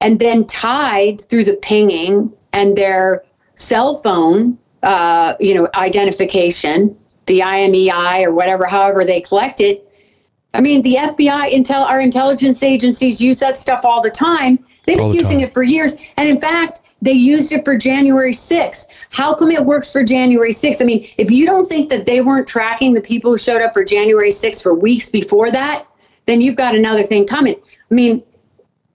and 0.00 0.18
then 0.18 0.44
tied 0.46 1.20
through 1.28 1.44
the 1.44 1.54
pinging 1.54 2.32
and 2.52 2.76
their 2.76 3.22
cell 3.54 3.94
phone, 3.94 4.56
uh, 4.82 5.34
you 5.38 5.54
know, 5.54 5.68
identification, 5.74 6.96
the 7.26 7.40
IMEI 7.40 8.24
or 8.24 8.32
whatever, 8.32 8.64
however 8.64 9.04
they 9.04 9.20
collect 9.20 9.60
it, 9.60 9.86
I 10.54 10.60
mean, 10.60 10.82
the 10.82 10.96
FBI, 10.96 11.52
intel, 11.52 11.88
our 11.88 12.00
intelligence 12.00 12.62
agencies 12.62 13.20
use 13.20 13.38
that 13.40 13.56
stuff 13.56 13.84
all 13.84 14.00
the 14.00 14.10
time. 14.10 14.58
They've 14.86 14.96
been 14.96 15.10
the 15.10 15.14
using 15.14 15.38
time. 15.38 15.48
it 15.48 15.54
for 15.54 15.62
years. 15.62 15.94
And 16.16 16.28
in 16.28 16.40
fact, 16.40 16.80
they 17.02 17.12
used 17.12 17.52
it 17.52 17.64
for 17.64 17.76
January 17.76 18.32
6th. 18.32 18.88
How 19.10 19.32
come 19.32 19.50
it 19.50 19.64
works 19.64 19.92
for 19.92 20.02
January 20.02 20.52
6th? 20.52 20.82
I 20.82 20.84
mean, 20.84 21.08
if 21.18 21.30
you 21.30 21.46
don't 21.46 21.66
think 21.66 21.88
that 21.90 22.04
they 22.04 22.20
weren't 22.20 22.48
tracking 22.48 22.94
the 22.94 23.00
people 23.00 23.30
who 23.30 23.38
showed 23.38 23.62
up 23.62 23.72
for 23.72 23.84
January 23.84 24.30
6th 24.30 24.62
for 24.62 24.74
weeks 24.74 25.08
before 25.08 25.50
that, 25.52 25.86
then 26.30 26.40
you've 26.40 26.56
got 26.56 26.74
another 26.74 27.02
thing 27.02 27.26
coming. 27.26 27.56
I 27.90 27.94
mean, 27.94 28.22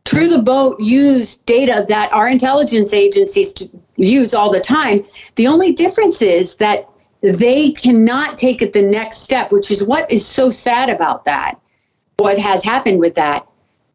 True 0.06 0.28
the 0.28 0.42
Vote 0.42 0.80
used 0.80 1.46
data 1.46 1.86
that 1.90 2.14
our 2.14 2.30
intelligence 2.30 2.94
agencies 2.94 3.54
use 3.98 4.34
all 4.34 4.52
the 4.52 4.60
time. 4.60 5.04
The 5.36 5.48
only 5.48 5.72
difference 5.72 6.22
is 6.22 6.56
that 6.56 6.88
they 7.22 7.72
cannot 7.72 8.38
take 8.38 8.62
it 8.62 8.74
the 8.74 8.84
next 8.84 9.18
step, 9.18 9.52
which 9.52 9.72
is 9.72 9.84
what 9.84 10.10
is 10.12 10.26
so 10.26 10.50
sad 10.50 10.90
about 10.90 11.26
that. 11.26 11.60
What 12.18 12.38
has 12.38 12.64
happened 12.64 13.00
with 13.00 13.16
that? 13.16 13.48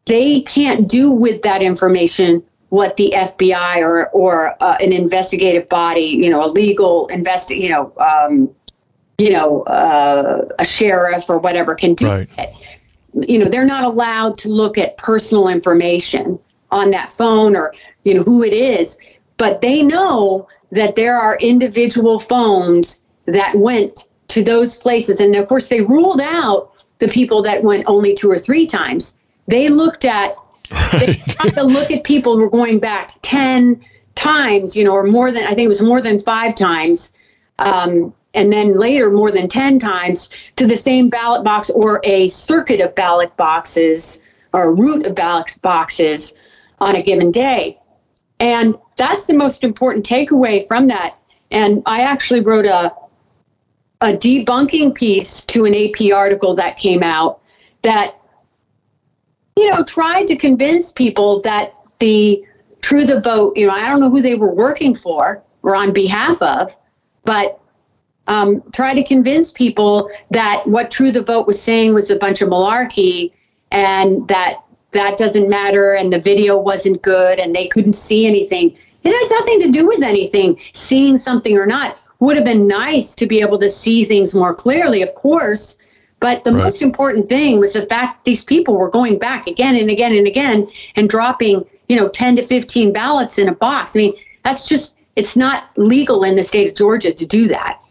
They 0.05 0.41
can't 0.41 0.87
do 0.87 1.11
with 1.11 1.41
that 1.43 1.63
information 1.63 2.43
what 2.69 2.95
the 2.95 3.13
FBI 3.13 3.81
or 3.81 4.09
or 4.09 4.55
uh, 4.63 4.77
an 4.79 4.93
investigative 4.93 5.67
body, 5.67 6.01
you 6.01 6.29
know, 6.29 6.43
a 6.43 6.47
legal 6.47 7.07
investi- 7.09 7.59
you 7.59 7.69
know, 7.69 7.93
um, 7.97 8.49
you 9.17 9.29
know, 9.29 9.63
uh, 9.63 10.47
a 10.57 10.65
sheriff 10.65 11.29
or 11.29 11.37
whatever 11.37 11.75
can 11.75 11.93
do. 11.93 12.07
Right. 12.07 12.29
You 13.13 13.39
know, 13.39 13.45
they're 13.45 13.65
not 13.65 13.83
allowed 13.83 14.37
to 14.39 14.49
look 14.49 14.77
at 14.77 14.97
personal 14.97 15.47
information 15.47 16.39
on 16.71 16.91
that 16.91 17.09
phone 17.09 17.55
or 17.55 17.73
you 18.03 18.13
know 18.13 18.23
who 18.23 18.43
it 18.43 18.53
is, 18.53 18.97
but 19.37 19.61
they 19.61 19.83
know 19.83 20.47
that 20.71 20.95
there 20.95 21.17
are 21.17 21.37
individual 21.41 22.19
phones 22.19 23.03
that 23.25 23.55
went 23.55 24.07
to 24.29 24.43
those 24.43 24.77
places, 24.77 25.19
and 25.19 25.35
of 25.35 25.47
course 25.47 25.67
they 25.67 25.81
ruled 25.81 26.21
out 26.21 26.71
the 26.99 27.07
people 27.07 27.41
that 27.41 27.63
went 27.63 27.83
only 27.87 28.13
two 28.13 28.31
or 28.31 28.37
three 28.37 28.65
times. 28.65 29.17
They 29.47 29.69
looked 29.69 30.05
at 30.05 30.35
they 30.93 31.13
tried 31.27 31.53
to 31.55 31.63
look 31.63 31.91
at 31.91 32.03
people 32.03 32.35
who 32.35 32.41
were 32.41 32.49
going 32.49 32.79
back 32.79 33.11
10 33.21 33.81
times, 34.15 34.75
you 34.75 34.83
know, 34.83 34.93
or 34.93 35.03
more 35.03 35.31
than, 35.31 35.43
I 35.43 35.47
think 35.47 35.61
it 35.61 35.67
was 35.67 35.81
more 35.81 36.01
than 36.01 36.19
five 36.19 36.55
times. 36.55 37.13
Um, 37.59 38.13
and 38.33 38.51
then 38.51 38.75
later 38.75 39.11
more 39.11 39.31
than 39.31 39.47
10 39.47 39.79
times 39.79 40.29
to 40.55 40.65
the 40.65 40.77
same 40.77 41.09
ballot 41.09 41.43
box 41.43 41.69
or 41.69 41.99
a 42.03 42.27
circuit 42.29 42.79
of 42.81 42.95
ballot 42.95 43.35
boxes 43.37 44.23
or 44.53 44.63
a 44.63 44.71
route 44.71 45.05
of 45.05 45.15
ballot 45.15 45.57
boxes 45.61 46.33
on 46.79 46.95
a 46.95 47.01
given 47.01 47.31
day. 47.31 47.77
And 48.39 48.75
that's 48.97 49.27
the 49.27 49.33
most 49.33 49.63
important 49.63 50.05
takeaway 50.05 50.67
from 50.67 50.87
that. 50.87 51.17
And 51.51 51.83
I 51.85 52.01
actually 52.01 52.41
wrote 52.41 52.65
a, 52.65 52.93
a 54.01 54.13
debunking 54.13 54.95
piece 54.95 55.41
to 55.45 55.65
an 55.65 55.75
AP 55.75 56.13
article 56.13 56.55
that 56.55 56.77
came 56.77 57.03
out 57.03 57.41
that 57.81 58.15
you 59.57 59.69
know, 59.69 59.83
tried 59.83 60.27
to 60.27 60.35
convince 60.35 60.91
people 60.91 61.41
that 61.41 61.75
the 61.99 62.43
True 62.81 63.05
the 63.05 63.21
Vote, 63.21 63.55
you 63.55 63.67
know, 63.67 63.73
I 63.73 63.87
don't 63.87 63.99
know 63.99 64.09
who 64.09 64.21
they 64.21 64.35
were 64.35 64.53
working 64.53 64.95
for 64.95 65.43
or 65.61 65.75
on 65.75 65.93
behalf 65.93 66.41
of, 66.41 66.75
but 67.25 67.60
um, 68.31 68.63
try 68.71 68.93
to 68.93 69.03
convince 69.03 69.51
people 69.51 70.09
that 70.29 70.65
what 70.65 70.89
True 70.89 71.11
the 71.11 71.21
Vote 71.21 71.45
was 71.45 71.61
saying 71.61 71.93
was 71.93 72.09
a 72.09 72.15
bunch 72.15 72.41
of 72.41 72.47
malarkey 72.47 73.33
and 73.71 74.25
that 74.29 74.63
that 74.91 75.17
doesn't 75.17 75.49
matter 75.49 75.95
and 75.95 76.13
the 76.13 76.19
video 76.19 76.57
wasn't 76.57 77.01
good 77.01 77.39
and 77.39 77.53
they 77.53 77.67
couldn't 77.67 77.93
see 77.93 78.25
anything. 78.25 78.73
It 79.03 79.11
had 79.11 79.37
nothing 79.37 79.59
to 79.61 79.71
do 79.71 79.85
with 79.85 80.01
anything, 80.01 80.57
seeing 80.71 81.17
something 81.17 81.57
or 81.57 81.65
not. 81.65 81.99
Would 82.19 82.37
have 82.37 82.45
been 82.45 82.67
nice 82.67 83.15
to 83.15 83.25
be 83.25 83.41
able 83.41 83.59
to 83.59 83.67
see 83.67 84.05
things 84.05 84.33
more 84.33 84.55
clearly, 84.55 85.01
of 85.01 85.13
course. 85.15 85.77
But 86.21 86.45
the 86.45 86.53
Right. 86.53 86.63
most 86.63 86.81
important 86.81 87.27
thing 87.27 87.59
was 87.59 87.73
the 87.73 87.85
fact 87.87 88.17
that 88.17 88.23
these 88.23 88.45
people 88.45 88.75
were 88.75 88.89
going 88.89 89.17
back 89.17 89.45
again 89.47 89.75
and 89.75 89.89
again 89.89 90.15
and 90.15 90.27
again 90.27 90.67
and 90.95 91.09
dropping, 91.09 91.65
you 91.89 91.97
know, 91.97 92.07
10 92.07 92.37
to 92.37 92.43
15 92.43 92.93
ballots 92.93 93.37
in 93.37 93.49
a 93.49 93.55
box. 93.55 93.95
I 93.95 93.99
mean, 93.99 94.13
that's 94.45 94.69
just, 94.69 94.95
it's 95.17 95.35
not 95.35 95.69
legal 95.75 96.23
in 96.23 96.37
the 96.37 96.43
state 96.43 96.69
of 96.69 96.75
Georgia 96.75 97.11
to 97.11 97.25
do 97.25 97.47
that. 97.49 97.81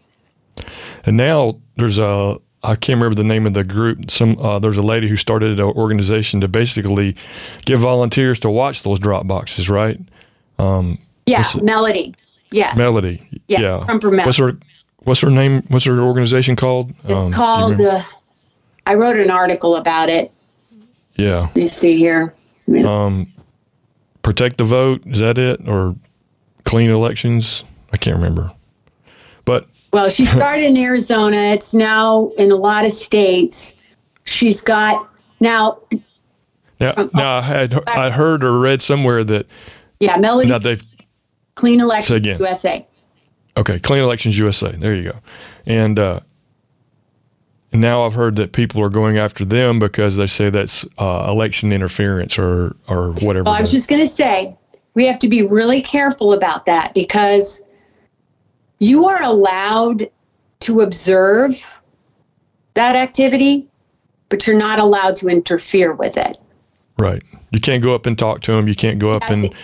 And 1.04 1.16
now 1.16 1.58
there's 1.76 1.98
a 1.98 2.38
I 2.62 2.76
can't 2.76 2.98
remember 2.98 3.14
the 3.14 3.24
name 3.24 3.46
of 3.46 3.54
the 3.54 3.64
group. 3.64 4.10
Some 4.10 4.38
uh, 4.38 4.58
there's 4.58 4.76
a 4.76 4.82
lady 4.82 5.08
who 5.08 5.16
started 5.16 5.58
an 5.58 5.64
organization 5.66 6.40
to 6.42 6.48
basically 6.48 7.16
give 7.64 7.80
volunteers 7.80 8.38
to 8.40 8.50
watch 8.50 8.82
those 8.82 8.98
drop 8.98 9.26
boxes, 9.26 9.70
right? 9.70 9.98
Yeah, 11.26 11.44
Melody. 11.62 12.14
Yeah. 12.50 12.74
Melody. 12.76 13.22
Yeah, 13.46 13.82
Trumper 13.84 14.10
Melody. 14.10 14.26
What's 14.26 14.38
her 14.38 14.58
What's 15.04 15.20
her 15.20 15.30
name? 15.30 15.62
What's 15.68 15.86
her 15.86 15.98
organization 16.00 16.56
called? 16.56 16.90
It's 16.90 17.12
Um, 17.12 17.32
called, 17.32 17.80
uh, 17.80 18.02
I 18.84 18.94
wrote 18.94 19.16
an 19.16 19.30
article 19.30 19.76
about 19.76 20.10
it. 20.10 20.30
yeah. 21.16 21.40
Let 21.40 21.56
me 21.56 21.66
see 21.66 21.96
here. 21.96 22.34
Um, 22.84 23.32
protect 24.22 24.58
the 24.58 24.64
vote. 24.64 25.06
Is 25.06 25.20
that 25.20 25.38
it? 25.38 25.66
Or 25.66 25.96
clean 26.64 26.90
elections? 26.90 27.64
I 27.92 27.96
can't 27.96 28.16
remember. 28.16 28.50
Well, 29.92 30.08
she 30.08 30.24
started 30.36 30.64
in 30.64 30.76
Arizona. 30.76 31.36
It's 31.36 31.74
now 31.74 32.30
in 32.38 32.50
a 32.50 32.56
lot 32.56 32.84
of 32.84 32.92
states. 32.92 33.76
She's 34.24 34.60
got, 34.60 35.08
now, 35.40 35.78
now, 36.80 36.94
Um, 36.96 37.10
now 37.14 37.38
I 37.38 37.42
had 37.42 37.88
I 37.88 38.10
heard 38.10 38.42
or 38.42 38.58
read 38.58 38.80
somewhere 38.80 39.22
that 39.24 39.46
yeah, 40.00 40.16
Melody 40.16 40.48
now 40.48 40.58
they've 40.58 40.82
Clean 41.54 41.80
Elections 41.80 42.16
again. 42.16 42.38
USA. 42.38 42.86
Okay, 43.56 43.78
Clean 43.78 44.02
Elections 44.02 44.38
USA. 44.38 44.72
There 44.72 44.94
you 44.94 45.12
go. 45.12 45.18
And 45.66 45.98
uh, 45.98 46.20
now 47.72 48.06
I've 48.06 48.14
heard 48.14 48.36
that 48.36 48.52
people 48.52 48.82
are 48.82 48.88
going 48.88 49.18
after 49.18 49.44
them 49.44 49.78
because 49.78 50.16
they 50.16 50.26
say 50.26 50.48
that's 50.48 50.86
uh, 50.98 51.26
election 51.28 51.72
interference 51.72 52.38
or 52.38 52.76
or 52.88 53.12
whatever. 53.12 53.44
Well, 53.44 53.54
I 53.54 53.60
was 53.60 53.70
just 53.70 53.90
going 53.90 54.00
to 54.00 54.08
say, 54.08 54.56
we 54.94 55.04
have 55.04 55.18
to 55.18 55.28
be 55.28 55.42
really 55.42 55.82
careful 55.82 56.32
about 56.32 56.64
that 56.66 56.94
because 56.94 57.60
you 58.80 59.06
are 59.06 59.22
allowed 59.22 60.10
to 60.60 60.80
observe 60.80 61.64
that 62.74 62.96
activity, 62.96 63.66
but 64.28 64.46
you're 64.46 64.56
not 64.56 64.78
allowed 64.78 65.16
to 65.16 65.28
interfere 65.28 65.92
with 65.94 66.16
it. 66.16 66.38
right. 66.98 67.22
You 67.52 67.60
can't 67.60 67.82
go 67.82 67.94
up 67.94 68.06
and 68.06 68.18
talk 68.18 68.42
to 68.42 68.52
them. 68.52 68.68
You 68.68 68.76
can't 68.76 68.98
go 68.98 69.10
up 69.10 69.22
That's 69.22 69.42
and 69.42 69.52
it. 69.52 69.58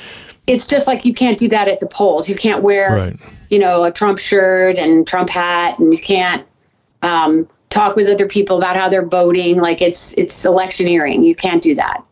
It's 0.48 0.66
just 0.66 0.86
like 0.86 1.04
you 1.04 1.14
can't 1.14 1.38
do 1.38 1.48
that 1.48 1.68
at 1.68 1.80
the 1.80 1.86
polls. 1.86 2.28
You 2.28 2.34
can't 2.34 2.62
wear, 2.62 2.94
right. 2.94 3.20
you 3.48 3.58
know, 3.58 3.84
a 3.84 3.92
Trump 3.92 4.18
shirt 4.18 4.76
and 4.76 5.06
Trump 5.06 5.28
hat, 5.28 5.78
and 5.78 5.92
you 5.92 5.98
can't 5.98 6.46
um, 7.02 7.48
talk 7.70 7.96
with 7.96 8.08
other 8.08 8.26
people 8.26 8.58
about 8.58 8.76
how 8.76 8.88
they're 8.88 9.06
voting. 9.06 9.56
Like 9.56 9.80
it's 9.80 10.14
it's 10.14 10.44
electioneering. 10.44 11.22
You 11.22 11.34
can't 11.34 11.62
do 11.62 11.74
that. 11.76 12.02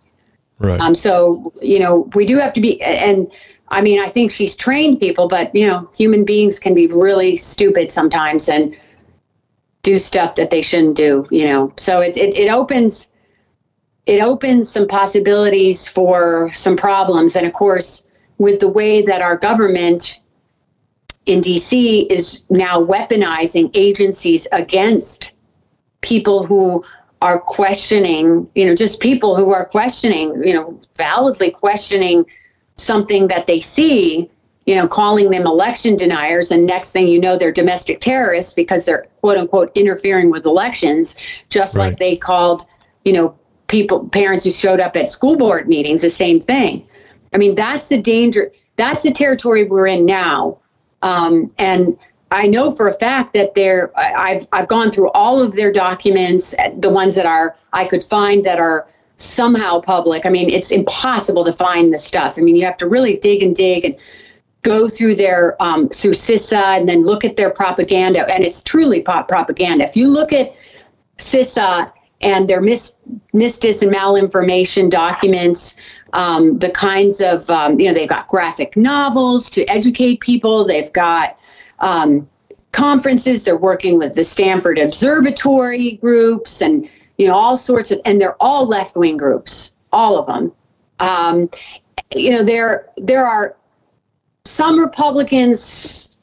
Right. 0.58 0.80
Um, 0.80 0.94
so 0.94 1.52
you 1.60 1.78
know, 1.78 2.08
we 2.14 2.26
do 2.26 2.36
have 2.38 2.52
to 2.54 2.60
be, 2.60 2.80
and 2.82 3.30
I 3.74 3.80
mean, 3.80 3.98
I 3.98 4.08
think 4.08 4.30
she's 4.30 4.54
trained 4.54 5.00
people, 5.00 5.26
but 5.26 5.52
you 5.52 5.66
know, 5.66 5.90
human 5.96 6.24
beings 6.24 6.60
can 6.60 6.74
be 6.74 6.86
really 6.86 7.36
stupid 7.36 7.90
sometimes 7.90 8.48
and 8.48 8.78
do 9.82 9.98
stuff 9.98 10.36
that 10.36 10.50
they 10.50 10.62
shouldn't 10.62 10.96
do. 10.96 11.26
You 11.30 11.46
know, 11.46 11.72
so 11.76 12.00
it 12.00 12.16
it, 12.16 12.38
it 12.38 12.48
opens 12.48 13.10
it 14.06 14.22
opens 14.22 14.70
some 14.70 14.86
possibilities 14.86 15.88
for 15.88 16.52
some 16.54 16.76
problems, 16.76 17.34
and 17.34 17.46
of 17.46 17.52
course, 17.52 18.06
with 18.38 18.60
the 18.60 18.68
way 18.68 19.02
that 19.02 19.20
our 19.22 19.36
government 19.36 20.20
in 21.26 21.40
DC 21.40 22.06
is 22.12 22.44
now 22.50 22.80
weaponizing 22.80 23.70
agencies 23.74 24.46
against 24.52 25.34
people 26.00 26.44
who 26.46 26.84
are 27.22 27.40
questioning, 27.40 28.48
you 28.54 28.66
know, 28.66 28.74
just 28.74 29.00
people 29.00 29.34
who 29.34 29.52
are 29.52 29.64
questioning, 29.64 30.40
you 30.44 30.52
know, 30.52 30.78
validly 30.96 31.50
questioning 31.50 32.24
something 32.76 33.28
that 33.28 33.46
they 33.46 33.60
see, 33.60 34.30
you 34.66 34.74
know, 34.74 34.88
calling 34.88 35.30
them 35.30 35.46
election 35.46 35.96
deniers. 35.96 36.50
And 36.50 36.66
next 36.66 36.92
thing 36.92 37.08
you 37.08 37.20
know, 37.20 37.36
they're 37.36 37.52
domestic 37.52 38.00
terrorists 38.00 38.52
because 38.52 38.84
they're 38.84 39.06
quote 39.20 39.36
unquote 39.36 39.70
interfering 39.74 40.30
with 40.30 40.44
elections, 40.44 41.16
just 41.50 41.76
Right. 41.76 41.90
like 41.90 41.98
they 41.98 42.16
called, 42.16 42.66
you 43.04 43.12
know, 43.12 43.34
people, 43.68 44.08
parents 44.08 44.44
who 44.44 44.50
showed 44.50 44.80
up 44.80 44.96
at 44.96 45.10
school 45.10 45.36
board 45.36 45.68
meetings, 45.68 46.02
the 46.02 46.10
same 46.10 46.40
thing. 46.40 46.86
I 47.32 47.38
mean, 47.38 47.54
that's 47.54 47.88
the 47.88 48.00
danger. 48.00 48.52
That's 48.76 49.02
the 49.02 49.10
territory 49.12 49.64
we're 49.64 49.86
in 49.86 50.04
now. 50.04 50.58
Um, 51.02 51.50
and 51.58 51.96
I 52.30 52.46
know 52.46 52.70
for 52.72 52.88
a 52.88 52.94
fact 52.94 53.34
that 53.34 53.54
they're, 53.54 53.90
I- 53.96 54.30
I've, 54.30 54.46
I've 54.52 54.68
gone 54.68 54.90
through 54.90 55.10
all 55.10 55.40
of 55.40 55.52
their 55.52 55.70
documents, 55.72 56.54
the 56.78 56.90
ones 56.90 57.14
that 57.14 57.26
are, 57.26 57.56
I 57.72 57.84
could 57.84 58.02
find 58.02 58.42
that 58.44 58.58
are 58.58 58.86
somehow 59.16 59.80
public. 59.80 60.26
I 60.26 60.30
mean, 60.30 60.50
it's 60.50 60.70
impossible 60.70 61.44
to 61.44 61.52
find 61.52 61.92
the 61.92 61.98
stuff. 61.98 62.38
I 62.38 62.42
mean, 62.42 62.56
you 62.56 62.64
have 62.64 62.76
to 62.78 62.88
really 62.88 63.16
dig 63.16 63.42
and 63.42 63.54
dig 63.54 63.84
and 63.84 63.96
go 64.62 64.88
through 64.88 65.14
their, 65.14 65.60
um, 65.62 65.88
through 65.88 66.12
CISA 66.12 66.78
and 66.78 66.88
then 66.88 67.02
look 67.02 67.24
at 67.24 67.36
their 67.36 67.50
propaganda. 67.50 68.28
And 68.32 68.44
it's 68.44 68.62
truly 68.62 69.00
pop 69.00 69.28
propaganda. 69.28 69.84
If 69.84 69.96
you 69.96 70.08
look 70.08 70.32
at 70.32 70.54
CISA 71.18 71.92
and 72.22 72.48
their 72.48 72.60
mis, 72.60 72.94
and 73.04 73.42
malinformation 73.42 74.90
documents, 74.90 75.76
um, 76.14 76.58
the 76.58 76.70
kinds 76.70 77.20
of, 77.20 77.48
um, 77.50 77.78
you 77.78 77.88
know, 77.88 77.94
they've 77.94 78.08
got 78.08 78.26
graphic 78.28 78.76
novels 78.76 79.50
to 79.50 79.64
educate 79.66 80.20
people. 80.20 80.64
They've 80.64 80.92
got 80.92 81.38
um, 81.80 82.26
conferences. 82.72 83.44
They're 83.44 83.56
working 83.56 83.98
with 83.98 84.14
the 84.14 84.24
Stanford 84.24 84.78
Observatory 84.78 85.92
groups 85.96 86.62
and 86.62 86.88
you 87.18 87.28
know, 87.28 87.34
all 87.34 87.56
sorts 87.56 87.90
of, 87.90 88.00
and 88.04 88.20
they're 88.20 88.40
all 88.40 88.66
left 88.66 88.96
wing 88.96 89.16
groups, 89.16 89.74
all 89.92 90.18
of 90.18 90.26
them. 90.26 90.52
Um, 91.00 91.50
you 92.14 92.30
know, 92.30 92.42
there 92.42 92.88
there 92.96 93.26
are 93.26 93.56
some 94.44 94.78
Republicans 94.78 96.14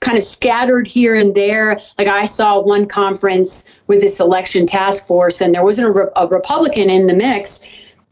kind 0.00 0.16
of 0.16 0.24
scattered 0.24 0.88
here 0.88 1.14
and 1.14 1.34
there. 1.34 1.78
Like 1.98 2.08
I 2.08 2.24
saw 2.24 2.60
one 2.60 2.86
conference 2.86 3.66
with 3.86 4.00
this 4.00 4.20
election 4.20 4.66
task 4.66 5.06
force, 5.06 5.40
and 5.40 5.54
there 5.54 5.64
wasn't 5.64 5.88
a, 5.88 5.90
re- 5.90 6.12
a 6.16 6.26
Republican 6.26 6.88
in 6.90 7.06
the 7.06 7.14
mix, 7.14 7.60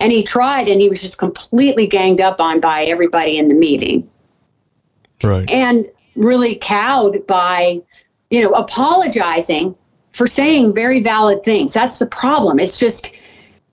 and 0.00 0.12
he 0.12 0.22
tried, 0.22 0.68
and 0.68 0.80
he 0.80 0.88
was 0.88 1.00
just 1.00 1.18
completely 1.18 1.86
ganged 1.86 2.20
up 2.20 2.40
on 2.40 2.60
by 2.60 2.84
everybody 2.84 3.38
in 3.38 3.48
the 3.48 3.54
meeting. 3.54 4.08
Right. 5.22 5.50
And 5.50 5.88
really 6.14 6.56
cowed 6.56 7.26
by, 7.26 7.80
you 8.30 8.42
know, 8.42 8.50
apologizing 8.50 9.76
for 10.18 10.26
saying 10.26 10.74
very 10.74 11.00
valid 11.00 11.44
things. 11.44 11.72
That's 11.72 12.00
the 12.00 12.06
problem. 12.06 12.58
It's 12.58 12.80
just 12.80 13.12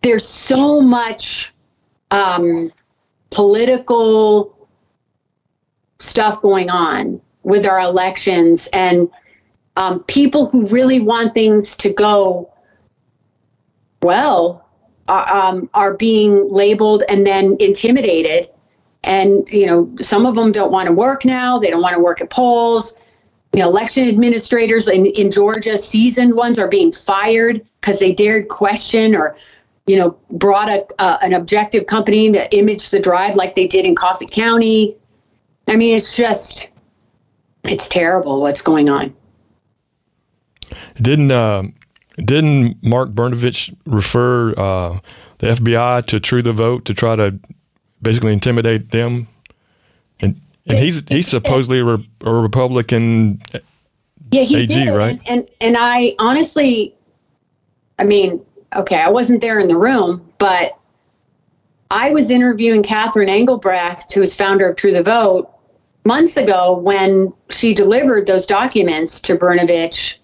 there's 0.04 0.28
so 0.28 0.80
much 0.80 1.52
um, 2.12 2.72
political 3.32 4.56
stuff 5.98 6.40
going 6.44 6.70
on 6.70 7.20
with 7.42 7.66
our 7.66 7.80
elections 7.80 8.70
and 8.74 9.10
um, 9.76 10.04
people 10.04 10.46
who 10.48 10.68
really 10.68 11.00
want 11.00 11.34
things 11.34 11.76
to 11.78 11.92
go 11.92 12.54
well 14.04 14.70
uh, 15.08 15.26
um, 15.34 15.68
are 15.74 15.96
being 15.96 16.48
labeled 16.48 17.02
and 17.10 17.26
then 17.26 17.58
intimidated 17.60 18.50
and 19.04 19.48
you 19.50 19.66
know 19.66 19.92
some 20.00 20.28
of 20.28 20.36
them 20.36 20.52
don't 20.52 20.72
want 20.72 20.88
to 20.88 20.94
work 20.94 21.26
now 21.26 21.58
they 21.58 21.70
don't 21.72 21.82
want 21.82 21.96
to 21.96 22.02
work 22.02 22.22
at 22.22 22.30
polls 22.30 22.96
the 23.56 23.62
election 23.62 24.08
administrators 24.08 24.88
in, 24.88 25.06
in 25.08 25.32
georgia 25.32 25.78
seasoned 25.78 26.34
ones 26.36 26.60
are 26.60 26.68
being 26.68 26.92
fired 26.92 27.66
because 27.82 28.00
they 28.00 28.14
dared 28.14 28.48
question 28.48 29.16
or 29.16 29.36
you 29.88 29.96
know 29.96 30.18
brought 30.32 30.70
a, 30.70 30.86
uh, 31.00 31.18
an 31.22 31.34
objective 31.34 31.88
company 31.88 32.32
to 32.32 32.56
image 32.56 32.90
the 32.90 33.00
drive 33.00 33.36
like 33.36 33.56
they 33.56 33.68
did 33.68 33.86
in 33.86 33.96
coffee 33.96 34.28
county 34.28 34.96
i 35.68 35.76
mean 35.76 35.96
it's 35.96 36.16
just 36.16 36.70
it's 37.64 37.88
terrible 37.88 38.42
what's 38.42 38.62
going 38.62 38.90
on 38.90 39.14
didn't 41.02 41.32
uh, 41.32 41.64
didn't 42.18 42.82
mark 42.84 43.10
brnovich 43.10 43.76
refer 43.86 44.54
uh, 44.58 44.98
the 45.40 45.48
fbi 45.48 46.04
to 46.06 46.20
true 46.20 46.42
the 46.42 46.54
vote 46.54 46.86
to 46.86 46.94
try 46.94 47.16
to 47.16 47.40
basically 48.06 48.32
intimidate 48.32 48.92
them. 48.92 49.28
And 50.22 50.40
and 50.68 50.80
he's 50.80 51.04
he's 51.08 51.28
supposedly 51.28 51.80
a, 51.80 51.86
re, 51.86 52.10
a 52.24 52.34
Republican. 52.34 53.42
Yeah, 54.32 54.42
he 54.42 54.58
AG, 54.58 54.74
did. 54.74 54.90
right? 54.90 55.20
And, 55.28 55.28
and 55.28 55.48
and 55.62 55.78
I 55.80 56.16
honestly, 56.20 56.96
I 58.00 58.04
mean, 58.04 58.44
okay, 58.76 59.02
I 59.02 59.10
wasn't 59.10 59.42
there 59.42 59.60
in 59.60 59.68
the 59.68 59.78
room, 59.78 60.28
but 60.38 60.78
I 61.92 62.10
was 62.12 62.30
interviewing 62.30 62.84
Catherine 62.84 63.30
Engelbrecht, 63.30 64.12
who 64.14 64.22
is 64.22 64.36
founder 64.36 64.68
of 64.68 64.76
True 64.76 64.92
the 64.92 65.04
Vote, 65.04 65.50
months 66.04 66.38
ago 66.38 66.78
when 66.78 67.34
she 67.50 67.74
delivered 67.74 68.28
those 68.28 68.46
documents 68.46 69.20
to 69.22 69.36
Brnovich 69.36 70.18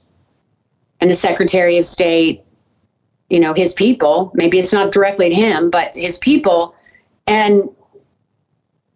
and 1.00 1.10
the 1.10 1.16
Secretary 1.16 1.78
of 1.78 1.86
State, 1.86 2.44
you 3.30 3.39
know, 3.39 3.54
his 3.54 3.74
people. 3.74 4.32
Maybe 4.34 4.60
it's 4.60 4.74
not 4.74 4.92
directly 4.92 5.30
to 5.30 5.36
him, 5.36 5.70
but 5.70 5.92
his 5.96 6.18
people. 6.18 6.76
And 7.28 7.70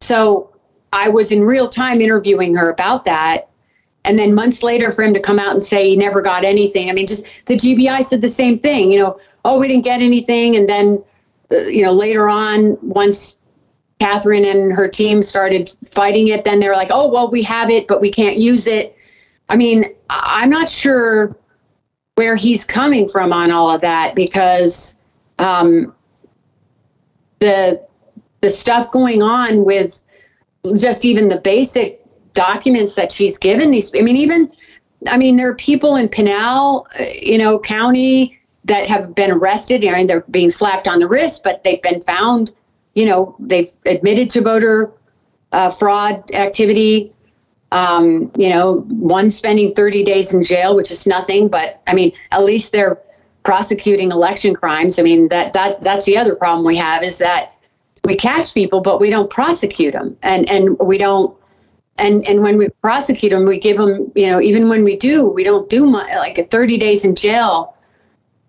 so 0.02 0.55
I 0.96 1.10
was 1.10 1.32
in 1.32 1.44
real 1.44 1.68
time 1.68 2.00
interviewing 2.00 2.56
her 2.56 2.70
about 2.70 3.04
that. 3.04 3.50
And 4.06 4.18
then 4.18 4.34
months 4.34 4.64
later, 4.64 4.92
for 4.92 5.04
him 5.04 5.14
to 5.14 5.20
come 5.20 5.40
out 5.40 5.52
and 5.52 5.62
say 5.62 5.90
he 5.90 5.96
never 5.98 6.22
got 6.22 6.46
anything. 6.46 6.90
I 6.90 6.94
mean, 6.94 7.06
just 7.06 7.26
the 7.48 7.56
GBI 7.56 8.04
said 8.04 8.22
the 8.22 8.30
same 8.30 8.60
thing, 8.60 8.92
you 8.92 9.00
know, 9.00 9.20
oh, 9.44 9.60
we 9.60 9.68
didn't 9.68 9.84
get 9.84 10.02
anything. 10.02 10.56
And 10.56 10.70
then, 10.70 11.04
uh, 11.52 11.58
you 11.66 11.84
know, 11.84 11.92
later 11.92 12.30
on, 12.30 12.78
once 12.82 13.36
Catherine 14.00 14.46
and 14.46 14.72
her 14.72 14.88
team 14.88 15.22
started 15.22 15.70
fighting 15.92 16.30
it, 16.30 16.46
then 16.46 16.60
they 16.60 16.70
were 16.70 16.76
like, 16.76 16.92
oh, 16.92 17.10
well, 17.10 17.30
we 17.30 17.44
have 17.44 17.70
it, 17.70 17.88
but 17.88 18.00
we 18.00 18.10
can't 18.10 18.38
use 18.38 18.66
it. 18.66 18.96
I 19.50 19.58
mean, 19.58 19.86
I'm 20.10 20.50
not 20.50 20.70
sure 20.70 21.36
where 22.16 22.38
he's 22.38 22.64
coming 22.64 23.10
from 23.10 23.34
on 23.34 23.52
all 23.52 23.70
of 23.70 23.82
that 23.82 24.16
because 24.16 24.96
um, 25.40 25.94
the 27.40 27.86
the 28.42 28.50
stuff 28.50 28.92
going 28.92 29.22
on 29.22 29.66
with 29.66 30.04
just 30.74 31.06
even 31.06 31.28
the 31.28 31.40
basic 31.42 32.02
documents 32.34 32.96
that 32.96 33.12
she's 33.12 33.38
given 33.38 33.72
these 33.72 33.92
i 33.96 34.02
mean 34.02 34.18
even 34.18 34.52
i 35.10 35.18
mean 35.18 35.36
there 35.36 35.50
are 35.50 35.56
people 35.56 35.96
in 35.96 36.10
pinal 36.10 36.88
uh, 37.00 37.06
you 37.22 37.38
know 37.38 37.60
county 37.60 38.40
that 38.66 38.90
have 38.90 39.14
been 39.14 39.30
arrested. 39.30 39.86
I 39.86 39.92
mean, 39.92 40.08
they're 40.08 40.26
being 40.32 40.50
slapped 40.50 40.88
on 40.88 41.00
the 41.00 41.08
wrist 41.08 41.44
but 41.44 41.64
they've 41.64 41.82
been 41.82 42.02
found 42.02 42.52
you 42.94 43.06
know 43.06 43.36
they've 43.40 43.72
admitted 43.86 44.30
to 44.32 44.42
voter 44.42 44.92
uh, 45.52 45.70
fraud 45.70 46.30
activity. 46.34 47.12
Um, 47.72 48.32
you 48.38 48.50
know 48.50 48.86
one 48.88 49.30
spending 49.30 49.74
30 49.74 50.04
days 50.04 50.34
in 50.34 50.44
jail 50.44 50.76
which 50.76 50.92
is 50.92 51.06
nothing 51.08 51.50
but 51.50 51.82
i 51.88 51.94
mean 51.94 52.14
at 52.32 52.44
least 52.44 52.72
they're 52.72 53.02
prosecuting 53.46 54.12
election 54.12 54.54
crimes. 54.54 55.00
I 55.00 55.04
mean 55.04 55.30
that 55.30 55.54
that 55.54 55.80
that's 55.80 56.06
the 56.06 56.18
other 56.18 56.36
problem 56.36 56.66
we 56.66 56.76
have 56.76 57.04
is 57.04 57.20
that 57.20 57.55
we 58.06 58.16
catch 58.16 58.54
people, 58.54 58.82
but 58.82 59.00
we 59.00 59.10
don't 59.10 59.30
prosecute 59.30 59.94
them, 59.94 60.18
and 60.24 60.50
and 60.50 60.78
we 60.80 60.98
don't. 60.98 61.36
And 61.98 62.28
and 62.28 62.42
when 62.42 62.58
we 62.58 62.70
prosecute 62.82 63.32
them, 63.32 63.46
we 63.46 63.58
give 63.58 63.78
them, 63.78 64.12
you 64.16 64.28
know, 64.28 64.42
even 64.42 64.68
when 64.68 64.84
we 64.84 64.98
do, 64.98 65.28
we 65.28 65.44
don't 65.44 65.70
do 65.70 65.86
much, 65.86 66.10
like 66.16 66.38
a 66.38 66.44
30 66.44 66.78
days 66.78 67.06
in 67.06 67.16
jail, 67.16 67.76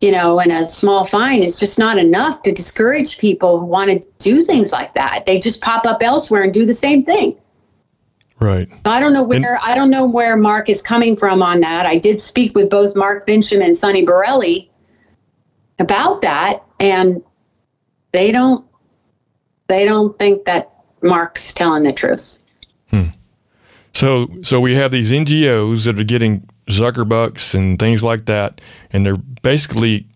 you 0.01 0.11
know, 0.11 0.41
and 0.41 0.51
a 0.51 0.67
small 0.67 1.05
fine 1.05 1.45
is 1.45 1.59
just 1.59 1.79
not 1.79 1.97
enough 1.97 2.43
to 2.43 2.53
discourage 2.53 3.19
people 3.19 3.61
who 3.61 3.67
want 3.67 3.91
to 3.91 4.09
do 4.19 4.43
things 4.43 4.73
like 4.73 4.95
that. 4.95 5.27
They 5.27 5.39
just 5.39 5.61
pop 5.61 5.87
up 5.87 6.03
elsewhere 6.03 6.43
and 6.43 6.53
do 6.53 6.67
the 6.67 6.75
same 6.75 7.05
thing. 7.05 7.37
Right. 8.41 8.69
I 8.85 9.01
don't 9.01 9.15
know 9.15 9.23
where 9.23 9.37
and, 9.37 9.59
I 9.63 9.75
don't 9.75 9.91
know 9.91 10.05
where 10.05 10.37
Mark 10.37 10.69
is 10.69 10.83
coming 10.83 11.17
from 11.17 11.43
on 11.43 11.61
that. 11.61 11.87
I 11.87 11.97
did 11.97 12.21
speak 12.21 12.55
with 12.55 12.69
both 12.69 12.95
Mark 12.95 13.27
Finchem 13.27 13.65
and 13.65 13.77
Sonny 13.77 14.05
Borrelli 14.05 14.69
about 15.79 16.21
that, 16.23 16.63
and 16.81 17.23
they 18.13 18.33
don't 18.33 18.66
they 19.69 19.85
don't 19.85 20.19
think 20.19 20.45
that 20.45 20.73
Mark's 21.03 21.53
telling 21.53 21.83
the 21.83 21.93
truth. 21.93 22.39
Hmm. 22.91 23.09
So, 23.93 24.29
so 24.43 24.61
we 24.61 24.75
have 24.75 24.91
these 24.91 25.11
NGOs 25.11 25.87
that 25.87 25.99
are 25.99 26.05
getting 26.05 26.49
Zuckerbucks 26.69 27.55
and 27.55 27.79
things 27.79 28.03
like 28.03 28.27
that, 28.27 28.61
and 28.93 29.07
they're 29.07 29.17
basically 29.17 30.07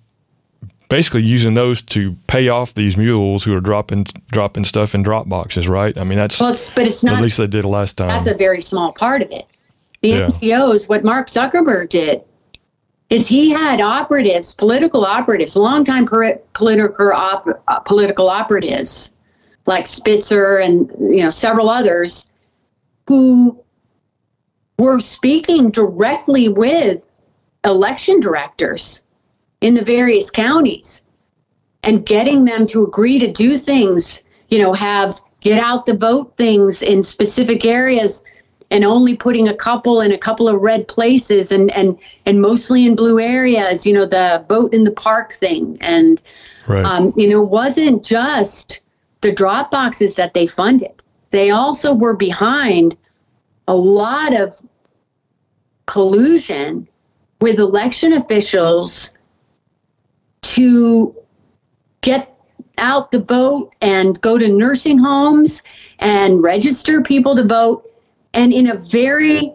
basically 0.88 1.22
using 1.22 1.55
those 1.55 1.80
to 1.80 2.16
pay 2.26 2.48
off 2.48 2.74
these 2.74 2.96
mules 2.96 3.44
who 3.44 3.57
are 3.57 3.61
dropping 3.61 4.05
dropping 4.30 4.64
stuff 4.64 4.94
in 4.94 5.03
drop 5.03 5.28
boxes, 5.28 5.68
right? 5.68 5.96
I 5.96 6.05
mean, 6.05 6.18
that's 6.18 6.38
well, 6.40 6.51
it's, 6.51 6.68
but 6.68 6.86
it's 6.86 7.03
not. 7.03 7.16
At 7.16 7.22
least 7.22 7.38
they 7.38 7.46
did 7.46 7.64
last 7.64 7.96
time. 7.96 8.09
That's 8.09 8.26
a 8.26 8.34
very 8.34 8.61
small 8.61 8.92
part 8.92 9.22
of 9.22 9.30
it. 9.30 9.46
The 10.03 10.09
yeah. 10.09 10.28
NGOs, 10.28 10.88
what 10.88 11.05
Mark 11.05 11.30
Zuckerberg 11.30 11.90
did, 11.90 12.22
is 13.09 13.26
he 13.26 13.51
had 13.51 13.80
operatives, 13.80 14.55
political 14.55 15.05
operatives, 15.05 15.57
longtime 15.57 16.07
political 16.07 17.12
op- 17.12 17.62
uh, 17.68 17.80
political 17.80 18.28
operatives 18.28 19.14
like 19.70 19.86
Spitzer 19.86 20.58
and 20.58 20.90
you 20.98 21.22
know 21.22 21.30
several 21.30 21.70
others 21.70 22.28
who 23.06 23.58
were 24.78 24.98
speaking 24.98 25.70
directly 25.70 26.48
with 26.48 27.08
election 27.64 28.18
directors 28.18 29.02
in 29.60 29.74
the 29.74 29.84
various 29.84 30.28
counties 30.30 31.02
and 31.84 32.04
getting 32.04 32.44
them 32.44 32.66
to 32.66 32.84
agree 32.84 33.18
to 33.18 33.30
do 33.30 33.56
things, 33.56 34.22
you 34.48 34.58
know, 34.58 34.72
have 34.72 35.20
get 35.40 35.60
out 35.60 35.86
the 35.86 35.96
vote 35.96 36.36
things 36.36 36.82
in 36.82 37.02
specific 37.02 37.64
areas 37.64 38.24
and 38.72 38.84
only 38.84 39.16
putting 39.16 39.48
a 39.48 39.54
couple 39.54 40.00
in 40.00 40.10
a 40.12 40.18
couple 40.18 40.48
of 40.48 40.60
red 40.60 40.88
places 40.88 41.52
and 41.52 41.70
and 41.70 41.96
and 42.26 42.40
mostly 42.40 42.86
in 42.86 42.96
blue 42.96 43.20
areas, 43.20 43.86
you 43.86 43.92
know, 43.92 44.06
the 44.06 44.44
vote 44.48 44.74
in 44.74 44.82
the 44.82 44.92
park 44.92 45.32
thing 45.32 45.78
and 45.80 46.20
right. 46.66 46.84
um, 46.84 47.12
you 47.16 47.28
know, 47.28 47.40
wasn't 47.40 48.04
just 48.04 48.80
the 49.20 49.32
drop 49.32 49.70
boxes 49.70 50.14
that 50.14 50.34
they 50.34 50.46
funded. 50.46 51.02
They 51.30 51.50
also 51.50 51.94
were 51.94 52.14
behind 52.14 52.96
a 53.68 53.74
lot 53.74 54.38
of 54.38 54.60
collusion 55.86 56.88
with 57.40 57.58
election 57.58 58.12
officials 58.12 59.14
to 60.42 61.14
get 62.00 62.34
out 62.78 63.10
the 63.10 63.20
vote 63.20 63.72
and 63.80 64.20
go 64.20 64.38
to 64.38 64.48
nursing 64.48 64.98
homes 64.98 65.62
and 65.98 66.42
register 66.42 67.02
people 67.02 67.36
to 67.36 67.44
vote 67.44 67.90
and 68.32 68.52
in 68.52 68.70
a 68.70 68.78
very 68.78 69.52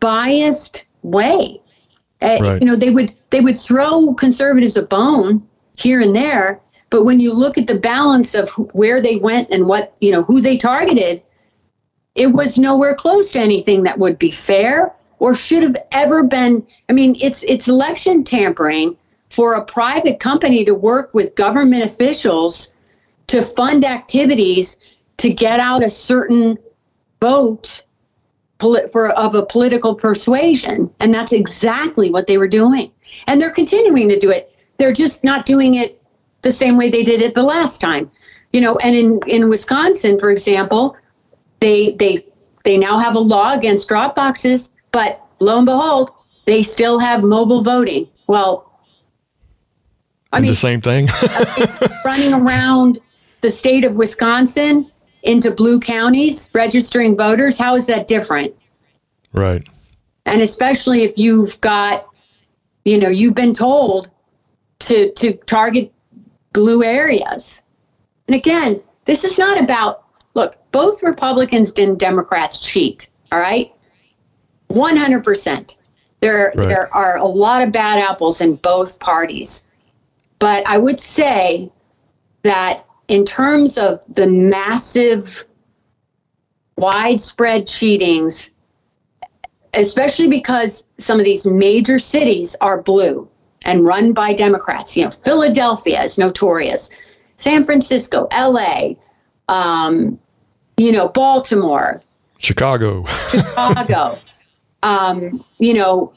biased 0.00 0.84
way 1.02 1.60
uh, 2.22 2.56
you 2.60 2.66
know 2.66 2.76
they 2.76 2.90
would 2.90 3.12
they 3.30 3.40
would 3.40 3.58
throw 3.58 4.14
conservatives 4.14 4.76
a 4.76 4.82
bone 4.82 5.46
here 5.76 6.00
and 6.00 6.16
there 6.16 6.60
but 6.90 7.04
when 7.04 7.20
you 7.20 7.32
look 7.32 7.58
at 7.58 7.66
the 7.66 7.78
balance 7.78 8.34
of 8.34 8.50
where 8.72 9.00
they 9.00 9.16
went 9.16 9.48
and 9.50 9.66
what, 9.66 9.96
you 10.00 10.12
know, 10.12 10.22
who 10.22 10.40
they 10.40 10.56
targeted, 10.56 11.22
it 12.14 12.28
was 12.28 12.58
nowhere 12.58 12.94
close 12.94 13.30
to 13.32 13.38
anything 13.38 13.82
that 13.82 13.98
would 13.98 14.18
be 14.18 14.30
fair 14.30 14.94
or 15.18 15.34
should 15.34 15.62
have 15.62 15.76
ever 15.92 16.22
been. 16.22 16.66
I 16.88 16.92
mean, 16.92 17.16
it's 17.20 17.42
it's 17.44 17.68
election 17.68 18.24
tampering 18.24 18.96
for 19.30 19.54
a 19.54 19.64
private 19.64 20.20
company 20.20 20.64
to 20.64 20.74
work 20.74 21.12
with 21.12 21.34
government 21.34 21.82
officials 21.82 22.74
to 23.26 23.42
fund 23.42 23.84
activities 23.84 24.78
to 25.18 25.32
get 25.32 25.58
out 25.58 25.84
a 25.84 25.90
certain 25.90 26.56
vote 27.20 27.82
for 28.58 29.10
of 29.10 29.34
a 29.34 29.44
political 29.44 29.94
persuasion 29.94 30.90
and 31.00 31.12
that's 31.12 31.32
exactly 31.32 32.10
what 32.10 32.26
they 32.26 32.38
were 32.38 32.48
doing 32.48 32.90
and 33.26 33.40
they're 33.40 33.50
continuing 33.50 34.08
to 34.08 34.18
do 34.18 34.30
it 34.30 34.54
they're 34.78 34.92
just 34.92 35.22
not 35.24 35.44
doing 35.44 35.74
it 35.74 35.95
the 36.46 36.52
same 36.52 36.76
way 36.76 36.88
they 36.88 37.02
did 37.02 37.20
it 37.20 37.34
the 37.34 37.42
last 37.42 37.80
time 37.80 38.08
you 38.52 38.60
know 38.60 38.76
and 38.76 38.94
in 38.94 39.20
in 39.26 39.48
Wisconsin 39.48 40.16
for 40.16 40.30
example 40.30 40.96
they 41.58 41.90
they 41.92 42.18
they 42.64 42.78
now 42.78 42.98
have 42.98 43.16
a 43.16 43.18
law 43.18 43.52
against 43.52 43.88
drop 43.88 44.14
boxes 44.14 44.70
but 44.92 45.20
lo 45.40 45.56
and 45.58 45.66
behold 45.66 46.12
they 46.44 46.62
still 46.62 47.00
have 47.00 47.24
mobile 47.24 47.62
voting 47.62 48.06
well 48.28 48.62
I 50.32 50.40
mean, 50.40 50.48
the 50.48 50.54
same 50.54 50.80
thing 50.80 51.08
running 52.04 52.32
around 52.32 53.00
the 53.40 53.50
state 53.50 53.84
of 53.84 53.96
Wisconsin 53.96 54.90
into 55.22 55.50
blue 55.50 55.80
counties 55.80 56.50
registering 56.52 57.16
voters. 57.16 57.56
How 57.58 57.74
is 57.74 57.86
that 57.86 58.06
different? 58.06 58.54
Right. 59.32 59.66
And 60.26 60.42
especially 60.42 61.02
if 61.02 61.16
you've 61.16 61.60
got, 61.60 62.06
you 62.84 62.98
know, 62.98 63.08
you've 63.08 63.34
been 63.34 63.54
told 63.54 64.10
to 64.80 65.10
to 65.12 65.32
target 65.46 65.92
blue 66.56 66.82
areas. 66.82 67.62
And 68.26 68.34
again, 68.34 68.80
this 69.04 69.24
is 69.24 69.38
not 69.38 69.60
about 69.60 70.04
look, 70.32 70.56
both 70.72 71.02
Republicans 71.02 71.70
and 71.76 71.98
Democrats 71.98 72.60
cheat, 72.60 73.10
all 73.30 73.38
right? 73.38 73.72
100%. 74.70 75.76
There 76.20 76.52
right. 76.56 76.68
there 76.68 76.94
are 76.94 77.18
a 77.18 77.26
lot 77.26 77.60
of 77.62 77.72
bad 77.72 77.98
apples 77.98 78.40
in 78.40 78.56
both 78.56 78.98
parties. 79.00 79.64
But 80.38 80.66
I 80.66 80.78
would 80.78 80.98
say 80.98 81.70
that 82.42 82.86
in 83.08 83.26
terms 83.26 83.76
of 83.76 84.02
the 84.08 84.26
massive, 84.26 85.44
widespread 86.78 87.66
cheatings, 87.66 88.50
especially 89.74 90.28
because 90.28 90.88
some 90.96 91.18
of 91.18 91.26
these 91.26 91.44
major 91.44 91.98
cities 91.98 92.56
are 92.62 92.80
blue 92.80 93.28
and 93.66 93.84
run 93.84 94.12
by 94.12 94.32
Democrats. 94.32 94.96
You 94.96 95.04
know, 95.04 95.10
Philadelphia 95.10 96.02
is 96.02 96.16
notorious, 96.16 96.88
San 97.36 97.64
Francisco, 97.64 98.28
LA, 98.32 98.94
um, 99.48 100.18
you 100.78 100.92
know, 100.92 101.08
Baltimore, 101.08 102.02
Chicago, 102.38 103.04
Chicago, 103.30 104.18
um, 104.82 105.44
you 105.58 105.74
know, 105.74 106.12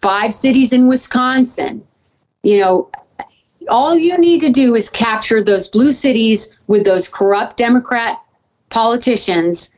five 0.00 0.32
cities 0.32 0.72
in 0.72 0.86
Wisconsin. 0.88 1.84
You 2.44 2.60
know, 2.60 2.90
all 3.68 3.96
you 3.96 4.16
need 4.18 4.40
to 4.40 4.50
do 4.50 4.74
is 4.74 4.88
capture 4.88 5.42
those 5.42 5.68
blue 5.68 5.92
cities 5.92 6.54
with 6.68 6.84
those 6.84 7.08
corrupt 7.08 7.56
Democrat 7.56 8.20
politicians 8.70 9.70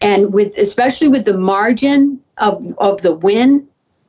and 0.00 0.32
with 0.32 0.56
especially 0.58 1.08
with 1.08 1.24
the 1.24 1.36
margin 1.36 2.20
of 2.36 2.62
of 2.78 3.02
the 3.02 3.14
win 3.14 3.66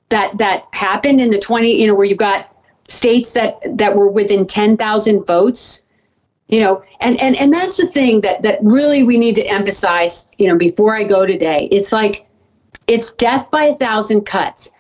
that 0.10 0.38
that 0.38 0.66
happened 0.74 1.22
in 1.22 1.30
the 1.30 1.40
20 1.40 1.80
you 1.80 1.88
know 1.88 1.96
where 1.96 2.06
you've 2.06 2.18
got 2.18 2.56
states 2.88 3.34
that 3.34 3.60
that 3.78 3.96
were 3.96 4.10
within 4.10 4.46
10,000 4.46 5.26
votes 5.26 5.84
you 6.48 6.60
know 6.60 6.84
and 7.00 7.20
and 7.22 7.36
and 7.40 7.54
that's 7.54 7.78
the 7.78 7.88
thing 7.88 8.22
that 8.22 8.42
that 8.42 8.60
really 8.62 9.04
we 9.04 9.18
need 9.18 9.36
to 9.36 9.46
emphasize 9.46 10.28
you 10.38 10.48
know 10.48 10.58
before 10.58 10.96
I 10.96 11.04
go 11.04 11.26
today 11.26 11.68
it's 11.72 11.92
like 11.92 12.28
it's 12.88 13.12
death 13.14 13.50
by 13.52 13.66
a 13.66 13.76
thousand 13.76 14.22
cuts 14.22 14.72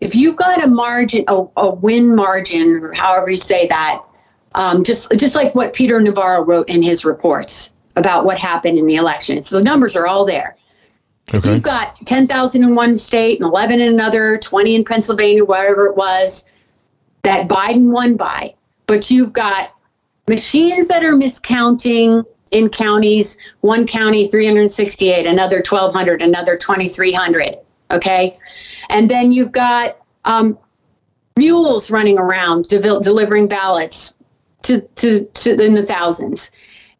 if 0.00 0.14
you've 0.14 0.36
got 0.36 0.62
a 0.62 0.68
margin, 0.68 1.24
a, 1.28 1.44
a 1.56 1.70
win 1.70 2.14
margin, 2.14 2.76
or 2.76 2.92
however 2.92 3.30
you 3.30 3.36
say 3.36 3.66
that, 3.68 4.02
um, 4.54 4.84
just 4.84 5.10
just 5.16 5.34
like 5.34 5.54
what 5.54 5.72
Peter 5.72 6.00
Navarro 6.00 6.44
wrote 6.44 6.68
in 6.68 6.82
his 6.82 7.04
reports 7.04 7.70
about 7.96 8.24
what 8.24 8.38
happened 8.38 8.78
in 8.78 8.86
the 8.86 8.96
election. 8.96 9.42
So 9.42 9.58
the 9.58 9.64
numbers 9.64 9.96
are 9.96 10.06
all 10.06 10.24
there. 10.24 10.56
Okay. 11.32 11.54
You've 11.54 11.62
got 11.62 11.94
10,000 12.06 12.62
in 12.62 12.74
one 12.74 12.96
state 12.96 13.38
and 13.40 13.48
11 13.48 13.80
in 13.80 13.92
another, 13.92 14.38
20 14.38 14.74
in 14.74 14.84
Pennsylvania, 14.84 15.44
wherever 15.44 15.86
it 15.86 15.96
was, 15.96 16.46
that 17.22 17.48
Biden 17.48 17.90
won 17.90 18.16
by. 18.16 18.54
But 18.86 19.10
you've 19.10 19.32
got 19.32 19.72
machines 20.26 20.88
that 20.88 21.04
are 21.04 21.12
miscounting 21.12 22.24
in 22.50 22.68
counties, 22.70 23.36
one 23.60 23.86
county 23.86 24.28
368, 24.28 25.26
another 25.26 25.56
1,200, 25.56 26.22
another 26.22 26.56
2,300. 26.56 27.58
Okay. 27.90 28.38
And 28.88 29.10
then 29.10 29.32
you've 29.32 29.52
got 29.52 29.98
um, 30.24 30.58
mules 31.36 31.90
running 31.90 32.18
around 32.18 32.68
de- 32.68 33.00
delivering 33.00 33.48
ballots 33.48 34.14
to, 34.62 34.80
to, 34.96 35.24
to 35.24 35.62
in 35.62 35.74
the 35.74 35.84
thousands. 35.84 36.50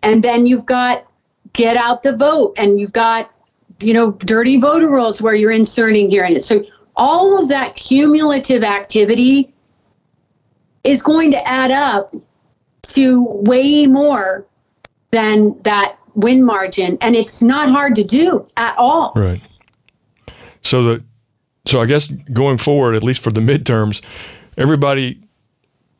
And 0.03 0.23
then 0.23 0.47
you've 0.47 0.67
got 0.67 1.07
get 1.53 1.77
out 1.77 2.03
the 2.03 2.17
vote 2.17 2.55
and 2.57 2.79
you've 2.79 2.93
got, 2.93 3.33
you 3.81 3.95
know, 3.95 4.13
dirty 4.13 4.59
voter 4.59 4.91
rolls 4.91 5.23
where 5.23 5.35
you're 5.35 5.53
inserting 5.53 6.11
here 6.11 6.25
in 6.25 6.37
it. 6.37 6.45
So 6.45 6.65
all 6.97 7.41
of 7.41 7.49
that 7.49 7.77
cumulative 7.77 8.65
activity 8.65 9.53
is 10.85 11.03
going 11.03 11.31
to 11.31 11.49
add 11.49 11.71
up 11.71 12.15
to 12.83 13.25
way 13.25 13.87
more 13.87 14.47
than 15.11 15.61
that 15.63 15.97
win 16.15 16.45
margin. 16.45 16.99
And 17.01 17.15
it's 17.15 17.43
not 17.43 17.71
hard 17.71 17.95
to 17.97 18.05
do 18.05 18.47
at 18.57 18.77
all. 18.77 19.13
Right. 19.15 19.47
So 20.63 20.83
the 20.83 21.05
so 21.67 21.81
I 21.81 21.87
guess 21.87 22.07
going 22.33 22.57
forward, 22.57 22.95
at 22.95 23.05
least 23.05 23.23
for 23.23 23.31
the 23.31 23.41
midterms, 23.41 24.03
everybody 24.57 25.21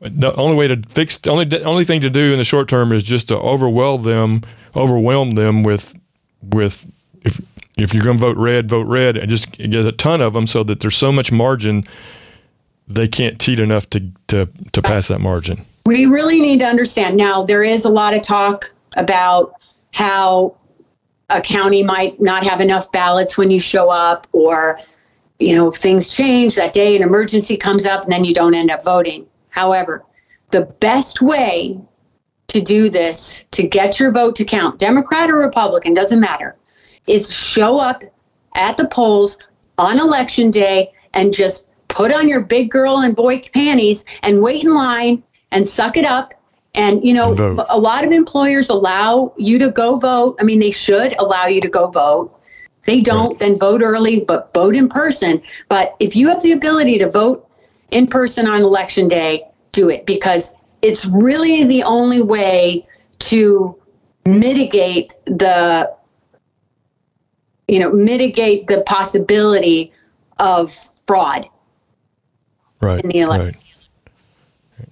the 0.01 0.33
only 0.35 0.55
way 0.55 0.67
to 0.67 0.81
fix 0.89 1.17
the 1.17 1.29
only 1.29 1.63
only 1.63 1.85
thing 1.85 2.01
to 2.01 2.09
do 2.09 2.31
in 2.31 2.37
the 2.37 2.43
short 2.43 2.67
term 2.67 2.91
is 2.91 3.03
just 3.03 3.27
to 3.29 3.37
overwhelm 3.37 4.03
them, 4.03 4.41
overwhelm 4.75 5.31
them 5.31 5.63
with 5.63 5.93
with 6.41 6.89
if 7.21 7.39
if 7.81 7.93
you're 7.93 8.03
going 8.03 8.17
to 8.17 8.21
vote 8.21 8.37
red, 8.37 8.69
vote 8.69 8.87
red, 8.87 9.17
and 9.17 9.29
just 9.29 9.51
get 9.51 9.73
a 9.73 9.91
ton 9.91 10.21
of 10.21 10.33
them 10.33 10.47
so 10.47 10.63
that 10.63 10.79
there's 10.79 10.95
so 10.95 11.11
much 11.11 11.31
margin 11.31 11.85
they 12.89 13.07
can't 13.07 13.39
cheat 13.39 13.59
enough 13.59 13.89
to 13.91 14.01
to 14.27 14.49
to 14.71 14.81
pass 14.81 15.07
that 15.07 15.19
margin. 15.19 15.63
We 15.85 16.05
really 16.05 16.39
need 16.39 16.59
to 16.59 16.65
understand 16.65 17.17
now. 17.17 17.43
There 17.43 17.63
is 17.63 17.85
a 17.85 17.89
lot 17.89 18.13
of 18.13 18.21
talk 18.21 18.73
about 18.97 19.53
how 19.93 20.55
a 21.29 21.39
county 21.39 21.83
might 21.83 22.19
not 22.19 22.43
have 22.43 22.59
enough 22.59 22.91
ballots 22.91 23.37
when 23.37 23.51
you 23.51 23.59
show 23.59 23.89
up, 23.89 24.27
or 24.31 24.79
you 25.39 25.55
know, 25.55 25.71
things 25.71 26.13
change 26.13 26.55
that 26.55 26.73
day, 26.73 26.95
an 26.95 27.01
emergency 27.01 27.55
comes 27.55 27.85
up, 27.85 28.03
and 28.03 28.11
then 28.11 28.23
you 28.23 28.33
don't 28.33 28.53
end 28.53 28.71
up 28.71 28.83
voting. 28.83 29.25
However, 29.49 30.03
the 30.51 30.65
best 30.65 31.21
way 31.21 31.79
to 32.47 32.61
do 32.61 32.89
this, 32.89 33.45
to 33.51 33.67
get 33.67 33.99
your 33.99 34.11
vote 34.11 34.35
to 34.35 34.43
count, 34.43 34.79
Democrat 34.79 35.29
or 35.29 35.37
Republican, 35.37 35.93
doesn't 35.93 36.19
matter, 36.19 36.55
is 37.07 37.33
show 37.33 37.79
up 37.79 38.03
at 38.55 38.77
the 38.77 38.87
polls 38.89 39.37
on 39.77 39.99
election 39.99 40.51
day 40.51 40.91
and 41.13 41.33
just 41.33 41.67
put 41.87 42.13
on 42.13 42.27
your 42.27 42.41
big 42.41 42.69
girl 42.69 42.99
and 42.99 43.15
boy 43.15 43.41
panties 43.53 44.05
and 44.23 44.41
wait 44.41 44.63
in 44.63 44.73
line 44.73 45.23
and 45.51 45.67
suck 45.67 45.97
it 45.97 46.05
up. 46.05 46.33
And, 46.75 47.03
you 47.03 47.13
know, 47.13 47.35
a 47.69 47.79
lot 47.79 48.05
of 48.05 48.11
employers 48.11 48.69
allow 48.69 49.33
you 49.37 49.57
to 49.59 49.71
go 49.71 49.97
vote. 49.97 50.37
I 50.39 50.43
mean, 50.43 50.59
they 50.59 50.71
should 50.71 51.19
allow 51.19 51.47
you 51.47 51.59
to 51.61 51.67
go 51.67 51.87
vote. 51.87 52.35
They 52.85 53.01
don't, 53.01 53.31
right. 53.31 53.39
then 53.39 53.59
vote 53.59 53.81
early, 53.81 54.21
but 54.21 54.53
vote 54.53 54.75
in 54.75 54.87
person. 54.87 55.41
But 55.67 55.95
if 55.99 56.15
you 56.15 56.27
have 56.29 56.41
the 56.43 56.51
ability 56.51 56.99
to 56.99 57.09
vote 57.09 57.49
in 57.91 58.07
person 58.07 58.47
on 58.47 58.61
election 58.61 59.07
day, 59.07 59.45
do 59.71 59.89
it 59.89 60.05
because 60.05 60.53
it's 60.81 61.05
really 61.05 61.63
the 61.63 61.83
only 61.83 62.21
way 62.21 62.83
to 63.19 63.75
mitigate 64.25 65.13
the 65.25 65.93
you 67.69 67.79
know 67.79 67.91
mitigate 67.91 68.67
the 68.67 68.81
possibility 68.81 69.91
of 70.39 70.75
fraud 71.05 71.47
right 72.81 73.03
in 73.03 73.09
the 73.09 73.19
election. 73.19 73.47
Right. 73.47 74.89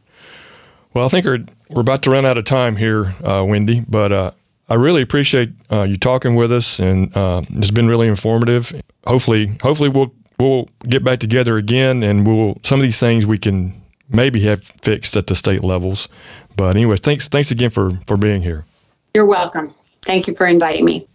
Well, 0.93 1.05
I 1.05 1.09
think 1.09 1.25
we're, 1.25 1.45
we're 1.69 1.82
about 1.82 2.01
to 2.03 2.09
run 2.09 2.25
out 2.25 2.38
of 2.39 2.45
time 2.45 2.75
here, 2.75 3.13
uh, 3.23 3.45
Wendy, 3.47 3.84
but 3.88 4.11
uh, 4.11 4.32
I 4.67 4.75
really 4.75 5.01
appreciate 5.01 5.51
uh, 5.71 5.84
you 5.84 5.95
talking 5.95 6.36
with 6.36 6.51
us, 6.51 6.80
and 6.80 7.15
uh, 7.15 7.41
it's 7.49 7.71
been 7.71 7.88
really 7.88 8.07
informative. 8.07 8.73
Hopefully, 9.05 9.57
hopefully 9.61 9.89
we'll 9.89 10.13
we'll 10.39 10.69
get 10.88 11.03
back 11.03 11.19
together 11.19 11.57
again, 11.57 12.03
and 12.03 12.25
we'll 12.25 12.57
some 12.63 12.80
of 12.80 12.84
these 12.84 12.99
things 12.99 13.25
we 13.25 13.38
can 13.38 13.80
maybe 14.09 14.41
have 14.41 14.63
fixed 14.63 15.15
at 15.15 15.28
the 15.28 15.36
state 15.36 15.63
levels. 15.63 16.09
But 16.55 16.75
anyway, 16.75 16.97
thanks 16.97 17.28
thanks 17.28 17.51
again 17.51 17.69
for 17.69 17.91
for 18.07 18.17
being 18.17 18.41
here. 18.41 18.65
You're 19.13 19.25
welcome. 19.25 19.73
Thank 20.03 20.28
you 20.28 20.36
for 20.36 20.47
inviting 20.47 20.86
me. 20.86 21.07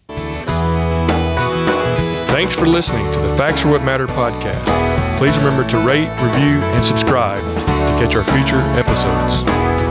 Thanks 2.43 2.57
for 2.57 2.67
listening 2.67 3.05
to 3.13 3.21
the 3.21 3.37
Facts 3.37 3.65
Are 3.65 3.71
What 3.71 3.85
Matter 3.85 4.09
podcast. 4.09 4.67
Please 5.17 5.39
remember 5.39 5.63
to 5.71 5.79
rate, 5.79 6.09
review, 6.21 6.61
and 6.75 6.85
subscribe 6.85 7.41
to 7.41 8.05
catch 8.05 8.17
our 8.17 8.25
future 8.25 8.59
episodes. 8.77 9.82